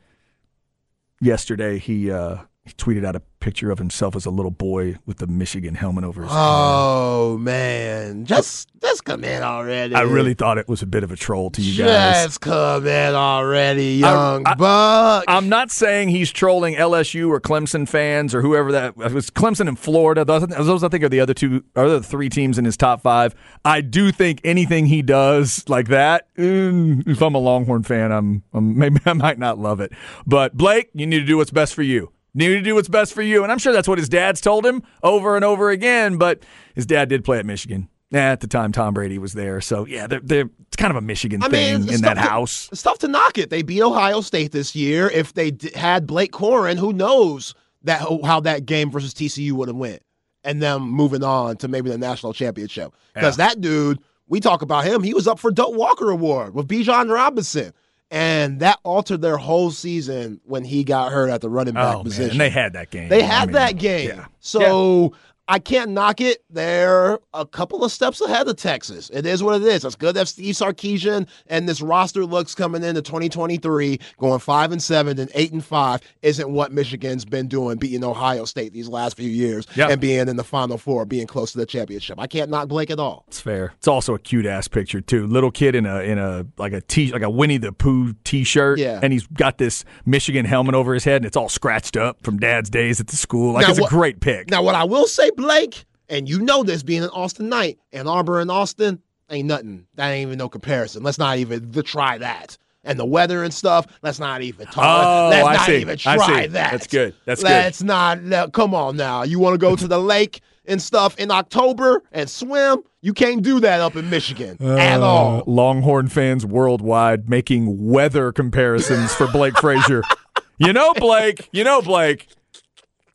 yesterday 1.21 1.81
he 1.81 2.13
uh, 2.13 2.37
He 2.67 2.73
tweeted 2.73 3.05
out 3.05 3.15
a 3.15 3.21
picture 3.41 3.71
of 3.71 3.79
himself 3.79 4.17
as 4.17 4.25
a 4.25 4.31
little 4.31 4.51
boy 4.51 4.97
with 5.05 5.19
the 5.19 5.27
Michigan 5.27 5.75
helmet 5.75 6.03
over 6.03 6.23
his 6.23 6.31
head. 6.31 6.39
Oh 6.41 7.37
man, 7.37 8.25
just 8.25 8.71
just 8.81 9.05
come 9.05 9.23
in 9.23 9.43
already. 9.43 9.95
I 9.95 10.01
really 10.01 10.33
thought 10.33 10.57
it 10.57 10.67
was 10.67 10.81
a 10.81 10.87
bit 10.87 11.05
of 11.05 11.13
a 11.13 11.17
troll 11.17 11.51
to 11.51 11.61
you 11.61 11.85
guys. 11.85 12.25
just 12.25 12.41
come 12.41 12.87
in 12.87 13.15
already, 13.15 13.97
young 13.97 14.47
I- 14.47 14.55
buck. 14.55 15.25
I'm 15.29 15.51
not 15.51 15.71
saying 15.71 16.09
he's 16.09 16.33
trolling 16.33 16.75
LSU 16.77 17.29
or 17.29 17.39
Clemson 17.39 17.87
fans 17.87 18.35
or 18.35 18.41
whoever 18.41 18.73
that 18.73 18.95
it 18.99 19.13
was. 19.13 19.31
Clemson 19.31 19.69
and 19.69 19.79
Florida. 19.79 20.25
Those, 20.25 20.47
those 20.47 20.83
I 20.83 20.89
think 20.89 21.05
are 21.05 21.11
the 21.11 21.21
other 21.21 21.35
two, 21.35 21.65
are 21.77 21.89
the 21.91 22.03
three 22.03 22.31
teams 22.31 22.57
in 22.59 22.65
his 22.65 22.79
top 22.79 23.03
five. 23.03 23.35
I 23.67 23.83
do 23.83 24.11
think 24.11 24.41
anything 24.43 24.87
he 24.87 25.03
does 25.03 25.69
like 25.69 25.89
that. 25.89 26.35
mm, 26.37 27.07
if 27.07 27.21
I'm 27.21 27.35
a 27.35 27.39
Longhorn 27.39 27.83
fan, 27.83 28.11
I'm, 28.11 28.43
I'm 28.55 28.79
maybe 28.79 29.01
I 29.07 29.13
might 29.13 29.39
not 29.39 29.59
love 29.59 29.81
it. 29.81 29.93
But 30.27 30.57
Blake, 30.57 30.89
you 30.95 31.07
need 31.07 31.19
to 31.21 31.27
do 31.27 31.37
what's 31.37 31.51
best 31.51 31.75
for 31.75 31.83
you. 31.83 32.11
Need 32.37 32.49
to 32.49 32.61
do 32.63 32.75
what's 32.75 32.89
best 32.89 33.13
for 33.15 33.23
you, 33.23 33.43
and 33.45 33.53
I'm 33.53 33.59
sure 33.59 33.73
that's 33.73 33.87
what 33.87 33.99
his 33.99 34.09
dad's 34.09 34.41
told 34.41 34.67
him 34.67 34.83
over 35.03 35.37
and 35.37 35.45
over 35.45 35.71
again. 35.71 36.17
But 36.19 36.43
his 36.75 36.85
dad 36.85 37.09
did 37.09 37.25
play 37.25 37.39
at 37.39 37.47
Michigan. 37.47 37.89
Yeah, 38.11 38.33
at 38.33 38.41
the 38.41 38.47
time 38.47 38.71
Tom 38.73 38.95
Brady 38.95 39.19
was 39.19 39.33
there, 39.33 39.61
so 39.61 39.87
yeah, 39.87 40.07
they're, 40.07 40.21
they're, 40.21 40.51
it's 40.69 40.77
kind 40.77 40.91
of 40.93 40.97
a 40.97 41.01
Michigan 41.01 41.43
I 41.43 41.49
thing 41.49 41.81
mean, 41.87 41.95
in 41.95 42.01
that 42.03 42.15
to- 42.15 42.21
house. 42.21 42.69
It's 42.71 42.83
tough 42.83 42.99
to 42.99 43.09
knock 43.09 43.39
it. 43.39 43.51
They 43.51 43.63
beat 43.63 43.83
Ohio 43.83 44.21
State 44.21 44.53
this 44.53 44.77
year. 44.77 45.09
If 45.09 45.35
they 45.35 45.51
d- 45.51 45.71
had 45.75 46.07
Blake 46.07 46.31
Corum, 46.33 46.77
who 46.77 46.93
knows 46.93 47.55
that 47.83 48.01
how 48.25 48.41
that 48.41 48.67
game 48.67 48.91
versus 48.91 49.15
TCU 49.15 49.53
would 49.53 49.69
have 49.69 49.77
went, 49.77 50.03
and 50.45 50.63
them 50.63 50.83
moving 50.89 51.25
on 51.25 51.57
to 51.59 51.69
maybe 51.69 51.91
the 51.91 51.99
national 51.99 52.33
championship. 52.35 52.95
Because 53.15 53.37
that 53.37 53.61
dude, 53.61 53.99
we 54.29 54.39
talk 54.39 54.63
about 54.63 54.85
him. 54.85 55.03
He 55.03 55.15
was 55.15 55.27
up 55.27 55.39
for 55.41 55.51
Doak 55.51 55.75
Walker 55.77 56.11
Award 56.11 56.55
with 56.55 56.69
Bijan 56.69 57.13
Robinson, 57.13 57.73
and 58.11 58.61
that 58.61 58.79
altered 58.85 59.21
their 59.23 59.37
whole 59.37 59.71
season 59.71 60.41
when 60.45 60.65
he 60.65 60.85
got 60.85 61.11
hurt 61.13 61.31
at 61.31 61.41
the 61.41 61.49
running 61.51 61.75
back 61.75 61.97
Oh 61.97 62.03
position. 62.05 62.25
man, 62.25 62.31
and 62.33 62.41
they 62.41 62.51
had 62.51 62.73
that 62.75 62.91
game. 62.91 63.09
They 63.09 63.23
I 63.23 63.27
had 63.27 63.49
mean, 63.49 63.55
that 63.55 63.77
game. 63.79 64.09
yeah. 64.11 64.27
So 64.41 65.13
I 65.47 65.59
can't 65.59 65.91
knock 65.91 66.21
it. 66.23 66.43
They're 66.49 67.19
a 67.35 67.45
couple 67.45 67.85
of 67.85 67.93
steps 67.93 68.21
ahead 68.23 68.49
of 68.49 68.57
Texas. 68.57 69.11
It 69.13 69.27
is 69.27 69.43
what 69.43 69.61
it 69.61 69.67
is. 69.67 69.85
It's 69.85 69.95
good 69.95 70.17
that 70.17 70.29
Steve 70.29 70.55
Sarkisian 70.55 71.29
and 71.49 71.69
this 71.69 71.83
roster 71.83 72.25
looks 72.25 72.55
coming 72.55 72.83
into 72.83 73.03
2023, 73.03 73.99
going 74.19 74.39
five 74.41 74.73
and 74.73 74.83
seven 74.83 75.19
and 75.19 75.31
eight 75.35 75.53
and 75.53 75.63
five, 75.65 76.01
isn't 76.23 76.49
what 76.51 76.73
Michigan's 76.73 77.25
been 77.27 77.47
doing, 77.49 77.77
beating 77.77 78.05
Ohio 78.05 78.47
State 78.47 78.73
these 78.73 78.89
last 78.89 79.17
few 79.19 79.29
years 79.29 79.67
Yep. 79.77 79.91
and 79.91 80.01
being 80.01 80.29
in 80.29 80.37
the 80.37 80.45
Final 80.45 80.79
Four, 80.79 81.05
being 81.05 81.27
close 81.27 81.53
to 81.53 81.59
the 81.59 81.67
championship. 81.67 82.19
I 82.19 82.27
can't 82.27 82.51
knock 82.51 82.69
Blake 82.69 82.91
at 82.91 82.99
all. 82.99 83.25
It's 83.29 83.41
fair. 83.41 83.75
It's 83.77 83.89
also 83.89 84.15
a 84.15 84.19
cute 84.19 84.47
ass 84.47 84.67
picture 84.69 85.01
too. 85.03 85.27
Little 85.27 85.51
kid 85.51 85.75
in 85.75 85.85
a 85.85 86.01
in 86.01 86.19
a 86.19 86.47
like 86.57 86.73
a 86.73 86.81
t 86.81 87.13
like 87.13 87.23
a 87.23 87.29
Winnie 87.31 87.59
the 87.59 87.73
Pooh 87.73 88.15
t 88.25 88.45
shirt. 88.45 88.79
Yeah. 88.79 89.01
And 89.03 89.13
he's 89.13 89.27
got 89.27 89.59
this 89.59 89.85
Michigan 90.07 90.47
helmet 90.47 90.75
over 90.75 90.95
his 90.95 91.05
head 91.05 91.17
and 91.17 91.27
it's 91.27 91.37
all 91.37 91.49
scratched 91.51 91.97
up 91.99 92.23
from 92.23 92.39
dad's 92.39 92.71
days 92.71 92.99
at 93.01 93.09
the 93.09 93.17
school. 93.17 93.53
Like 93.53 93.67
Now 93.67 93.71
it's 93.71 93.79
a 93.79 93.89
great 93.89 94.21
pic. 94.21 94.51
Now, 94.51 94.63
what 94.63 94.75
I 94.75 94.85
will 94.85 95.07
say, 95.07 95.31
Blake, 95.37 95.85
and 96.09 96.29
you 96.29 96.41
know 96.41 96.63
this 96.63 96.83
being 96.83 97.03
an 97.03 97.11
Austinite, 97.11 97.79
Ann 97.93 98.07
Arbor 98.07 98.41
and 98.41 98.51
Austin 98.51 99.01
ain't 99.31 99.49
nothing. 99.49 99.87
That 99.95 100.09
ain't 100.11 100.27
even 100.29 100.39
no 100.39 100.49
comparison. 100.49 101.03
Let's 101.03 101.19
not 101.19 101.39
even 101.39 101.73
try 101.83 102.19
that. 102.19 102.57
And 102.87 102.99
the 102.99 103.07
weather 103.07 103.43
and 103.43 103.53
stuff, 103.55 103.87
let's 104.03 104.19
not 104.21 104.43
even 104.43 104.67
talk. 104.67 104.85
Oh, 104.85 105.29
let's 105.31 105.47
I 105.49 105.53
not 105.55 105.67
see. 105.67 105.77
even 105.81 105.97
try 105.97 106.47
that. 106.49 106.71
That's 106.73 106.87
good. 106.87 107.15
That's 107.25 107.43
good. 107.43 107.49
let's 107.49 107.83
not. 107.83 108.23
no, 108.23 108.49
come 108.49 108.75
on 108.75 108.97
now. 108.99 109.23
You 109.23 109.39
want 109.39 109.55
to 109.55 109.59
go 109.59 109.75
to 109.75 109.89
the 109.89 109.99
lake 110.15 110.41
and 110.67 110.81
stuff 110.83 111.19
in 111.19 111.31
October 111.31 112.03
and 112.13 112.29
swim? 112.29 112.83
You 113.01 113.15
can't 113.15 113.43
do 113.43 113.59
that 113.61 113.81
up 113.81 113.97
in 113.97 114.11
Michigan 114.11 114.59
at 114.63 115.01
Uh, 115.01 115.05
all. 115.05 115.45
Longhorn 115.47 116.09
fans 116.09 116.45
worldwide 116.45 117.29
making 117.31 117.87
weather 117.91 118.33
comparisons 118.33 119.15
for 119.15 119.27
Blake 119.29 119.57
Frazier. 119.59 120.03
You 120.57 120.73
know, 120.73 120.95
Blake, 120.95 121.49
you 121.53 121.65
know, 121.65 121.83
Blake, 121.83 122.29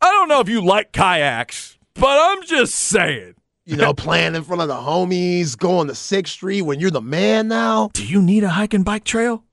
I 0.02 0.08
don't 0.08 0.28
know 0.28 0.42
if 0.42 0.50
you 0.50 0.60
like 0.62 0.92
kayaks, 0.92 1.78
but 2.00 2.18
I'm 2.20 2.44
just 2.46 2.76
saying. 2.76 3.36
You 3.66 3.76
know, 3.76 3.94
playing 3.94 4.34
in 4.34 4.44
front 4.44 4.64
of 4.64 4.68
the 4.68 4.74
homies, 4.74 5.56
going 5.56 5.90
to 5.90 5.96
Sixth 5.96 6.34
Street 6.34 6.64
when 6.64 6.80
you're 6.80 6.90
the 6.90 7.02
man 7.02 7.48
now. 7.50 7.92
Do 7.94 8.04
you 8.04 8.20
need 8.20 8.44
a 8.44 8.50
hike 8.50 8.74
and 8.74 8.84
bike 8.84 9.04
trail? 9.04 9.44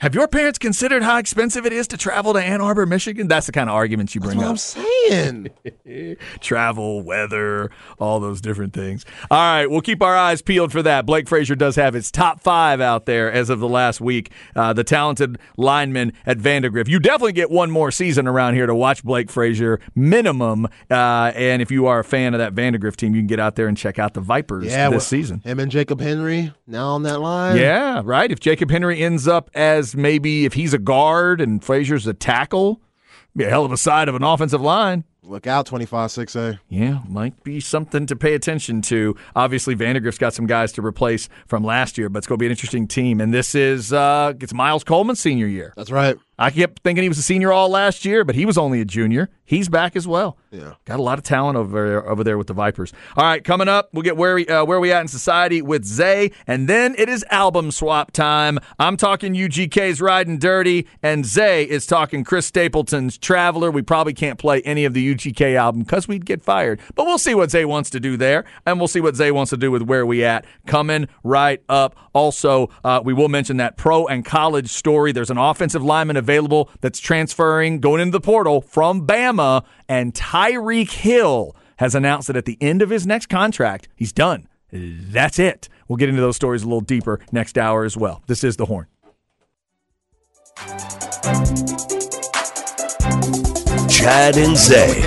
Have 0.00 0.14
your 0.14 0.28
parents 0.28 0.58
considered 0.58 1.02
how 1.02 1.18
expensive 1.18 1.66
it 1.66 1.74
is 1.74 1.86
to 1.88 1.98
travel 1.98 2.32
to 2.32 2.38
Ann 2.40 2.62
Arbor, 2.62 2.86
Michigan? 2.86 3.28
That's 3.28 3.44
the 3.44 3.52
kind 3.52 3.68
of 3.68 3.76
arguments 3.76 4.14
you 4.14 4.22
That's 4.22 4.32
bring 4.34 4.38
what 4.38 4.46
up. 4.46 4.50
I'm 4.52 4.56
saying. 4.56 6.16
Travel, 6.40 7.02
weather, 7.02 7.70
all 7.98 8.18
those 8.18 8.40
different 8.40 8.72
things. 8.72 9.04
All 9.30 9.36
right, 9.38 9.66
we'll 9.70 9.82
keep 9.82 10.02
our 10.02 10.16
eyes 10.16 10.40
peeled 10.40 10.72
for 10.72 10.82
that. 10.82 11.04
Blake 11.04 11.28
Frazier 11.28 11.54
does 11.54 11.76
have 11.76 11.92
his 11.92 12.10
top 12.10 12.40
five 12.40 12.80
out 12.80 13.04
there 13.04 13.30
as 13.30 13.50
of 13.50 13.60
the 13.60 13.68
last 13.68 14.00
week. 14.00 14.32
Uh, 14.56 14.72
the 14.72 14.84
talented 14.84 15.38
lineman 15.58 16.14
at 16.24 16.38
Vandegrift. 16.38 16.88
You 16.88 16.98
definitely 16.98 17.32
get 17.34 17.50
one 17.50 17.70
more 17.70 17.90
season 17.90 18.26
around 18.26 18.54
here 18.54 18.64
to 18.64 18.74
watch 18.74 19.04
Blake 19.04 19.30
Frazier, 19.30 19.80
minimum. 19.94 20.66
Uh, 20.90 21.32
and 21.34 21.60
if 21.60 21.70
you 21.70 21.86
are 21.86 21.98
a 21.98 22.04
fan 22.04 22.32
of 22.32 22.38
that 22.38 22.54
Vandegrift 22.54 22.98
team, 22.98 23.14
you 23.14 23.20
can 23.20 23.26
get 23.26 23.38
out 23.38 23.54
there 23.56 23.68
and 23.68 23.76
check 23.76 23.98
out 23.98 24.14
the 24.14 24.22
Vipers 24.22 24.64
Yeah, 24.64 24.86
this 24.88 24.92
well, 24.92 25.00
season. 25.00 25.40
Him 25.44 25.60
and 25.60 25.70
Jacob 25.70 26.00
Henry 26.00 26.54
now 26.66 26.88
on 26.92 27.02
that 27.02 27.20
line. 27.20 27.58
Yeah, 27.58 28.00
right. 28.02 28.30
If 28.32 28.40
Jacob 28.40 28.70
Henry 28.70 28.98
ends 28.98 29.28
up 29.28 29.50
as 29.52 29.89
maybe 29.96 30.44
if 30.44 30.54
he's 30.54 30.74
a 30.74 30.78
guard 30.78 31.40
and 31.40 31.62
Frazier's 31.62 32.06
a 32.06 32.14
tackle, 32.14 32.80
be 33.36 33.44
a 33.44 33.48
hell 33.48 33.64
of 33.64 33.72
a 33.72 33.76
side 33.76 34.08
of 34.08 34.14
an 34.14 34.22
offensive 34.22 34.60
line. 34.60 35.04
Look 35.22 35.46
out, 35.46 35.66
25 35.66 36.10
6A. 36.10 36.58
Yeah, 36.68 37.00
might 37.06 37.44
be 37.44 37.60
something 37.60 38.06
to 38.06 38.16
pay 38.16 38.34
attention 38.34 38.82
to. 38.82 39.14
Obviously, 39.36 39.74
Vandegrift's 39.74 40.18
got 40.18 40.34
some 40.34 40.46
guys 40.46 40.72
to 40.72 40.82
replace 40.82 41.28
from 41.46 41.62
last 41.62 41.98
year, 41.98 42.08
but 42.08 42.18
it's 42.18 42.26
going 42.26 42.38
to 42.38 42.42
be 42.42 42.46
an 42.46 42.52
interesting 42.52 42.88
team. 42.88 43.20
And 43.20 43.32
this 43.32 43.54
is 43.54 43.92
uh, 43.92 44.32
it's 44.40 44.54
Miles 44.54 44.82
Coleman's 44.82 45.20
senior 45.20 45.46
year. 45.46 45.72
That's 45.76 45.90
right. 45.90 46.16
I 46.40 46.48
kept 46.50 46.82
thinking 46.82 47.02
he 47.02 47.08
was 47.10 47.18
a 47.18 47.22
senior 47.22 47.52
all 47.52 47.68
last 47.68 48.06
year, 48.06 48.24
but 48.24 48.34
he 48.34 48.46
was 48.46 48.56
only 48.56 48.80
a 48.80 48.86
junior. 48.86 49.28
He's 49.44 49.68
back 49.68 49.94
as 49.94 50.08
well. 50.08 50.38
Yeah. 50.50 50.74
Got 50.86 50.98
a 50.98 51.02
lot 51.02 51.18
of 51.18 51.24
talent 51.24 51.58
over 51.58 51.86
there, 51.86 52.08
over 52.08 52.24
there 52.24 52.38
with 52.38 52.46
the 52.46 52.54
Vipers. 52.54 52.94
All 53.14 53.24
right, 53.24 53.44
coming 53.44 53.68
up, 53.68 53.90
we'll 53.92 54.04
get 54.04 54.16
where 54.16 54.34
we 54.36 54.46
uh, 54.46 54.64
where 54.64 54.80
we 54.80 54.90
at 54.90 55.02
in 55.02 55.08
society 55.08 55.60
with 55.60 55.84
Zay, 55.84 56.30
and 56.46 56.66
then 56.66 56.94
it 56.96 57.10
is 57.10 57.26
album 57.30 57.70
swap 57.70 58.12
time. 58.12 58.58
I'm 58.78 58.96
talking 58.96 59.34
UGK's 59.34 60.00
Riding 60.00 60.38
Dirty, 60.38 60.86
and 61.02 61.26
Zay 61.26 61.64
is 61.64 61.84
talking 61.84 62.24
Chris 62.24 62.46
Stapleton's 62.46 63.18
Traveler. 63.18 63.70
We 63.70 63.82
probably 63.82 64.14
can't 64.14 64.38
play 64.38 64.62
any 64.62 64.86
of 64.86 64.94
the 64.94 65.14
UGK 65.14 65.56
album 65.56 65.82
because 65.82 66.08
we'd 66.08 66.24
get 66.24 66.42
fired, 66.42 66.80
but 66.94 67.04
we'll 67.04 67.18
see 67.18 67.34
what 67.34 67.50
Zay 67.50 67.66
wants 67.66 67.90
to 67.90 68.00
do 68.00 68.16
there, 68.16 68.46
and 68.64 68.78
we'll 68.78 68.88
see 68.88 69.00
what 69.00 69.14
Zay 69.14 69.30
wants 69.30 69.50
to 69.50 69.58
do 69.58 69.70
with 69.70 69.82
where 69.82 70.06
we 70.06 70.24
at. 70.24 70.46
Coming 70.66 71.06
right 71.22 71.62
up. 71.68 71.96
Also, 72.14 72.70
uh, 72.82 73.00
we 73.04 73.12
will 73.12 73.28
mention 73.28 73.58
that 73.58 73.76
pro 73.76 74.06
and 74.06 74.24
college 74.24 74.70
story. 74.70 75.12
There's 75.12 75.30
an 75.30 75.38
offensive 75.38 75.82
lineman 75.82 76.16
available 76.16 76.29
that's 76.80 77.00
transferring, 77.00 77.80
going 77.80 78.00
into 78.00 78.12
the 78.12 78.20
portal 78.20 78.60
from 78.60 79.06
Bama, 79.06 79.64
and 79.88 80.14
Tyreek 80.14 80.90
Hill 80.90 81.56
has 81.76 81.94
announced 81.94 82.26
that 82.26 82.36
at 82.36 82.44
the 82.44 82.58
end 82.60 82.82
of 82.82 82.90
his 82.90 83.06
next 83.06 83.26
contract, 83.26 83.88
he's 83.96 84.12
done. 84.12 84.46
That's 84.72 85.38
it. 85.38 85.68
We'll 85.88 85.96
get 85.96 86.08
into 86.08 86.20
those 86.20 86.36
stories 86.36 86.62
a 86.62 86.66
little 86.66 86.80
deeper 86.80 87.20
next 87.32 87.58
hour 87.58 87.84
as 87.84 87.96
well. 87.96 88.22
This 88.26 88.44
is 88.44 88.56
The 88.56 88.66
Horn. 88.66 88.86
Chad 94.00 94.36
and 94.38 94.56
Zay. 94.56 95.02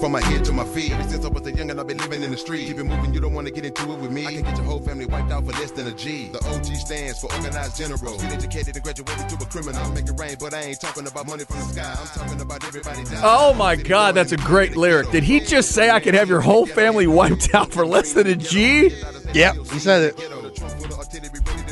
From 0.00 0.10
my 0.10 0.20
head 0.20 0.44
to 0.46 0.52
my 0.52 0.64
feet. 0.64 0.90
Ever 0.90 1.08
since 1.08 1.24
I 1.24 1.28
was 1.28 1.46
a 1.46 1.52
youngin', 1.52 1.78
I've 1.78 1.86
been 1.86 1.98
living 1.98 2.24
in 2.24 2.32
the 2.32 2.36
street. 2.36 2.66
Keep 2.66 2.78
it 2.78 2.84
moving, 2.84 3.14
you 3.14 3.20
don't 3.20 3.32
wanna 3.32 3.52
get 3.52 3.64
into 3.64 3.92
it 3.92 3.98
with 4.00 4.10
me. 4.10 4.26
I 4.26 4.32
can 4.32 4.42
get 4.42 4.56
your 4.56 4.66
whole 4.66 4.80
family 4.80 5.06
wiped 5.06 5.30
out 5.30 5.46
for 5.46 5.52
less 5.52 5.70
than 5.70 5.86
a 5.86 5.92
G. 5.92 6.30
The 6.30 6.44
OG 6.48 6.64
stands 6.76 7.20
for 7.20 7.32
organized 7.32 7.76
general. 7.76 8.18
Get 8.18 8.32
educated 8.32 8.74
and 8.74 8.82
graduated 8.84 9.28
to 9.28 9.36
a 9.36 9.46
criminal. 9.46 9.88
Make 9.92 10.08
it 10.08 10.18
rain, 10.18 10.36
but 10.40 10.52
I 10.52 10.62
ain't 10.62 10.80
talking 10.80 11.06
about 11.06 11.28
money 11.28 11.44
from 11.44 11.58
the 11.60 11.64
sky. 11.66 11.96
I'm 11.98 12.06
talking 12.08 12.40
about 12.40 12.64
everybody 12.64 13.04
dying. 13.04 13.20
Oh 13.22 13.54
my 13.54 13.76
God, 13.76 14.16
that's 14.16 14.32
a 14.32 14.36
great 14.36 14.76
lyric. 14.76 15.10
Did 15.10 15.22
he 15.22 15.38
just 15.38 15.70
say 15.70 15.90
I 15.90 16.00
could 16.00 16.14
have 16.14 16.28
your 16.28 16.40
whole 16.40 16.66
family 16.66 17.06
wiped 17.06 17.54
out 17.54 17.72
for 17.72 17.86
less 17.86 18.14
than 18.14 18.26
a 18.26 18.34
G? 18.34 18.90
Yep, 19.32 19.54
he 19.72 19.78
said 19.78 20.12
it. 20.12 20.30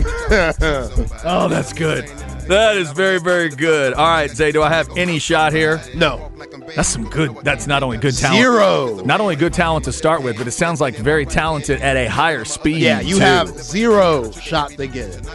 Oh, 1.24 1.48
that's 1.48 1.72
good. 1.72 2.08
That 2.52 2.76
is 2.76 2.92
very, 2.92 3.18
very 3.18 3.48
good. 3.48 3.94
All 3.94 4.06
right, 4.06 4.30
Zay, 4.30 4.52
do 4.52 4.62
I 4.62 4.68
have 4.68 4.86
any 4.94 5.18
shot 5.18 5.54
here? 5.54 5.80
No. 5.94 6.30
That's 6.76 6.88
some 6.88 7.08
good. 7.08 7.34
That's 7.42 7.66
not 7.66 7.82
only 7.82 7.96
good 7.96 8.14
talent. 8.14 8.38
Zero. 8.40 9.00
Not 9.06 9.22
only 9.22 9.36
good 9.36 9.54
talent 9.54 9.86
to 9.86 9.92
start 9.92 10.22
with, 10.22 10.36
but 10.36 10.46
it 10.46 10.50
sounds 10.50 10.78
like 10.78 10.94
very 10.96 11.24
talented 11.24 11.80
at 11.80 11.96
a 11.96 12.06
higher 12.10 12.44
speed. 12.44 12.82
Yeah, 12.82 13.00
you 13.00 13.14
too. 13.14 13.20
have 13.22 13.48
zero 13.48 14.30
shot 14.32 14.70
to 14.72 14.86
get 14.86 15.08
it. 15.14 15.26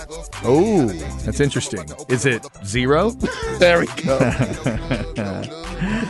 Oh, 0.43 0.86
that's 1.25 1.39
interesting. 1.39 1.86
Is 2.08 2.27
it 2.27 2.45
Z-Ro? 2.63 3.12
There 3.58 3.80
we 3.80 3.88
go. 4.03 4.19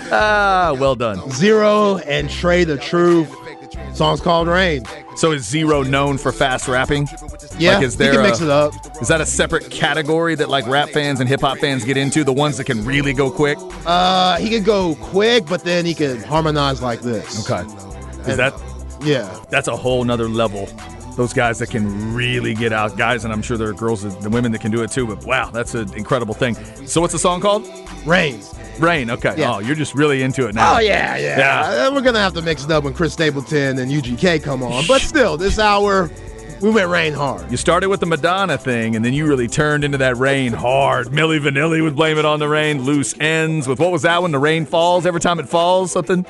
Ah, 0.10 0.76
well 0.80 0.96
done. 0.96 1.30
Z-Ro 1.32 1.98
and 2.06 2.30
Trae 2.30 2.66
tha 2.66 2.78
Truth. 2.78 3.34
Song's 3.94 4.22
called 4.22 4.48
Rain. 4.48 4.84
So 5.16 5.32
is 5.32 5.46
Z-Ro 5.46 5.84
known 5.84 6.18
for 6.18 6.32
fast 6.32 6.68
rapping? 6.68 7.08
Yeah, 7.60 7.76
Like, 7.76 7.84
is 7.86 7.94
you 7.94 7.98
there 8.00 8.12
can 8.14 8.20
a- 8.22 8.24
mix 8.24 8.42
it 8.42 8.50
up. 8.50 8.74
Is 9.02 9.08
that 9.08 9.22
a 9.22 9.26
separate 9.26 9.70
category 9.72 10.36
that 10.36 10.50
like 10.50 10.68
rap 10.68 10.90
fans 10.90 11.20
and 11.20 11.28
hip 11.30 11.42
hop 11.42 11.58
fans 11.58 11.84
get 11.86 11.98
into? 11.98 12.24
The 12.24 12.34
ones 12.34 12.58
that 12.58 12.66
can 12.66 12.84
really 12.86 13.14
go 13.14 13.30
quick? 13.32 13.58
Uh, 13.86 14.38
he 14.38 14.50
can 14.50 14.64
go 14.64 14.96
quick, 14.96 15.46
but 15.48 15.64
then 15.64 15.86
he 15.86 15.94
can 15.94 16.22
harmonize 16.24 16.82
like 16.82 17.02
this. 17.02 17.50
Okay. 17.50 17.64
Is 18.30 18.38
that 18.38 18.54
Yeah. 19.04 19.28
that's 19.50 19.68
a 19.68 19.76
whole 19.76 20.04
nother 20.04 20.28
level 20.30 20.68
those 21.16 21.34
guys 21.34 21.58
that 21.58 21.72
can 21.72 22.14
really 22.14 22.54
get 22.54 22.72
out, 22.72 22.96
guys, 22.96 23.24
and 23.24 23.34
I'm 23.34 23.42
sure 23.42 23.58
there 23.58 23.70
are 23.70 23.74
girls 23.74 24.04
and 24.04 24.32
women 24.32 24.52
that 24.52 24.62
can 24.62 24.70
do 24.72 24.84
it 24.84 24.92
too. 24.92 25.08
But 25.08 25.26
wow, 25.26 25.50
that's 25.52 25.74
an 25.74 25.92
incredible 25.96 26.36
thing. 26.36 26.56
So, 26.86 27.02
what's 27.02 27.12
the 27.14 27.18
song 27.18 27.42
called? 27.42 27.68
Rain. 28.06 28.40
Rain. 28.78 29.10
Okay. 29.10 29.34
Yeah. 29.36 29.56
Oh, 29.56 29.58
you're 29.60 29.76
just 29.76 29.96
really 29.96 30.22
into 30.22 30.48
it 30.48 30.54
now. 30.54 30.76
Oh 30.76 30.80
yeah, 30.80 31.18
yeah. 31.18 31.40
Yeah. 31.40 31.88
Uh, 31.88 31.92
We're 31.92 32.02
gonna 32.02 32.20
have 32.20 32.34
to 32.36 32.44
mix 32.44 32.64
it 32.66 32.70
up 32.70 32.84
when 32.84 32.94
Chris 32.94 33.14
Stapleton 33.14 33.80
and 33.80 33.92
UGK 33.92 34.44
come 34.44 34.62
on. 34.62 34.86
But 34.88 35.02
still, 35.02 35.38
this 35.38 35.58
hour 35.58 36.12
we 36.62 36.72
went 36.72 36.90
rain 36.90 37.14
hard. 37.14 37.50
You 37.52 37.58
started 37.58 37.90
with 37.90 38.00
the 38.00 38.06
Madonna 38.06 38.58
thing, 38.58 38.96
and 38.96 39.04
then 39.06 39.14
you 39.14 39.28
really 39.28 39.48
turned 39.48 39.84
into 39.84 39.98
that 40.00 40.18
rain 40.18 40.54
hard. 40.54 41.08
Milli 41.08 41.40
Vanilli 41.40 41.84
would 41.84 41.96
blame 41.96 42.18
it 42.18 42.26
on 42.26 42.40
the 42.40 42.48
rain. 42.48 42.84
Loose 42.84 43.14
ends 43.20 43.68
with 43.68 43.80
what 43.80 43.92
was 43.92 44.02
that 44.04 44.22
when 44.22 44.32
the 44.32 44.40
rain 44.40 44.66
falls? 44.66 45.06
Every 45.06 45.22
time 45.22 45.40
it 45.40 45.48
falls, 45.48 45.92
something, 45.92 46.26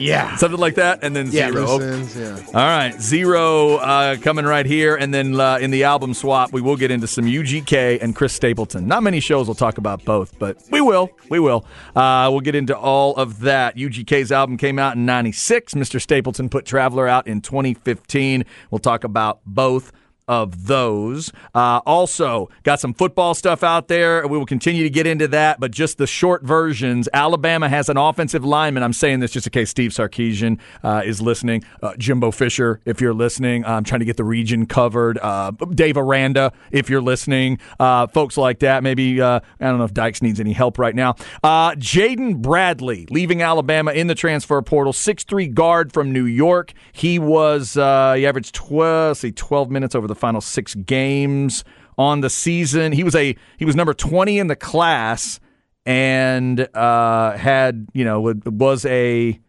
Yeah. 0.00 0.36
something 0.36 0.60
like 0.60 0.76
that, 0.76 1.00
and 1.02 1.14
then 1.14 1.28
Yeah, 1.30 1.50
Z-Ro. 1.50 1.78
yeah. 2.16 2.36
All 2.48 2.52
right, 2.54 2.94
Z-Ro 3.00 3.76
uh, 3.76 4.16
coming 4.16 4.44
right 4.44 4.64
here, 4.66 4.96
and 4.96 5.12
then 5.12 5.38
uh, 5.40 5.58
in 5.60 5.70
the 5.70 5.84
album 5.84 6.14
swap, 6.14 6.52
we 6.52 6.60
will 6.60 6.76
get 6.76 6.90
into 6.90 7.06
some 7.06 7.24
UGK 7.26 7.98
and 8.00 8.14
Chris 8.14 8.32
Stapleton. 8.32 8.86
Not 8.86 9.02
many 9.02 9.20
shows 9.20 9.46
will 9.48 9.54
talk 9.54 9.78
about 9.78 10.04
both, 10.04 10.38
but 10.38 10.56
we 10.70 10.80
will. 10.80 11.10
We 11.28 11.40
will. 11.40 11.64
Uh, 11.96 12.28
we'll 12.30 12.40
get 12.40 12.54
into 12.54 12.76
all 12.76 13.14
of 13.16 13.40
that. 13.40 13.76
UGK's 13.76 14.30
album 14.32 14.56
came 14.56 14.78
out 14.78 14.96
in 14.96 15.04
'96. 15.06 15.74
Mr. 15.74 16.00
Stapleton 16.00 16.48
put 16.48 16.64
Traveler 16.64 17.06
out 17.08 17.26
in 17.26 17.40
2015. 17.40 18.44
We'll 18.70 18.78
talk 18.78 19.04
about 19.04 19.40
both 19.46 19.92
of 20.28 20.66
those. 20.66 21.32
Uh, 21.54 21.80
also, 21.86 22.50
got 22.62 22.78
some 22.78 22.92
football 22.92 23.34
stuff 23.34 23.64
out 23.64 23.88
there. 23.88 24.26
We 24.28 24.36
will 24.36 24.46
continue 24.46 24.84
to 24.84 24.90
get 24.90 25.06
into 25.06 25.26
that, 25.28 25.58
but 25.58 25.70
just 25.70 25.98
the 25.98 26.06
short 26.06 26.44
versions. 26.44 27.08
Alabama 27.12 27.68
has 27.68 27.88
an 27.88 27.96
offensive 27.96 28.44
lineman. 28.44 28.82
I'm 28.82 28.92
saying 28.92 29.20
this 29.20 29.32
just 29.32 29.46
in 29.46 29.50
case 29.50 29.70
Steve 29.70 29.90
Sarkisian 29.90 30.60
uh, 30.84 31.02
is 31.04 31.22
listening. 31.22 31.64
Uh, 31.82 31.96
Jimbo 31.96 32.30
Fisher, 32.30 32.80
if 32.84 33.00
you're 33.00 33.14
listening. 33.14 33.64
I'm 33.64 33.84
trying 33.84 34.00
to 34.00 34.04
get 34.04 34.18
the 34.18 34.24
region 34.24 34.66
covered. 34.66 35.18
Uh, 35.18 35.52
Dave 35.74 35.96
Aranda, 35.96 36.52
if 36.70 36.90
you're 36.90 37.00
listening. 37.00 37.58
Uh, 37.80 38.06
folks 38.06 38.36
like 38.36 38.58
that. 38.60 38.82
Maybe, 38.82 39.20
uh, 39.20 39.40
I 39.60 39.64
don't 39.64 39.78
know 39.78 39.84
if 39.84 39.94
Dykes 39.94 40.20
needs 40.20 40.40
any 40.40 40.52
help 40.52 40.78
right 40.78 40.94
now. 40.94 41.14
Jaden 41.42 42.42
Bradley, 42.42 43.06
leaving 43.10 43.40
Alabama 43.40 43.92
in 43.92 44.08
the 44.08 44.14
transfer 44.14 44.60
portal. 44.60 44.92
6'3 44.92 45.54
guard 45.54 45.92
from 45.92 46.12
New 46.12 46.26
York. 46.26 46.74
He 46.92 47.18
was, 47.18 47.74
he 47.74 47.80
averaged 47.80 48.54
12, 48.54 49.08
let's 49.08 49.20
see, 49.20 49.32
12 49.32 49.70
minutes 49.70 49.94
over 49.94 50.06
the 50.06 50.17
final 50.18 50.40
six 50.40 50.74
games 50.74 51.64
on 51.96 52.20
the 52.20 52.30
season. 52.30 52.92
He 52.92 53.04
was 53.04 53.14
a 53.14 53.36
he 53.58 53.64
was 53.64 53.76
number 53.76 53.94
20 53.94 54.38
in 54.38 54.46
the 54.46 54.56
class 54.56 55.40
and 55.86 56.60
uh, 56.76 57.36
had, 57.36 57.88
you 57.94 58.04
know, 58.04 58.34
was 58.44 58.84
a 58.86 59.40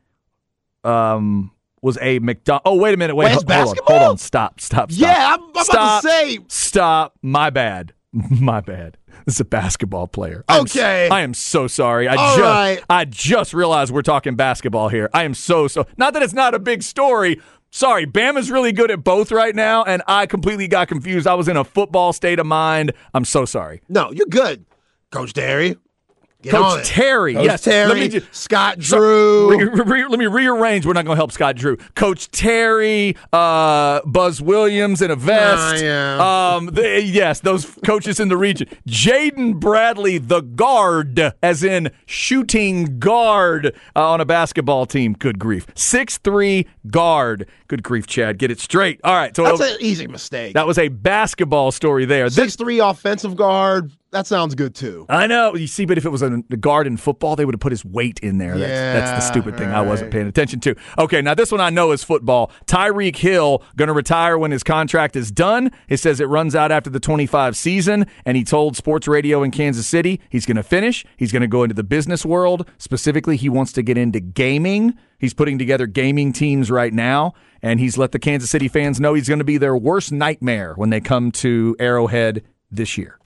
um 0.84 1.52
was 1.82 1.98
a 2.02 2.20
McDonald. 2.20 2.62
Oh, 2.66 2.76
wait 2.76 2.94
a 2.94 2.98
minute. 2.98 3.16
Wait, 3.16 3.32
hold, 3.32 3.50
hold 3.50 3.68
on. 3.70 3.76
Hold 3.86 4.02
on. 4.02 4.18
Stop. 4.18 4.60
Stop. 4.60 4.92
Stop. 4.92 5.00
Yeah, 5.00 5.34
I'm, 5.36 5.44
I'm 5.44 5.50
about 5.50 5.66
Stop. 5.66 6.02
to 6.02 6.10
say. 6.10 6.40
Stop. 6.48 7.16
My 7.22 7.50
bad. 7.50 7.94
My 8.14 8.62
bad. 8.62 8.98
This 9.26 9.36
is 9.36 9.42
a 9.42 9.46
basketball 9.46 10.08
player. 10.08 10.44
I'm 10.48 10.62
Okay. 10.62 11.10
I 11.10 11.22
am 11.22 11.34
so 11.34 11.68
sorry. 11.68 12.08
I 12.08 12.16
All 12.16 12.38
just 12.38 12.42
right. 12.42 12.84
I 12.90 13.06
just 13.06 13.54
realized 13.54 13.92
we're 13.92 14.02
talking 14.02 14.36
basketball 14.36 14.90
here. 14.90 15.10
I 15.14 15.24
am 15.24 15.34
so 15.34 15.68
so 15.68 15.86
not 15.98 16.14
that 16.14 16.24
it's 16.24 16.34
not 16.34 16.54
a 16.56 16.60
big 16.60 16.84
story. 16.84 17.40
Sorry, 17.72 18.06
Bama's 18.08 18.50
really 18.50 18.72
good 18.72 18.90
at 18.90 19.04
both 19.04 19.32
right 19.32 19.56
now, 19.56 19.84
and 19.84 20.02
I 20.08 20.26
completely 20.26 20.68
got 20.68 20.88
confused. 20.88 21.28
I 21.28 21.36
was 21.36 21.48
in 21.48 21.56
a 21.56 21.64
football 21.64 22.14
state 22.14 22.40
of 22.40 22.48
mind. 22.48 22.94
I'm 23.14 23.26
so 23.26 23.46
sorry. 23.46 23.82
No, 23.88 24.12
you're 24.12 24.26
good, 24.26 24.66
Coach 25.12 25.34
Terry. 25.34 25.76
Get 26.42 26.52
Coach. 26.54 26.88
Terry, 26.88 27.34
Coach 27.34 27.44
yes. 27.44 27.62
Terry. 27.64 27.90
Let 27.90 27.98
me 27.98 28.08
ju- 28.08 28.22
Scott 28.32 28.82
So- 28.82 28.98
Drew. 28.98 29.58
re- 29.60 29.66
re- 29.66 29.84
re- 30.04 30.08
let 30.08 30.18
me 30.20 30.28
rearrange. 30.28 30.86
We're 30.86 30.94
not 30.94 31.04
going 31.04 31.16
to 31.18 31.20
help 31.20 31.34
Scott 31.34 31.58
Drew. 31.58 31.76
Coach 31.96 32.32
Terry, 32.32 33.18
uh, 33.34 34.00
Buzz 34.06 34.42
Williams 34.42 35.02
in 35.02 35.12
a 35.12 35.18
vest. 35.18 35.84
Ah, 35.84 35.86
yeah. 35.86 36.56
Um, 36.56 36.68
they- 36.68 37.02
yes, 37.02 37.42
those 37.42 37.66
coaches 37.86 38.22
in 38.22 38.30
the 38.30 38.38
region. 38.38 38.70
Jaden 38.88 39.60
Bradley, 39.60 40.18
the 40.18 40.40
guard, 40.40 41.34
as 41.44 41.62
in 41.62 41.92
shooting 42.06 43.00
guard 43.00 43.76
uh, 43.96 44.10
on 44.12 44.22
a 44.22 44.26
basketball 44.26 44.86
team. 44.86 45.14
Good 45.20 45.40
grief. 45.40 45.68
Six 45.76 46.20
three 46.20 46.68
guard. 46.90 47.48
Good 47.68 47.84
grief, 47.84 48.08
Chad. 48.08 48.38
Get 48.38 48.50
it 48.50 48.62
straight. 48.62 49.02
All 49.04 49.14
right. 49.14 49.36
So 49.36 49.44
That's 49.44 49.60
an 49.60 49.78
easy 49.82 50.08
mistake. 50.08 50.54
that 50.54 50.66
was 50.66 50.78
a 50.78 50.88
basketball 50.88 51.72
story 51.74 52.06
there. 52.06 52.26
This- 52.26 52.36
Six 52.36 52.56
three 52.56 52.80
offensive 52.80 53.36
guard. 53.36 53.92
That 54.12 54.26
sounds 54.26 54.56
good 54.56 54.74
too. 54.74 55.06
I 55.08 55.28
know. 55.28 55.54
You 55.54 55.68
see, 55.68 55.86
but 55.86 55.98
if 56.00 56.06
it 56.06 56.10
was 56.10 56.24
a, 56.24 56.42
a 56.50 56.58
guard 56.58 56.88
in 56.88 56.98
football, 56.98 57.36
they 57.36 57.46
would 57.46 57.54
have 57.54 57.60
put 57.60 57.72
his 57.72 57.86
weight 57.86 58.20
in 58.22 58.40
there. 58.40 58.58
That's, 58.58 59.00
that's 59.00 59.12
the 59.12 59.32
stupid 59.32 59.56
thing 59.56 59.70
I 59.70 59.82
wasn't 59.82 60.12
paying 60.12 60.28
attention 60.28 60.60
to. 60.62 60.76
Okay, 60.98 61.22
now 61.22 61.36
this 61.36 61.52
one 61.52 61.62
I 61.62 61.70
know 61.70 61.92
is 61.92 62.04
football. 62.04 62.52
Tyreek 62.66 63.16
Hill 63.16 63.64
going 63.76 63.88
to 63.88 63.94
retire 63.94 64.38
when 64.38 64.50
his 64.50 64.64
contract 64.64 65.16
is 65.16 65.32
done. 65.32 65.72
It 65.88 65.98
says 65.98 66.20
it 66.20 66.26
runs 66.26 66.56
out 66.56 66.72
after 66.72 66.90
the 66.90 67.00
25 67.00 67.56
season, 67.56 68.08
and 68.26 68.36
he 68.36 68.44
told 68.44 68.76
sports 68.76 69.08
radio 69.08 69.44
in 69.44 69.52
Kansas 69.52 69.86
City 69.86 70.20
he's 70.30 70.48
going 70.48 70.58
to 70.58 70.64
finish. 70.64 71.06
He's 71.16 71.32
going 71.32 71.42
to 71.42 71.48
go 71.48 71.62
into 71.64 71.76
the 71.76 71.84
business 71.84 72.26
world. 72.26 72.68
Specifically, 72.80 73.38
he 73.38 73.48
wants 73.48 73.72
to 73.74 73.84
get 73.84 73.98
into 73.98 74.20
gaming. 74.20 74.96
He's 75.20 75.36
putting 75.36 75.60
together 75.60 75.86
gaming 75.86 76.34
teams 76.34 76.72
right 76.72 76.94
now, 76.94 77.34
and 77.62 77.80
he's 77.80 77.98
let 77.98 78.12
the 78.12 78.20
Kansas 78.20 78.50
City 78.50 78.70
fans 78.70 79.00
know 79.00 79.14
he's 79.14 79.28
going 79.28 79.40
to 79.40 79.46
be 79.46 79.58
their 79.58 79.78
worst 79.78 80.12
nightmare 80.12 80.74
when 80.78 80.90
they 80.90 81.02
come 81.02 81.32
to 81.34 81.76
Arrowhead 81.78 82.44
this 82.72 82.98
year. 82.98 83.19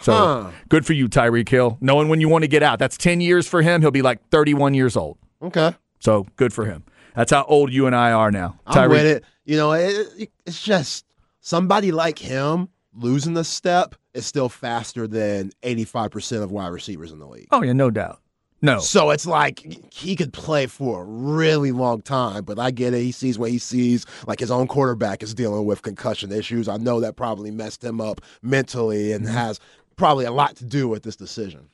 So 0.00 0.12
Huh. 0.12 0.50
good 0.68 0.86
for 0.86 0.92
you, 0.92 1.08
Tyreek 1.08 1.48
Hill. 1.48 1.78
Knowing 1.80 2.08
when 2.08 2.20
you 2.20 2.28
want 2.28 2.42
to 2.42 2.48
get 2.48 2.62
out. 2.62 2.78
That's 2.78 2.96
10 2.96 3.20
years 3.20 3.46
for 3.46 3.62
him. 3.62 3.80
He'll 3.80 3.90
be 3.90 4.02
like 4.02 4.26
31 4.30 4.74
years 4.74 4.96
old. 4.96 5.18
Okay. 5.42 5.74
So 5.98 6.26
good 6.36 6.52
for 6.52 6.64
him. 6.64 6.84
That's 7.14 7.32
how 7.32 7.44
old 7.44 7.72
you 7.72 7.86
and 7.86 7.94
I 7.94 8.12
are 8.12 8.30
now. 8.30 8.58
I'm 8.66 8.90
with 8.90 9.04
it. 9.04 9.24
You 9.44 9.56
know, 9.56 9.72
it, 9.72 10.08
it- 10.18 10.32
it's 10.46 10.62
just 10.62 11.04
somebody 11.40 11.92
like 11.92 12.18
him 12.18 12.68
losing 12.94 13.36
a 13.36 13.44
step 13.44 13.94
is 14.14 14.26
still 14.26 14.48
faster 14.48 15.06
than 15.06 15.52
85% 15.62 16.42
of 16.42 16.50
wide 16.50 16.68
receivers 16.68 17.12
in 17.12 17.18
the 17.18 17.26
league. 17.26 17.48
Oh, 17.52 17.62
yeah, 17.62 17.72
no 17.72 17.90
doubt. 17.90 18.20
No. 18.62 18.78
So 18.78 19.10
it's 19.10 19.26
like 19.26 19.90
he 19.92 20.16
could 20.16 20.32
play 20.32 20.66
for 20.66 21.02
a 21.02 21.04
really 21.04 21.72
long 21.72 22.02
time, 22.02 22.44
but 22.44 22.58
I 22.58 22.70
get 22.70 22.92
it. 22.92 23.00
He 23.00 23.12
sees 23.12 23.38
what 23.38 23.50
he 23.50 23.58
sees. 23.58 24.04
Like 24.26 24.38
his 24.38 24.50
own 24.50 24.66
quarterback 24.66 25.22
is 25.22 25.32
dealing 25.32 25.64
with 25.64 25.80
concussion 25.80 26.30
issues. 26.30 26.68
I 26.68 26.76
know 26.76 27.00
that 27.00 27.16
probably 27.16 27.50
messed 27.50 27.82
him 27.82 28.00
up 28.00 28.20
mentally 28.42 29.12
and 29.12 29.24
mm-hmm. 29.24 29.34
has 29.34 29.60
probably 30.00 30.24
a 30.24 30.32
lot 30.32 30.56
to 30.56 30.64
do 30.64 30.88
with 30.88 31.02
this 31.02 31.14
decision. 31.14 31.68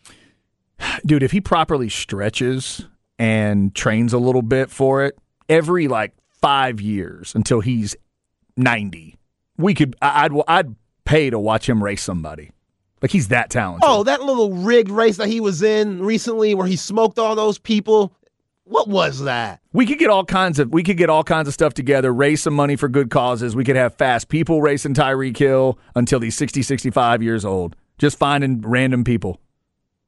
Dude, 1.06 1.22
if 1.22 1.30
he 1.30 1.40
properly 1.40 1.88
stretches 1.88 2.84
and 3.20 3.72
trains 3.74 4.12
a 4.12 4.18
little 4.18 4.42
bit 4.42 4.68
for 4.68 5.04
it, 5.04 5.16
every 5.48 5.86
like 5.86 6.12
five 6.42 6.80
years 6.80 7.34
until 7.36 7.60
he's 7.60 7.94
90, 8.56 9.16
we 9.56 9.74
could, 9.74 9.94
I'd, 10.02 10.32
I'd 10.48 10.74
pay 11.04 11.30
to 11.30 11.38
watch 11.38 11.68
him 11.68 11.82
race 11.82 12.02
somebody. 12.02 12.50
Like 13.00 13.12
he's 13.12 13.28
that 13.28 13.48
talented. 13.48 13.88
Oh, 13.88 14.02
that 14.02 14.22
little 14.22 14.52
rigged 14.52 14.90
race 14.90 15.18
that 15.18 15.28
he 15.28 15.40
was 15.40 15.62
in 15.62 16.02
recently 16.02 16.54
where 16.54 16.66
he 16.66 16.74
smoked 16.76 17.20
all 17.20 17.36
those 17.36 17.58
people. 17.58 18.12
What 18.64 18.88
was 18.88 19.20
that? 19.20 19.60
We 19.72 19.86
could 19.86 20.00
get 20.00 20.10
all 20.10 20.24
kinds 20.24 20.58
of 20.58 20.72
we 20.72 20.82
could 20.82 20.96
get 20.96 21.08
all 21.08 21.22
kinds 21.22 21.46
of 21.46 21.54
stuff 21.54 21.74
together, 21.74 22.12
raise 22.12 22.42
some 22.42 22.54
money 22.54 22.74
for 22.74 22.88
good 22.88 23.10
causes. 23.10 23.54
We 23.54 23.62
could 23.62 23.76
have 23.76 23.94
fast 23.94 24.28
people 24.28 24.60
racing 24.60 24.94
Tyreek 24.94 25.36
Hill 25.36 25.78
until 25.94 26.18
he's 26.18 26.36
60, 26.36 26.62
65 26.62 27.22
years 27.22 27.44
old. 27.44 27.76
Just 27.98 28.18
finding 28.18 28.60
random 28.60 29.04
people. 29.04 29.40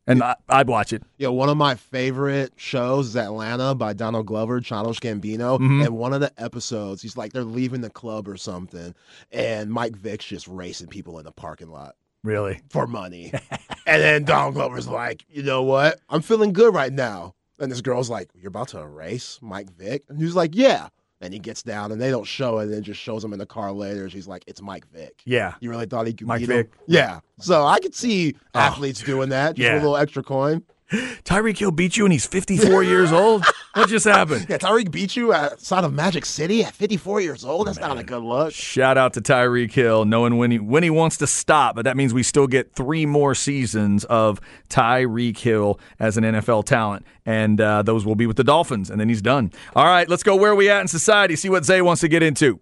And 0.06 0.22
I, 0.22 0.36
I'd 0.48 0.68
watch 0.68 0.94
it. 0.94 1.02
Yeah, 1.18 1.28
one 1.28 1.50
of 1.50 1.58
my 1.58 1.74
favorite 1.74 2.54
shows 2.56 3.08
is 3.08 3.16
Atlanta 3.16 3.74
by 3.74 3.92
Donald 3.92 4.24
Glover, 4.26 4.58
Childish 4.60 5.00
Gambino. 5.00 5.58
Mhm. 5.58 5.84
And 5.84 5.96
one 5.98 6.14
of 6.14 6.20
the 6.22 6.32
episodes, 6.38 7.02
he's 7.02 7.16
like, 7.18 7.34
they're 7.34 7.44
leaving 7.44 7.82
the 7.82 7.90
club 7.90 8.26
or 8.26 8.38
something. 8.38 8.94
And 9.32 9.70
Mike 9.70 9.94
Vick's 9.96 10.24
just 10.24 10.48
racing 10.48 10.86
people 10.86 11.18
in 11.18 11.26
the 11.26 11.32
parking 11.32 11.68
lot 11.68 11.94
Really? 12.24 12.60
for 12.70 12.86
money. 12.86 13.32
and 13.86 14.02
then 14.02 14.24
Donald 14.24 14.54
Glover's 14.54 14.88
like, 14.88 15.26
you 15.28 15.42
know 15.42 15.62
what? 15.62 16.00
I'm 16.08 16.22
feeling 16.22 16.54
good 16.54 16.72
right 16.74 16.92
now. 16.92 17.34
And 17.58 17.70
this 17.70 17.82
girl's 17.82 18.08
like, 18.08 18.30
You're 18.34 18.48
about 18.48 18.68
to 18.68 18.86
race 18.86 19.38
Mike 19.42 19.70
Vick? 19.76 20.04
And 20.08 20.18
he's 20.18 20.34
like, 20.34 20.54
Yeah. 20.54 20.88
And 21.20 21.32
he 21.32 21.40
gets 21.40 21.62
down 21.62 21.90
and 21.90 22.00
they 22.00 22.10
don't 22.10 22.26
show 22.26 22.58
it 22.58 22.64
and 22.64 22.74
it 22.74 22.82
just 22.82 23.00
shows 23.00 23.24
him 23.24 23.32
in 23.32 23.40
the 23.40 23.46
car 23.46 23.72
later. 23.72 24.08
She's 24.08 24.28
like, 24.28 24.44
It's 24.46 24.62
Mike 24.62 24.86
Vick. 24.92 25.20
Yeah. 25.24 25.54
You 25.60 25.70
really 25.70 25.86
thought 25.86 26.06
he 26.06 26.12
could 26.12 26.26
Mike 26.28 26.40
beat 26.40 26.48
him? 26.48 26.56
Vick. 26.58 26.72
Yeah. 26.86 27.20
So 27.40 27.64
I 27.66 27.80
could 27.80 27.94
see 27.94 28.36
ah. 28.54 28.68
athletes 28.68 29.02
doing 29.02 29.30
that. 29.30 29.56
Just 29.56 29.64
yeah. 29.64 29.74
a 29.74 29.80
little 29.80 29.96
extra 29.96 30.22
coin. 30.22 30.62
Tyreek 30.90 31.58
Hill 31.58 31.70
beat 31.70 31.96
you 31.96 32.04
and 32.04 32.12
he's 32.12 32.26
54 32.26 32.82
years 32.82 33.12
old? 33.12 33.44
What 33.74 33.90
just 33.90 34.06
happened? 34.06 34.46
Yeah, 34.48 34.58
Tyreek 34.58 34.90
beat 34.90 35.14
you 35.14 35.32
outside 35.32 35.84
of 35.84 35.92
Magic 35.92 36.24
City 36.24 36.64
at 36.64 36.74
54 36.74 37.20
years 37.20 37.44
old. 37.44 37.66
That's 37.66 37.78
not 37.78 37.98
a 37.98 38.02
good 38.02 38.22
look. 38.22 38.52
Shout 38.52 38.96
out 38.96 39.12
to 39.14 39.20
Tyreek 39.20 39.70
Hill, 39.72 40.04
knowing 40.04 40.36
when 40.38 40.50
he 40.50 40.58
when 40.58 40.82
he 40.82 40.90
wants 40.90 41.18
to 41.18 41.26
stop, 41.26 41.76
but 41.76 41.82
that 41.84 41.96
means 41.96 42.14
we 42.14 42.22
still 42.22 42.46
get 42.46 42.72
three 42.74 43.06
more 43.06 43.34
seasons 43.34 44.04
of 44.04 44.40
Tyreek 44.68 45.38
Hill 45.38 45.78
as 46.00 46.16
an 46.16 46.24
NFL 46.24 46.64
talent, 46.64 47.06
and 47.26 47.60
uh, 47.60 47.82
those 47.82 48.04
will 48.06 48.16
be 48.16 48.26
with 48.26 48.36
the 48.36 48.44
Dolphins, 48.44 48.90
and 48.90 48.98
then 48.98 49.08
he's 49.08 49.22
done. 49.22 49.52
All 49.76 49.84
right, 49.84 50.08
let's 50.08 50.22
go 50.22 50.34
where 50.36 50.54
we 50.54 50.70
at 50.70 50.80
in 50.80 50.88
society. 50.88 51.36
See 51.36 51.50
what 51.50 51.64
Zay 51.64 51.82
wants 51.82 52.00
to 52.00 52.08
get 52.08 52.22
into. 52.22 52.60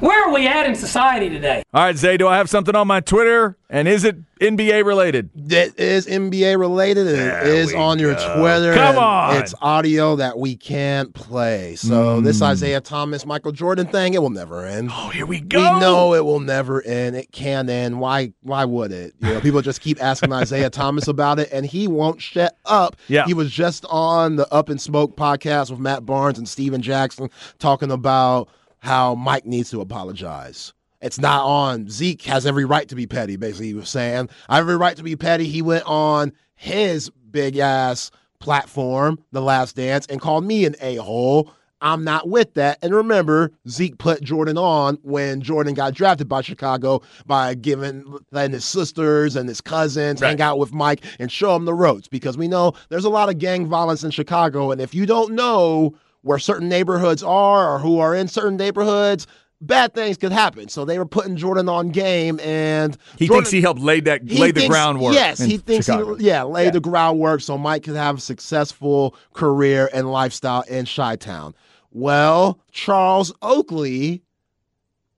Where 0.00 0.28
are 0.28 0.32
we 0.32 0.46
at 0.46 0.64
in 0.66 0.76
society 0.76 1.28
today? 1.28 1.64
All 1.74 1.82
right, 1.82 1.96
Zay, 1.96 2.16
do 2.16 2.28
I 2.28 2.36
have 2.36 2.48
something 2.48 2.76
on 2.76 2.86
my 2.86 3.00
Twitter? 3.00 3.56
And 3.68 3.88
is 3.88 4.04
it 4.04 4.16
NBA 4.38 4.84
related? 4.84 5.28
It 5.34 5.78
is 5.78 6.06
NBA 6.06 6.58
related. 6.58 7.08
and 7.08 7.16
There 7.16 7.42
It 7.42 7.48
is 7.48 7.74
on 7.74 7.98
your 7.98 8.14
go. 8.14 8.38
Twitter. 8.38 8.74
Come 8.74 8.96
on. 8.96 9.36
It's 9.36 9.54
audio 9.60 10.16
that 10.16 10.38
we 10.38 10.56
can't 10.56 11.12
play. 11.12 11.74
So 11.74 12.18
hmm. 12.18 12.24
this 12.24 12.40
Isiah 12.40 12.80
Thomas, 12.80 13.26
Michael 13.26 13.50
Jordan 13.50 13.88
thing, 13.88 14.14
it 14.14 14.22
will 14.22 14.30
never 14.30 14.64
end. 14.64 14.90
Oh, 14.92 15.08
here 15.08 15.26
we 15.26 15.40
go. 15.40 15.74
We 15.74 15.80
know 15.80 16.14
it 16.14 16.24
will 16.24 16.40
never 16.40 16.80
end. 16.82 17.16
It 17.16 17.32
can 17.32 17.68
end. 17.68 17.98
Why? 17.98 18.32
Why 18.42 18.64
would 18.64 18.92
it? 18.92 19.14
You 19.20 19.34
know, 19.34 19.40
people 19.40 19.60
just 19.62 19.80
keep 19.80 20.02
asking 20.02 20.32
Isiah 20.32 20.70
Thomas 20.70 21.08
about 21.08 21.40
it, 21.40 21.48
and 21.52 21.66
he 21.66 21.88
won't 21.88 22.22
shut 22.22 22.56
up. 22.64 22.96
Yeah. 23.08 23.26
he 23.26 23.34
was 23.34 23.50
just 23.50 23.84
on 23.90 24.36
the 24.36 24.48
All 24.52 24.62
the 24.62 24.78
Smoke 24.78 25.16
podcast 25.16 25.70
with 25.70 25.80
Matt 25.80 26.06
Barnes 26.06 26.38
and 26.38 26.48
Stephen 26.48 26.82
Jackson 26.82 27.30
talking 27.58 27.90
about 27.90 28.48
how 28.80 29.14
Mike 29.14 29.46
needs 29.46 29.70
to 29.70 29.80
apologize. 29.80 30.72
It's 31.00 31.18
not 31.18 31.44
on. 31.44 31.88
Zeke 31.88 32.22
has 32.22 32.44
every 32.46 32.64
right 32.64 32.88
to 32.88 32.96
be 32.96 33.06
petty. 33.06 33.36
Basically, 33.36 33.68
he 33.68 33.74
was 33.74 33.88
saying, 33.88 34.28
"I 34.48 34.56
have 34.56 34.64
every 34.64 34.76
right 34.76 34.96
to 34.96 35.02
be 35.02 35.16
petty." 35.16 35.46
He 35.46 35.62
went 35.62 35.84
on 35.86 36.32
his 36.56 37.10
big 37.30 37.58
ass 37.58 38.10
platform, 38.40 39.18
The 39.32 39.42
Last 39.42 39.76
Dance, 39.76 40.06
and 40.06 40.20
called 40.20 40.44
me 40.44 40.64
an 40.64 40.74
a 40.80 40.96
hole. 40.96 41.50
I'm 41.80 42.02
not 42.02 42.28
with 42.28 42.54
that. 42.54 42.78
And 42.82 42.92
remember, 42.92 43.52
Zeke 43.68 43.98
put 43.98 44.22
Jordan 44.22 44.58
on 44.58 44.98
when 45.02 45.40
Jordan 45.40 45.74
got 45.74 45.94
drafted 45.94 46.28
by 46.28 46.40
Chicago 46.40 47.02
by 47.26 47.54
giving 47.54 48.18
letting 48.32 48.54
his 48.54 48.64
sisters 48.64 49.36
and 49.36 49.48
his 49.48 49.60
cousins 49.60 50.20
hang 50.20 50.40
out 50.40 50.58
with 50.58 50.72
Mike 50.72 51.04
and 51.20 51.30
show 51.30 51.54
him 51.54 51.64
the 51.64 51.74
ropes 51.74 52.08
because 52.08 52.36
we 52.36 52.48
know 52.48 52.72
there's 52.88 53.04
a 53.04 53.10
lot 53.10 53.28
of 53.28 53.38
gang 53.38 53.66
violence 53.66 54.02
in 54.02 54.10
Chicago. 54.10 54.72
And 54.72 54.80
if 54.80 54.94
you 54.94 55.06
don't 55.06 55.34
know 55.34 55.94
where 56.22 56.38
certain 56.38 56.68
neighborhoods 56.68 57.22
are 57.22 57.74
or 57.74 57.78
who 57.78 57.98
are 57.98 58.14
in 58.14 58.28
certain 58.28 58.56
neighborhoods, 58.56 59.26
bad 59.60 59.92
things 59.94 60.16
could 60.16 60.32
happen. 60.32 60.68
So 60.68 60.84
they 60.84 60.98
were 60.98 61.06
putting 61.06 61.36
Jordan 61.36 61.68
on 61.68 61.88
game 61.90 62.38
and 62.40 62.96
He 63.16 63.26
Jordan- 63.26 63.44
thinks 63.44 63.50
he 63.50 63.60
helped 63.60 63.80
lay 63.80 64.00
that 64.00 64.24
lay 64.30 64.50
the 64.52 64.60
thinks- 64.60 64.68
groundwork. 64.74 65.14
Yes, 65.14 65.38
he 65.38 65.56
thinks 65.58 65.86
Chicago. 65.86 66.14
he 66.16 66.26
yeah 66.26 66.42
laid 66.42 66.72
the 66.74 66.80
groundwork 66.80 67.40
so 67.40 67.56
Mike 67.58 67.84
could 67.84 67.96
have 67.96 68.18
a 68.18 68.20
successful 68.20 69.14
career 69.32 69.88
and 69.92 70.10
lifestyle 70.10 70.62
in 70.62 70.86
Chi 70.86 71.16
Town. 71.16 71.54
Well, 71.90 72.60
Charles 72.70 73.32
Oakley 73.42 74.22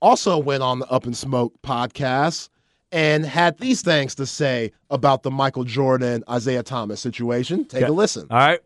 also 0.01 0.38
went 0.38 0.62
on 0.62 0.78
the 0.78 0.86
All 0.86 1.01
the 1.01 1.14
Smoke 1.14 1.53
podcast 1.62 2.48
and 2.92 3.24
had 3.24 3.59
these 3.59 3.82
things 3.82 4.14
to 4.16 4.26
say 4.26 4.72
about 4.90 5.22
the 5.22 5.30
Michael 5.30 5.64
Jordan 5.64 6.24
Isiah 6.32 6.62
Thomas 6.62 7.01
situation. 7.01 7.64
Take 7.64 7.86
a 7.86 7.92
listen. 7.92 8.26
All 8.30 8.38
right. 8.38 8.61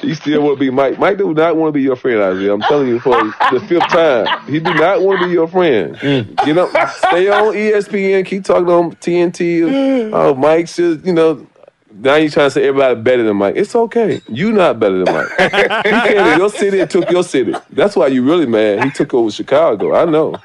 He 0.00 0.14
still 0.14 0.42
want 0.42 0.58
to 0.58 0.60
be 0.60 0.70
Mike. 0.70 0.98
Mike 0.98 1.18
do 1.18 1.32
not 1.32 1.56
want 1.56 1.68
to 1.68 1.72
be 1.72 1.82
your 1.82 1.94
friend, 1.94 2.36
Isiah. 2.36 2.52
I'm 2.52 2.60
telling 2.62 2.88
you 2.88 2.98
for 2.98 3.14
the 3.52 3.64
fifth 3.68 3.88
time. 3.88 4.26
He 4.46 4.58
do 4.58 4.74
not 4.74 5.02
want 5.02 5.20
to 5.20 5.26
be 5.26 5.32
your 5.32 5.46
friend. 5.46 5.94
Mm. 5.96 6.46
You 6.46 6.54
know, 6.54 6.66
stay 6.68 7.28
on 7.28 7.54
ESPN, 7.54 8.26
keep 8.26 8.44
talking 8.44 8.68
on 8.68 8.96
TNT. 8.96 10.10
Oh, 10.12 10.34
Mike 10.34 10.68
should, 10.68 11.06
you 11.06 11.12
know. 11.12 11.46
Now 11.90 12.16
you 12.16 12.28
trying 12.28 12.46
to 12.46 12.50
say 12.50 12.66
everybody 12.66 13.00
better 13.00 13.22
than 13.22 13.36
Mike. 13.36 13.56
It's 13.56 13.74
okay. 13.74 14.20
You 14.28 14.52
not 14.52 14.78
better 14.78 15.04
than 15.04 15.14
Mike. 15.14 15.28
he 15.38 15.90
came 16.12 16.24
to 16.24 16.36
your 16.36 16.50
city 16.50 16.80
and 16.80 16.90
took 16.90 17.10
your 17.10 17.24
city. 17.24 17.54
That's 17.70 17.96
why 17.96 18.08
you 18.08 18.22
really 18.22 18.46
mad. 18.46 18.84
He 18.84 18.90
took 18.90 19.14
over 19.14 19.30
Chicago. 19.30 19.94
I 19.94 20.04
know. 20.04 20.36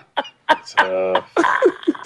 Tough. 0.65 1.31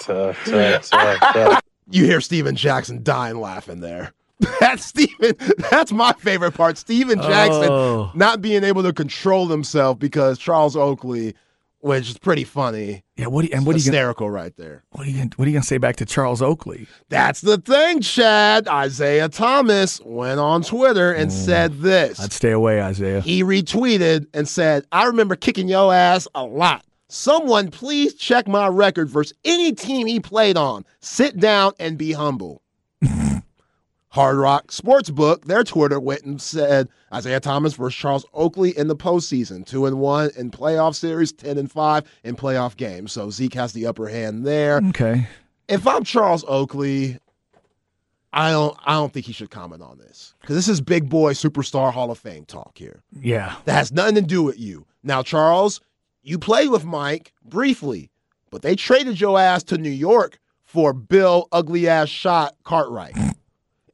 tough, 0.00 0.44
tough, 0.44 0.90
tough, 0.90 1.20
tough. 1.20 1.62
You 1.90 2.04
hear 2.04 2.20
Stephen 2.20 2.56
Jackson 2.56 3.02
dying 3.02 3.40
laughing 3.40 3.80
there. 3.80 4.12
That's 4.60 4.84
Stephen. 4.84 5.34
That's 5.70 5.92
my 5.92 6.12
favorite 6.14 6.52
part. 6.52 6.78
Stephen 6.78 7.20
Jackson 7.20 7.68
Oh. 7.70 8.10
not 8.14 8.40
being 8.40 8.64
able 8.64 8.82
to 8.84 8.92
control 8.92 9.48
himself 9.48 9.98
because 9.98 10.38
Charles 10.38 10.76
Oakley, 10.76 11.34
which 11.80 12.10
is 12.10 12.18
pretty 12.18 12.44
funny. 12.44 13.02
Yeah. 13.16 13.26
What? 13.26 13.44
you- 13.44 13.50
and 13.52 13.66
what 13.66 13.74
are 13.74 13.78
you 13.78 13.90
gonna, 13.90 14.30
right 14.30 14.56
there. 14.56 14.84
what 14.90 15.06
are 15.06 15.10
you 15.10 15.28
what 15.36 15.46
are 15.46 15.50
you 15.50 15.56
gonna 15.56 15.64
say 15.64 15.78
back 15.78 15.96
to 15.96 16.04
Charles 16.04 16.40
Oakley? 16.40 16.86
That's 17.08 17.40
the 17.40 17.58
thing, 17.58 18.00
Chad. 18.00 18.68
Isiah 18.72 19.28
Thomas 19.28 20.00
went 20.04 20.38
on 20.38 20.62
Twitter 20.62 21.12
and 21.12 21.30
mm. 21.30 21.34
said 21.34 21.80
this. 21.80 22.20
I'd 22.20 22.32
stay 22.32 22.52
away, 22.52 22.86
Isiah. 22.88 23.20
He 23.20 23.42
retweeted 23.42 24.26
and 24.34 24.48
said, 24.48 24.84
I 24.92 25.06
remember 25.06 25.34
kicking 25.34 25.68
your 25.68 25.92
ass 25.92 26.28
a 26.34 26.44
lot. 26.44 26.84
Someone 27.08 27.70
please 27.70 28.14
check 28.14 28.46
my 28.46 28.68
record 28.68 29.08
versus 29.08 29.36
any 29.44 29.72
team 29.72 30.06
he 30.06 30.20
played 30.20 30.56
on. 30.56 30.84
Sit 31.00 31.38
down 31.40 31.72
and 31.80 31.98
be 31.98 32.12
humble. 32.12 32.62
Hard 34.18 34.36
Rock 34.36 34.72
Sportsbook, 34.72 35.44
their 35.44 35.62
Twitter 35.62 36.00
went 36.00 36.22
and 36.24 36.42
said 36.42 36.88
Isiah 37.16 37.38
Thomas 37.38 37.74
versus 37.74 37.96
Charles 37.96 38.26
Oakley 38.34 38.76
in 38.76 38.88
the 38.88 38.96
postseason, 38.96 39.64
two 39.64 39.86
and 39.86 40.00
one 40.00 40.30
in 40.36 40.50
playoff 40.50 40.96
series, 40.96 41.30
ten 41.30 41.56
and 41.56 41.70
five 41.70 42.02
in 42.24 42.34
playoff 42.34 42.76
games. 42.76 43.12
So 43.12 43.30
Zeke 43.30 43.54
has 43.54 43.74
the 43.74 43.86
upper 43.86 44.08
hand 44.08 44.44
there. 44.44 44.80
Okay. 44.88 45.28
If 45.68 45.86
I'm 45.86 46.02
Charles 46.02 46.44
Oakley, 46.48 47.20
I 48.32 48.50
don't 48.50 48.76
I 48.84 48.94
don't 48.94 49.12
think 49.12 49.24
he 49.24 49.32
should 49.32 49.52
comment 49.52 49.82
on 49.82 49.98
this 49.98 50.34
because 50.40 50.56
this 50.56 50.66
is 50.66 50.80
big 50.80 51.08
boy 51.08 51.34
superstar 51.34 51.92
Hall 51.92 52.10
of 52.10 52.18
Fame 52.18 52.44
talk 52.44 52.76
here. 52.76 53.04
Yeah. 53.20 53.54
That 53.66 53.74
has 53.74 53.92
nothing 53.92 54.16
to 54.16 54.22
do 54.22 54.42
with 54.42 54.58
you. 54.58 54.84
Now, 55.04 55.22
Charles, 55.22 55.80
you 56.24 56.40
played 56.40 56.70
with 56.70 56.84
Mike 56.84 57.32
briefly, 57.44 58.10
but 58.50 58.62
they 58.62 58.74
traded 58.74 59.20
your 59.20 59.38
ass 59.38 59.62
to 59.62 59.78
New 59.78 59.88
York 59.90 60.40
for 60.64 60.92
Bill 60.92 61.46
ugly 61.52 61.86
ass 61.86 62.08
shot 62.08 62.56
Cartwright 62.64 63.14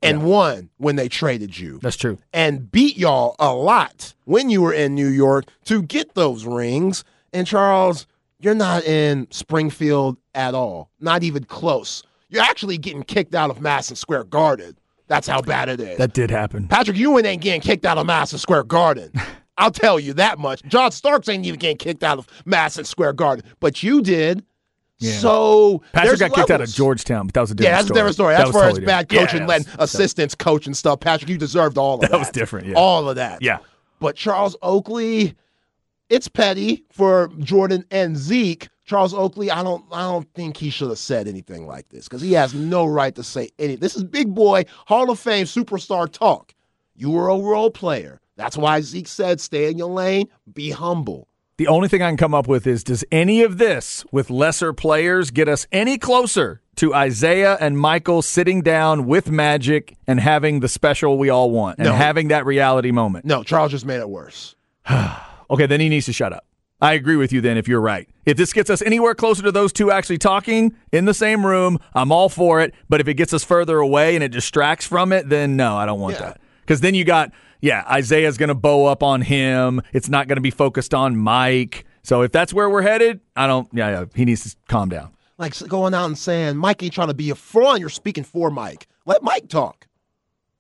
and 0.05 0.25
won 0.25 0.71
when 0.77 0.97
they 0.97 1.09
traded 1.09 1.59
you 1.59 1.79
That's 1.83 1.97
true. 1.97 2.19
and 2.33 2.71
beat 2.71 2.97
y'all 2.97 3.35
a 3.39 3.53
lot 3.55 4.15
when 4.25 4.51
you 4.51 4.63
were 4.63 4.73
in 4.73 4.95
New 4.95 5.09
York 5.09 5.45
to 5.65 5.83
get 5.83 6.15
those 6.15 6.45
rings. 6.45 7.05
And 7.33 7.47
Charles, 7.47 8.07
you're 8.39 8.55
not 8.55 8.85
in 8.85 9.27
Springfield 9.31 10.19
at 10.35 10.55
all, 10.55 10.91
not 11.01 11.23
even 11.23 11.45
close. 11.45 12.03
You're 12.29 12.43
actually 12.43 12.79
getting 12.79 13.03
kicked 13.03 13.35
out 13.35 13.51
of 13.51 13.61
Madison 13.61 13.97
Square 13.97 14.25
Garden. 14.25 14.77
That's 15.07 15.27
how 15.29 15.43
bad 15.43 15.69
it 15.69 15.81
is. 15.81 15.99
That 15.99 16.13
did 16.15 16.31
happen. 16.31 16.69
Patrick 16.69 16.97
Ewing 16.97 17.25
ain't 17.27 17.43
getting 17.43 17.61
kicked 17.61 17.85
out 17.85 17.99
of 17.99 18.07
Madison 18.07 18.39
Square 18.39 18.65
Garden. 18.65 19.13
I'll 19.59 19.71
tell 19.71 20.01
you 20.01 20.15
that 20.15 20.39
much. 20.39 20.63
John 20.65 20.91
Starks 20.91 21.29
ain't 21.29 21.45
even 21.47 21.61
getting 21.61 21.77
kicked 21.77 22.03
out 22.03 22.19
of 22.19 22.27
Madison 22.45 22.85
Square 22.85 23.13
Garden, 23.15 23.45
but 23.61 23.83
you 23.83 24.03
did. 24.03 24.45
Yeah. 24.99 25.13
So 25.19 25.83
Patrick 25.93 26.21
got 26.21 26.33
kicked 26.33 26.51
out 26.51 26.61
of. 26.61 26.69
Georgetown, 26.73 27.27
but 27.27 27.35
that 27.35 27.41
was 27.41 27.51
a 27.51 27.55
different 27.55 27.57
story. 27.57 27.73
Yeah, 27.73 27.77
that's 27.77 27.87
story. 27.87 27.99
a 27.99 28.01
different 28.01 28.15
story. 28.15 28.33
That 28.35 28.39
That's 28.39 28.47
was 28.49 28.55
where 28.55 28.65
totally 28.65 28.83
it's 28.83 28.87
bad 28.87 29.09
coaching, 29.09 29.41
Yeah, 29.43 29.47
letting 29.47 29.67
that 29.67 29.79
was- 29.81 29.95
assistants 29.95 30.35
coach 30.35 30.67
and 30.67 30.77
stuff. 30.77 31.01
Patrick, 31.01 31.29
you 31.31 31.37
deserved 31.39 31.77
all 31.79 31.95
of 31.97 32.01
that. 32.03 32.11
That 32.13 32.19
was 32.19 32.31
different, 32.31 32.69
yeah. 32.69 32.75
All 32.77 33.09
of 33.09 33.17
that. 33.17 33.43
Yeah. 33.43 33.59
But 34.01 34.17
Charles 34.17 34.57
Oakley, 34.63 35.35
it's 36.11 36.29
petty 36.29 36.85
for 36.93 37.29
Jordan 37.39 37.85
and 37.91 38.17
Zeke. 38.17 38.69
Charles 38.85 39.15
Oakley, 39.15 39.51
I 39.51 39.63
don't 39.63 39.83
I 39.93 40.03
don't 40.03 40.29
think 40.35 40.57
he 40.59 40.69
should 40.71 40.91
have 40.91 40.99
said 40.99 41.27
anything 41.27 41.67
like 41.67 41.89
this 41.89 42.05
because 42.07 42.21
he 42.21 42.33
has 42.35 42.53
no 42.55 42.85
right 42.87 43.15
to 43.15 43.23
say 43.23 43.49
any. 43.59 43.77
This 43.77 43.97
is 43.97 44.05
big 44.05 44.35
boy 44.35 44.65
Hall 44.87 45.11
of 45.11 45.19
Fame 45.19 45.47
superstar 45.47 46.11
talk. 46.11 46.55
You 46.95 47.11
were 47.11 47.29
a 47.31 47.37
role 47.39 47.71
player. 47.71 48.21
That's 48.37 48.57
why 48.57 48.81
Zeke 48.83 49.09
said, 49.09 49.41
stay 49.41 49.71
in 49.71 49.79
your 49.79 49.91
lane, 49.91 50.29
be 50.53 50.71
humble. 50.71 51.29
The 51.57 51.69
only 51.69 51.87
thing 51.87 52.03
I 52.03 52.09
can 52.09 52.17
come 52.17 52.35
up 52.35 52.49
with 52.49 52.67
is 52.67 52.83
does 52.83 53.05
any 53.13 53.43
of 53.43 53.59
this 53.59 54.05
with 54.11 54.29
lesser 54.29 54.73
players 54.73 55.31
get 55.31 55.49
us 55.49 55.69
any 55.71 55.99
closer 55.99 56.61
to 56.77 56.93
Isiah 56.93 57.57
and 57.61 57.79
Michael 57.79 58.23
sitting 58.23 58.61
down 58.61 59.07
with 59.07 59.31
Magic 59.31 59.97
and 60.09 60.19
having 60.19 60.59
the 60.59 60.69
special 60.69 61.17
we 61.17 61.31
all 61.31 61.53
want 61.53 61.79
and 61.79 61.87
No. 61.87 61.95
having 61.95 62.27
that 62.29 62.45
reality 62.45 62.91
moment? 62.91 63.25
No, 63.25 63.45
Charles 63.45 63.71
just 63.71 63.87
made 63.87 64.01
it 64.01 64.09
worse. 64.09 64.55
Okay, 65.51 65.67
then 65.67 65.79
he 65.79 65.91
needs 65.91 66.07
to 66.07 66.13
shut 66.13 66.33
up. 66.33 66.47
I 66.81 66.95
agree 66.95 67.17
with 67.17 67.31
you 67.31 67.43
then 67.43 67.59
if 67.59 67.69
you're 67.69 67.81
right. 67.81 68.09
If 68.25 68.39
this 68.39 68.55
gets 68.55 68.71
us 68.71 68.81
anywhere 68.81 69.15
closer 69.15 69.43
to 69.43 69.53
those 69.53 69.75
two 69.75 69.91
actually 69.91 70.17
talking 70.17 70.75
in 70.91 71.05
the 71.05 71.13
same 71.13 71.45
room, 71.45 71.79
I'm 71.95 72.11
all 72.11 72.31
for 72.31 72.63
it. 72.63 72.73
But 72.89 73.03
if 73.03 73.09
it 73.09 73.15
gets 73.15 73.35
us 73.35 73.45
further 73.45 73.77
away 73.79 74.15
and 74.15 74.25
it 74.25 74.33
distracts 74.33 74.87
from 74.87 75.13
it, 75.13 75.29
then 75.29 75.55
no, 75.55 75.77
I 75.77 75.85
don't 75.85 76.01
want 76.01 76.15
Yeah. 76.15 76.21
that. 76.29 76.41
Because 76.63 76.81
then 76.81 76.95
you 76.95 77.05
got, 77.05 77.31
yeah, 77.65 77.97
Isiah's 77.97 78.37
going 78.37 78.51
to 78.51 78.55
bow 78.55 78.85
up 78.85 79.03
on 79.03 79.23
him. 79.23 79.81
It's 79.95 80.11
not 80.11 80.29
going 80.29 80.37
to 80.37 80.43
be 80.43 80.51
focused 80.51 80.93
on 80.93 81.17
Mike. 81.17 81.87
So 82.03 82.21
if 82.21 82.31
that's 82.31 82.53
where 82.53 82.69
we're 82.69 82.83
headed, 82.83 83.21
I 83.35 83.47
don't, 83.47 83.67
yeah, 83.73 83.91
yeah 83.91 84.05
he 84.15 84.27
needs 84.27 84.45
to 84.45 84.55
calm 84.69 84.91
down. 84.91 85.13
Like 85.39 85.59
going 85.67 85.95
out 85.95 86.05
and 86.05 86.19
saying, 86.19 86.59
Mike 86.59 86.83
ain't 86.83 86.93
trying 86.93 87.09
to 87.09 87.15
be 87.15 87.31
a 87.31 87.35
fraud. 87.35 87.81
You're 87.81 87.89
speaking 87.89 88.23
for 88.23 88.51
Mike. 88.51 88.87
Let 89.07 89.23
Mike 89.23 89.49
talk. 89.49 89.87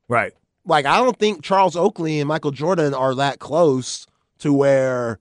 Right. 0.08 0.32
like 0.64 0.86
I 0.86 0.96
don't 0.96 1.18
think 1.18 1.42
Charles 1.42 1.76
Oakley 1.76 2.20
and 2.20 2.28
Michael 2.28 2.50
Jordan 2.52 2.94
are 2.94 3.14
that 3.14 3.38
close 3.38 4.06
to 4.38 4.52
where 4.52 5.18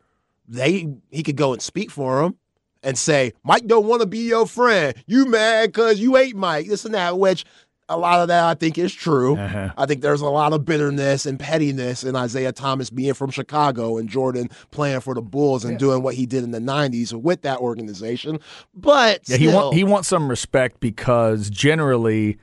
they 0.47 0.88
he 1.09 1.21
could 1.21 1.38
go 1.38 1.51
and 1.51 1.61
speak 1.61 1.91
for 1.91 2.23
him 2.23 2.36
and 2.81 2.97
say 2.97 3.34
Mike 3.43 3.65
don't 3.67 3.88
want 3.88 4.01
to 4.01 4.07
be 4.07 4.19
your 4.19 4.45
friend. 4.45 4.95
You 5.05 5.25
mad 5.25 5.73
because 5.73 5.99
you 5.99 6.17
ain't 6.17 6.36
Mike. 6.36 6.67
This 6.67 6.86
and 6.86 6.93
that. 6.93 7.17
Which 7.17 7.45
a 7.89 7.97
lot 7.97 8.21
of 8.21 8.29
that 8.29 8.43
I 8.45 8.53
think 8.53 8.77
is 8.77 8.93
true. 8.93 9.38
Uh-huh. 9.38 9.73
I 9.77 9.86
think 9.86 10.01
there's 10.01 10.21
a 10.21 10.29
lot 10.29 10.53
of 10.53 10.65
bitterness 10.65 11.25
and 11.25 11.39
pettiness 11.39 12.03
in 12.03 12.15
Isiah 12.15 12.51
Thomas 12.51 12.89
being 12.89 13.13
from 13.13 13.29
Chicago 13.29 13.97
and 13.97 14.09
Jordan 14.09 14.49
playing 14.71 15.01
for 15.01 15.13
the 15.13 15.21
Bulls 15.21 15.65
and 15.65 15.77
doing 15.77 16.01
what 16.01 16.15
he 16.15 16.25
did 16.25 16.43
in 16.43 16.51
the 16.51 16.59
'90s 16.59 17.13
with 17.13 17.41
that 17.41 17.59
organization. 17.59 18.39
But 18.73 19.27
Yeah, 19.27 19.38
he 19.38 19.47
want 19.47 19.75
he 19.75 19.84
wants 19.84 20.07
some 20.07 20.29
respect 20.29 20.79
because 20.79 21.49
generally, 21.49 22.38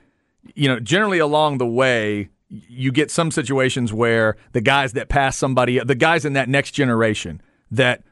you 0.55 0.67
know, 0.67 0.79
generally 0.79 1.19
along 1.19 1.57
the 1.57 1.67
way, 1.67 2.29
you 2.49 2.91
get 2.91 3.09
some 3.09 3.31
situations 3.31 3.93
where 3.93 4.35
the 4.51 4.61
guys 4.61 4.93
that 4.93 5.09
pass 5.09 5.37
somebody, 5.37 5.79
the 5.79 5.95
guys 5.95 6.25
in 6.25 6.33
that 6.33 6.49
next 6.49 6.71
generation 6.71 7.41
that 7.71 8.03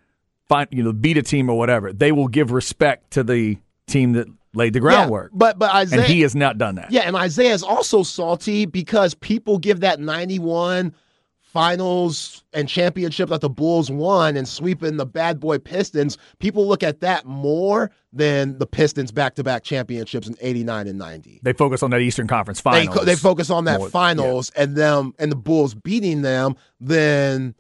find 0.48 0.68
you 0.72 0.84
know 0.84 0.94
beat 0.94 1.18
a 1.18 1.22
team 1.22 1.50
or 1.50 1.58
whatever, 1.58 1.94
they 1.94 2.12
will 2.12 2.28
give 2.28 2.52
respect 2.52 3.12
to 3.12 3.24
the 3.24 3.58
team 3.88 4.14
that 4.14 4.28
laid 4.54 4.74
the 4.74 4.80
groundwork. 4.80 5.32
Yeah, 5.32 5.38
but 5.38 5.60
but 5.60 5.84
Isiah, 5.84 6.00
and 6.02 6.08
he 6.12 6.22
has 6.22 6.36
not 6.36 6.58
done 6.58 6.76
that. 6.76 6.92
Yeah, 6.92 7.02
and 7.02 7.16
Isiah 7.16 7.52
is 7.54 7.64
also 7.64 8.04
salty 8.04 8.66
because 8.66 9.14
people 9.16 9.58
give 9.58 9.80
that 9.82 10.00
91 10.00 10.94
finals 11.40 12.44
and 12.54 12.70
championship 12.70 13.30
that 13.30 13.42
the 13.42 13.50
Bulls 13.50 13.90
won 13.90 14.38
and 14.38 14.48
sweeping 14.48 14.98
the 14.98 15.06
bad 15.06 15.40
boy 15.40 15.58
Pistons. 15.58 16.18
People 16.38 16.68
look 16.68 16.84
at 16.84 17.00
that 17.00 17.26
more 17.26 17.90
than 18.14 18.58
the 18.60 18.68
Pistons 18.68 19.12
back 19.12 19.34
to 19.36 19.44
back 19.44 19.64
championships 19.64 20.28
in 20.28 20.36
89 20.42 20.88
and 20.88 21.00
90. 21.00 21.40
They 21.42 21.54
focus 21.54 21.82
on 21.82 21.90
that 21.90 22.02
Eastern 22.02 22.28
Conference 22.28 22.62
They, 22.62 22.86
finals. 22.86 23.06
they 23.06 23.16
focus 23.16 23.50
on 23.50 23.66
that 23.66 23.80
more- 23.80 23.90
finals 23.90 24.52
and 24.56 24.76
them 24.76 25.14
and 25.18 25.32
the 25.32 25.36
Bulls 25.36 25.74
beating 25.74 26.22
them 26.22 26.56
than 26.80 27.56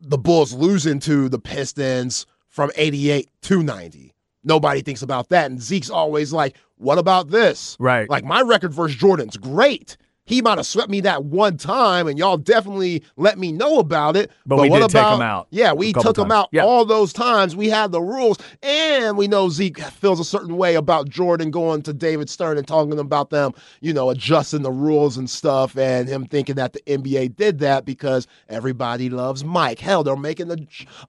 the 0.00 0.18
Bulls 0.18 0.52
losing 0.52 0.98
to 1.00 1.28
the 1.28 1.38
Pistons 1.38 2.26
from 2.48 2.72
88 2.74 3.28
to 3.42 3.62
90. 3.62 4.12
Nobody 4.44 4.80
thinks 4.82 5.02
about 5.02 5.28
that. 5.30 5.50
And 5.50 5.60
Zeke's 5.60 5.90
always 5.90 6.32
like, 6.32 6.56
what 6.76 6.98
about 6.98 7.28
this? 7.28 7.76
Right. 7.78 8.08
Like 8.08 8.24
my 8.24 8.40
record 8.40 8.72
versus 8.72 8.96
Jordan's 8.96 9.36
great. 9.36 9.96
He 10.30 10.42
might 10.42 10.58
have 10.58 10.66
swept 10.66 10.88
me 10.88 11.00
that 11.00 11.24
one 11.24 11.56
time, 11.56 12.06
and 12.06 12.16
y'all 12.16 12.36
definitely 12.36 13.02
let 13.16 13.36
me 13.36 13.50
know 13.50 13.80
about 13.80 14.16
it. 14.16 14.30
But 14.46 14.60
we 14.60 14.70
what 14.70 14.78
did 14.78 14.90
take 14.90 15.00
about, 15.00 15.16
him 15.16 15.22
out 15.22 15.48
Yeah, 15.50 15.72
we 15.72 15.92
took 15.92 16.16
him 16.16 16.30
out 16.30 16.50
Yeah. 16.52 16.64
all 16.64 16.84
those 16.84 17.12
times. 17.12 17.56
We 17.56 17.68
had 17.68 17.90
the 17.90 18.00
rules, 18.00 18.38
and 18.62 19.16
we 19.16 19.26
know 19.26 19.48
Zeke 19.48 19.80
feels 19.80 20.20
a 20.20 20.24
certain 20.24 20.56
way 20.56 20.76
about 20.76 21.08
Jordan 21.08 21.50
going 21.50 21.82
to 21.82 21.92
David 21.92 22.30
Stern 22.30 22.58
and 22.58 22.68
talking 22.68 22.96
about 23.00 23.30
them, 23.30 23.54
you 23.80 23.92
know, 23.92 24.08
adjusting 24.10 24.62
the 24.62 24.70
rules 24.70 25.16
and 25.16 25.28
stuff, 25.28 25.76
and 25.76 26.08
him 26.08 26.26
thinking 26.26 26.54
that 26.54 26.74
the 26.74 26.80
NBA 26.86 27.34
did 27.34 27.58
that 27.58 27.84
because 27.84 28.28
everybody 28.48 29.10
loves 29.10 29.42
Mike. 29.44 29.80
Hell, 29.80 30.04
they're 30.04 30.14
making 30.14 30.52
a 30.52 30.56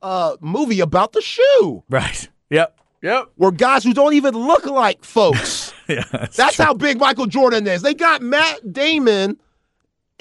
uh, 0.02 0.36
movie 0.42 0.80
about 0.80 1.14
the 1.14 1.22
shoe 1.22 1.84
right. 1.92 2.28
Yep. 2.50 2.76
Yep. 3.02 3.32
where 3.36 3.52
guys 3.52 3.84
who 3.84 3.94
don't 3.94 4.14
even 4.14 4.34
look 4.36 4.66
like 4.66 5.04
folks. 5.04 5.74
Yeah. 5.88 6.06
That's, 6.10 6.38
That's 6.38 6.56
how 6.58 6.74
big 6.74 7.00
Michael 7.00 7.26
Jordan 7.26 7.68
is. 7.68 7.82
They 7.82 7.94
got 7.94 8.22
Matt 8.22 8.72
Damon 8.72 9.38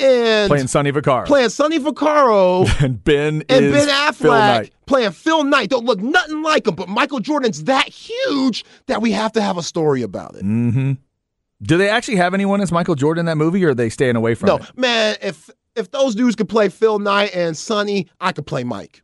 and 0.01 0.49
playing 0.49 0.67
Sonny 0.67 0.91
Vaccaro. 0.91 1.27
playing 1.27 1.51
Sonny 1.51 1.79
Vaccaro 1.79 2.67
and 2.83 3.05
Ben 3.05 3.45
and 3.49 3.73
Ben 3.73 3.87
Affleck 3.89 4.15
Phil 4.17 4.31
Knight. 4.33 4.73
playing 4.87 5.13
Phil 5.13 5.45
Knight. 5.45 5.71
Don't 5.71 5.85
look 5.85 6.01
nothing 6.01 6.43
like 6.43 6.67
him, 6.67 6.75
but 6.75 6.89
Michael 6.89 7.21
Jordan's 7.21 7.65
that 7.65 7.87
huge 7.89 8.65
that 8.87 9.01
we 9.01 9.13
have 9.13 9.31
to 9.33 9.41
have 9.43 9.59
a 9.59 9.63
story 9.63 10.03
about 10.03 10.35
it. 10.35 10.43
Mm-hmm. 10.45 10.93
Do 11.63 11.77
they 11.77 11.89
actually 11.91 12.17
have 12.17 12.35
anyone 12.35 12.61
as 12.63 12.73
Michael 12.73 12.97
Jordan 12.97 13.21
in 13.21 13.27
that 13.27 13.37
movie, 13.37 13.65
or 13.65 13.69
are 13.71 13.75
they 13.75 13.91
staying 13.91 14.17
away 14.17 14.35
from 14.35 14.49
No, 14.49 14.57
it? 14.57 14.63
No, 14.63 14.69
man, 14.81 15.17
if 15.23 15.51
if 15.77 15.91
those 15.93 16.17
dudes 16.17 16.35
could 16.35 16.49
play 16.49 16.69
Phil 16.69 16.99
Knight 16.99 17.33
and 17.37 17.57
Sonny, 17.57 18.09
I 18.21 18.33
could 18.33 18.47
play 18.47 18.65
Mike. 18.65 19.03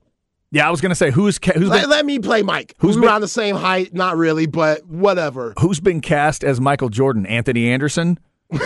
Yeah, 0.53 0.67
I 0.67 0.71
was 0.71 0.81
gonna 0.81 0.95
say 0.95 1.11
who's 1.11 1.39
ca- 1.39 1.53
who's 1.53 1.69
Let, 1.69 1.83
been, 1.83 1.91
let 1.91 2.07
me 2.07 2.19
play 2.19 2.43
Mike. 2.43 2.75
Who's 2.79 2.97
around 2.97 3.21
the 3.21 3.29
same 3.29 3.57
height? 3.57 3.93
Not 3.95 4.17
really, 4.17 4.47
but 4.47 4.87
whatever. 4.87 5.55
who's 5.59 5.81
been 5.81 6.01
cast 6.01 6.45
as 6.45 6.61
Michael 6.61 6.89
Jordan? 6.89 7.27
Anthony 7.27 7.69
Anderson. 7.69 8.19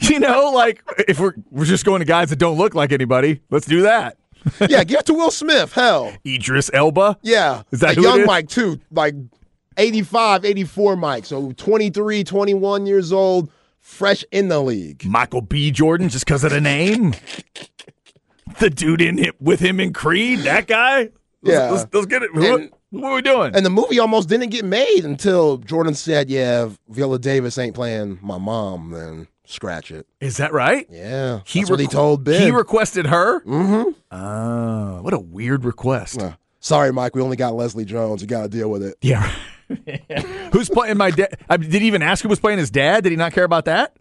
you 0.00 0.20
know, 0.20 0.50
like 0.50 0.82
if 1.08 1.18
we're 1.18 1.34
we're 1.50 1.64
just 1.64 1.84
going 1.84 2.00
to 2.00 2.04
guys 2.04 2.30
that 2.30 2.36
don't 2.36 2.58
look 2.58 2.74
like 2.74 2.92
anybody, 2.92 3.40
let's 3.50 3.66
do 3.66 3.82
that. 3.82 4.16
yeah, 4.68 4.84
give 4.84 5.00
it 5.00 5.06
to 5.06 5.14
Will 5.14 5.30
Smith. 5.30 5.72
Hell. 5.72 6.12
Idris 6.26 6.70
Elba. 6.74 7.18
Yeah. 7.22 7.62
Is 7.70 7.80
that 7.80 7.96
young 7.96 8.20
is? 8.20 8.26
Mike 8.26 8.48
too, 8.48 8.80
like 8.90 9.14
85, 9.76 10.44
84 10.44 10.96
Mike. 10.96 11.24
So 11.24 11.52
23, 11.52 12.24
21 12.24 12.86
years 12.86 13.12
old, 13.12 13.50
fresh 13.80 14.24
in 14.32 14.48
the 14.48 14.60
league. 14.60 15.04
Michael 15.04 15.40
B. 15.42 15.70
Jordan, 15.70 16.08
just 16.08 16.26
because 16.26 16.44
of 16.44 16.50
the 16.50 16.60
name. 16.60 17.14
The 18.58 18.70
dude 18.70 19.00
in 19.00 19.18
him 19.18 19.34
with 19.40 19.60
him 19.60 19.80
in 19.80 19.92
Creed, 19.92 20.40
that 20.40 20.66
guy. 20.66 21.10
Let's, 21.42 21.56
Yeah. 21.58 21.70
let's, 21.70 21.86
let's 21.92 22.06
get 22.06 22.22
it. 22.22 22.30
And- 22.34 22.70
what 22.90 23.04
are 23.10 23.14
we 23.14 23.22
doing? 23.22 23.56
And 23.56 23.64
the 23.64 23.70
movie 23.70 23.98
almost 23.98 24.28
didn't 24.28 24.50
get 24.50 24.66
made 24.66 25.00
until 25.06 25.56
Jordan 25.56 25.94
said, 25.94 26.28
"Yeah, 26.28 26.66
if 26.66 26.78
Viola 26.90 27.18
Davis 27.18 27.56
ain't 27.56 27.74
playing 27.74 28.18
my 28.20 28.36
mom, 28.36 28.90
then 28.90 29.28
scratch 29.46 29.90
it." 29.90 30.06
Is 30.20 30.36
that 30.36 30.52
right? 30.52 30.86
Yeah, 30.90 31.40
He 31.46 31.60
that's 31.60 31.70
what 31.70 31.80
he 31.80 31.86
told 31.86 32.22
Ben. 32.22 32.42
He 32.42 32.50
requested 32.50 33.06
her. 33.06 33.40
mm-hmm. 33.44 33.92
Oh, 34.14 35.00
what 35.00 35.14
a 35.14 35.18
weird 35.18 35.64
request. 35.64 36.20
Sorry, 36.60 36.92
Mike. 36.92 37.16
We 37.16 37.22
only 37.22 37.36
got 37.38 37.54
Leslie 37.54 37.86
Jones. 37.86 38.20
You 38.20 38.28
got 38.28 38.42
to 38.42 38.48
deal 38.50 38.70
with 38.70 38.82
it. 38.82 38.96
Yeah. 39.00 39.26
Who's 40.52 40.68
playing 40.68 40.98
my 40.98 41.10
dad? 41.12 41.34
Did 41.48 41.72
he 41.80 41.86
even 41.86 42.02
ask 42.02 42.22
who 42.22 42.28
was 42.28 42.40
playing 42.40 42.58
his 42.58 42.70
dad? 42.70 43.04
Did 43.04 43.10
he 43.10 43.16
not 43.16 43.32
care 43.32 43.44
about 43.44 43.64
that? 43.64 43.96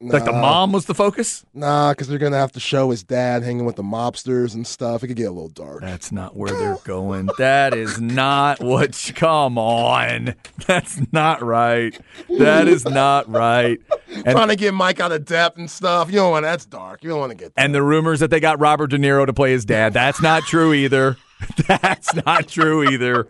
Like 0.00 0.24
the 0.24 0.32
mom 0.32 0.70
was 0.70 0.86
the 0.86 0.94
focus? 0.94 1.44
Nah, 1.54 1.90
because 1.90 2.06
they're 2.06 2.18
gonna 2.18 2.36
have 2.36 2.52
to 2.52 2.60
show 2.60 2.90
his 2.90 3.02
dad 3.02 3.42
hanging 3.42 3.64
with 3.64 3.74
the 3.74 3.82
mobsters 3.82 4.54
and 4.54 4.64
stuff. 4.64 5.02
It 5.02 5.08
could 5.08 5.16
get 5.16 5.24
a 5.24 5.32
little 5.32 5.48
dark. 5.48 5.80
That's 5.80 6.12
not 6.12 6.36
where 6.36 6.52
they're 6.52 6.78
going. 6.84 7.28
That 7.38 7.74
is 7.74 8.00
not 8.00 8.60
what. 8.60 9.10
Come 9.16 9.58
on. 9.58 10.36
That's 10.68 11.00
not 11.12 11.42
right. 11.42 11.98
That 12.38 12.68
is 12.68 12.84
not 12.84 13.28
right. 13.28 13.80
And, 14.08 14.24
Trying 14.24 14.48
to 14.48 14.56
get 14.56 14.72
Mike 14.72 15.00
out 15.00 15.10
of 15.10 15.24
depth 15.24 15.58
and 15.58 15.68
stuff. 15.68 16.08
You 16.10 16.16
don't 16.18 16.30
want 16.30 16.44
that's 16.44 16.64
dark. 16.64 17.02
You 17.02 17.10
don't 17.10 17.18
want 17.18 17.30
to 17.30 17.36
get. 17.36 17.52
and 17.56 17.74
the 17.74 17.82
rumors 17.82 18.20
that 18.20 18.30
they 18.30 18.38
got 18.38 18.60
Robert 18.60 18.88
De 18.88 18.98
Niro 18.98 19.26
to 19.26 19.32
play 19.32 19.50
his 19.50 19.64
dad. 19.64 19.94
That's 19.94 20.22
not 20.22 20.44
true 20.44 20.72
either. 20.72 21.16
That's 21.66 22.14
not 22.14 22.46
true 22.46 22.88
either. 22.88 23.28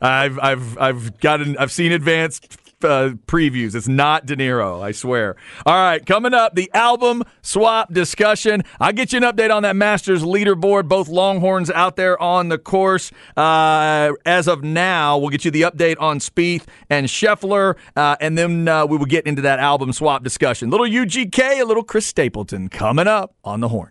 I've 0.00 0.38
I've 0.38 0.78
I've 0.78 1.20
gotten 1.20 1.56
I've 1.58 1.72
seen 1.72 1.92
advanced 1.92 2.58
uh, 2.84 3.10
previews. 3.26 3.74
It's 3.74 3.88
not 3.88 4.26
De 4.26 4.36
Niro, 4.36 4.82
I 4.82 4.92
swear. 4.92 5.36
All 5.66 5.74
right, 5.74 6.04
coming 6.04 6.34
up, 6.34 6.54
the 6.54 6.70
album 6.74 7.22
swap 7.42 7.92
discussion. 7.92 8.62
I'll 8.80 8.92
get 8.92 9.12
you 9.12 9.18
an 9.18 9.24
update 9.24 9.54
on 9.54 9.62
that 9.64 9.76
Masters 9.76 10.22
leaderboard. 10.22 10.88
Both 10.88 11.08
Longhorns 11.08 11.70
out 11.70 11.96
there 11.96 12.20
on 12.20 12.48
the 12.48 12.58
course. 12.58 13.10
Uh, 13.36 14.12
as 14.24 14.48
of 14.48 14.62
now, 14.62 15.18
we'll 15.18 15.30
get 15.30 15.44
you 15.44 15.50
the 15.50 15.62
update 15.62 15.96
on 16.00 16.18
Spieth 16.18 16.64
and 16.88 17.06
Scheffler, 17.06 17.76
uh, 17.96 18.16
and 18.20 18.38
then 18.38 18.68
uh, 18.68 18.86
we 18.86 18.96
will 18.96 19.06
get 19.06 19.26
into 19.26 19.42
that 19.42 19.58
album 19.58 19.92
swap 19.92 20.22
discussion. 20.22 20.70
Little 20.70 20.86
UGK, 20.86 21.60
a 21.60 21.64
little 21.64 21.84
Chris 21.84 22.06
Stapleton 22.06 22.68
coming 22.68 23.06
up 23.06 23.34
on 23.44 23.60
the 23.60 23.68
horn. 23.68 23.90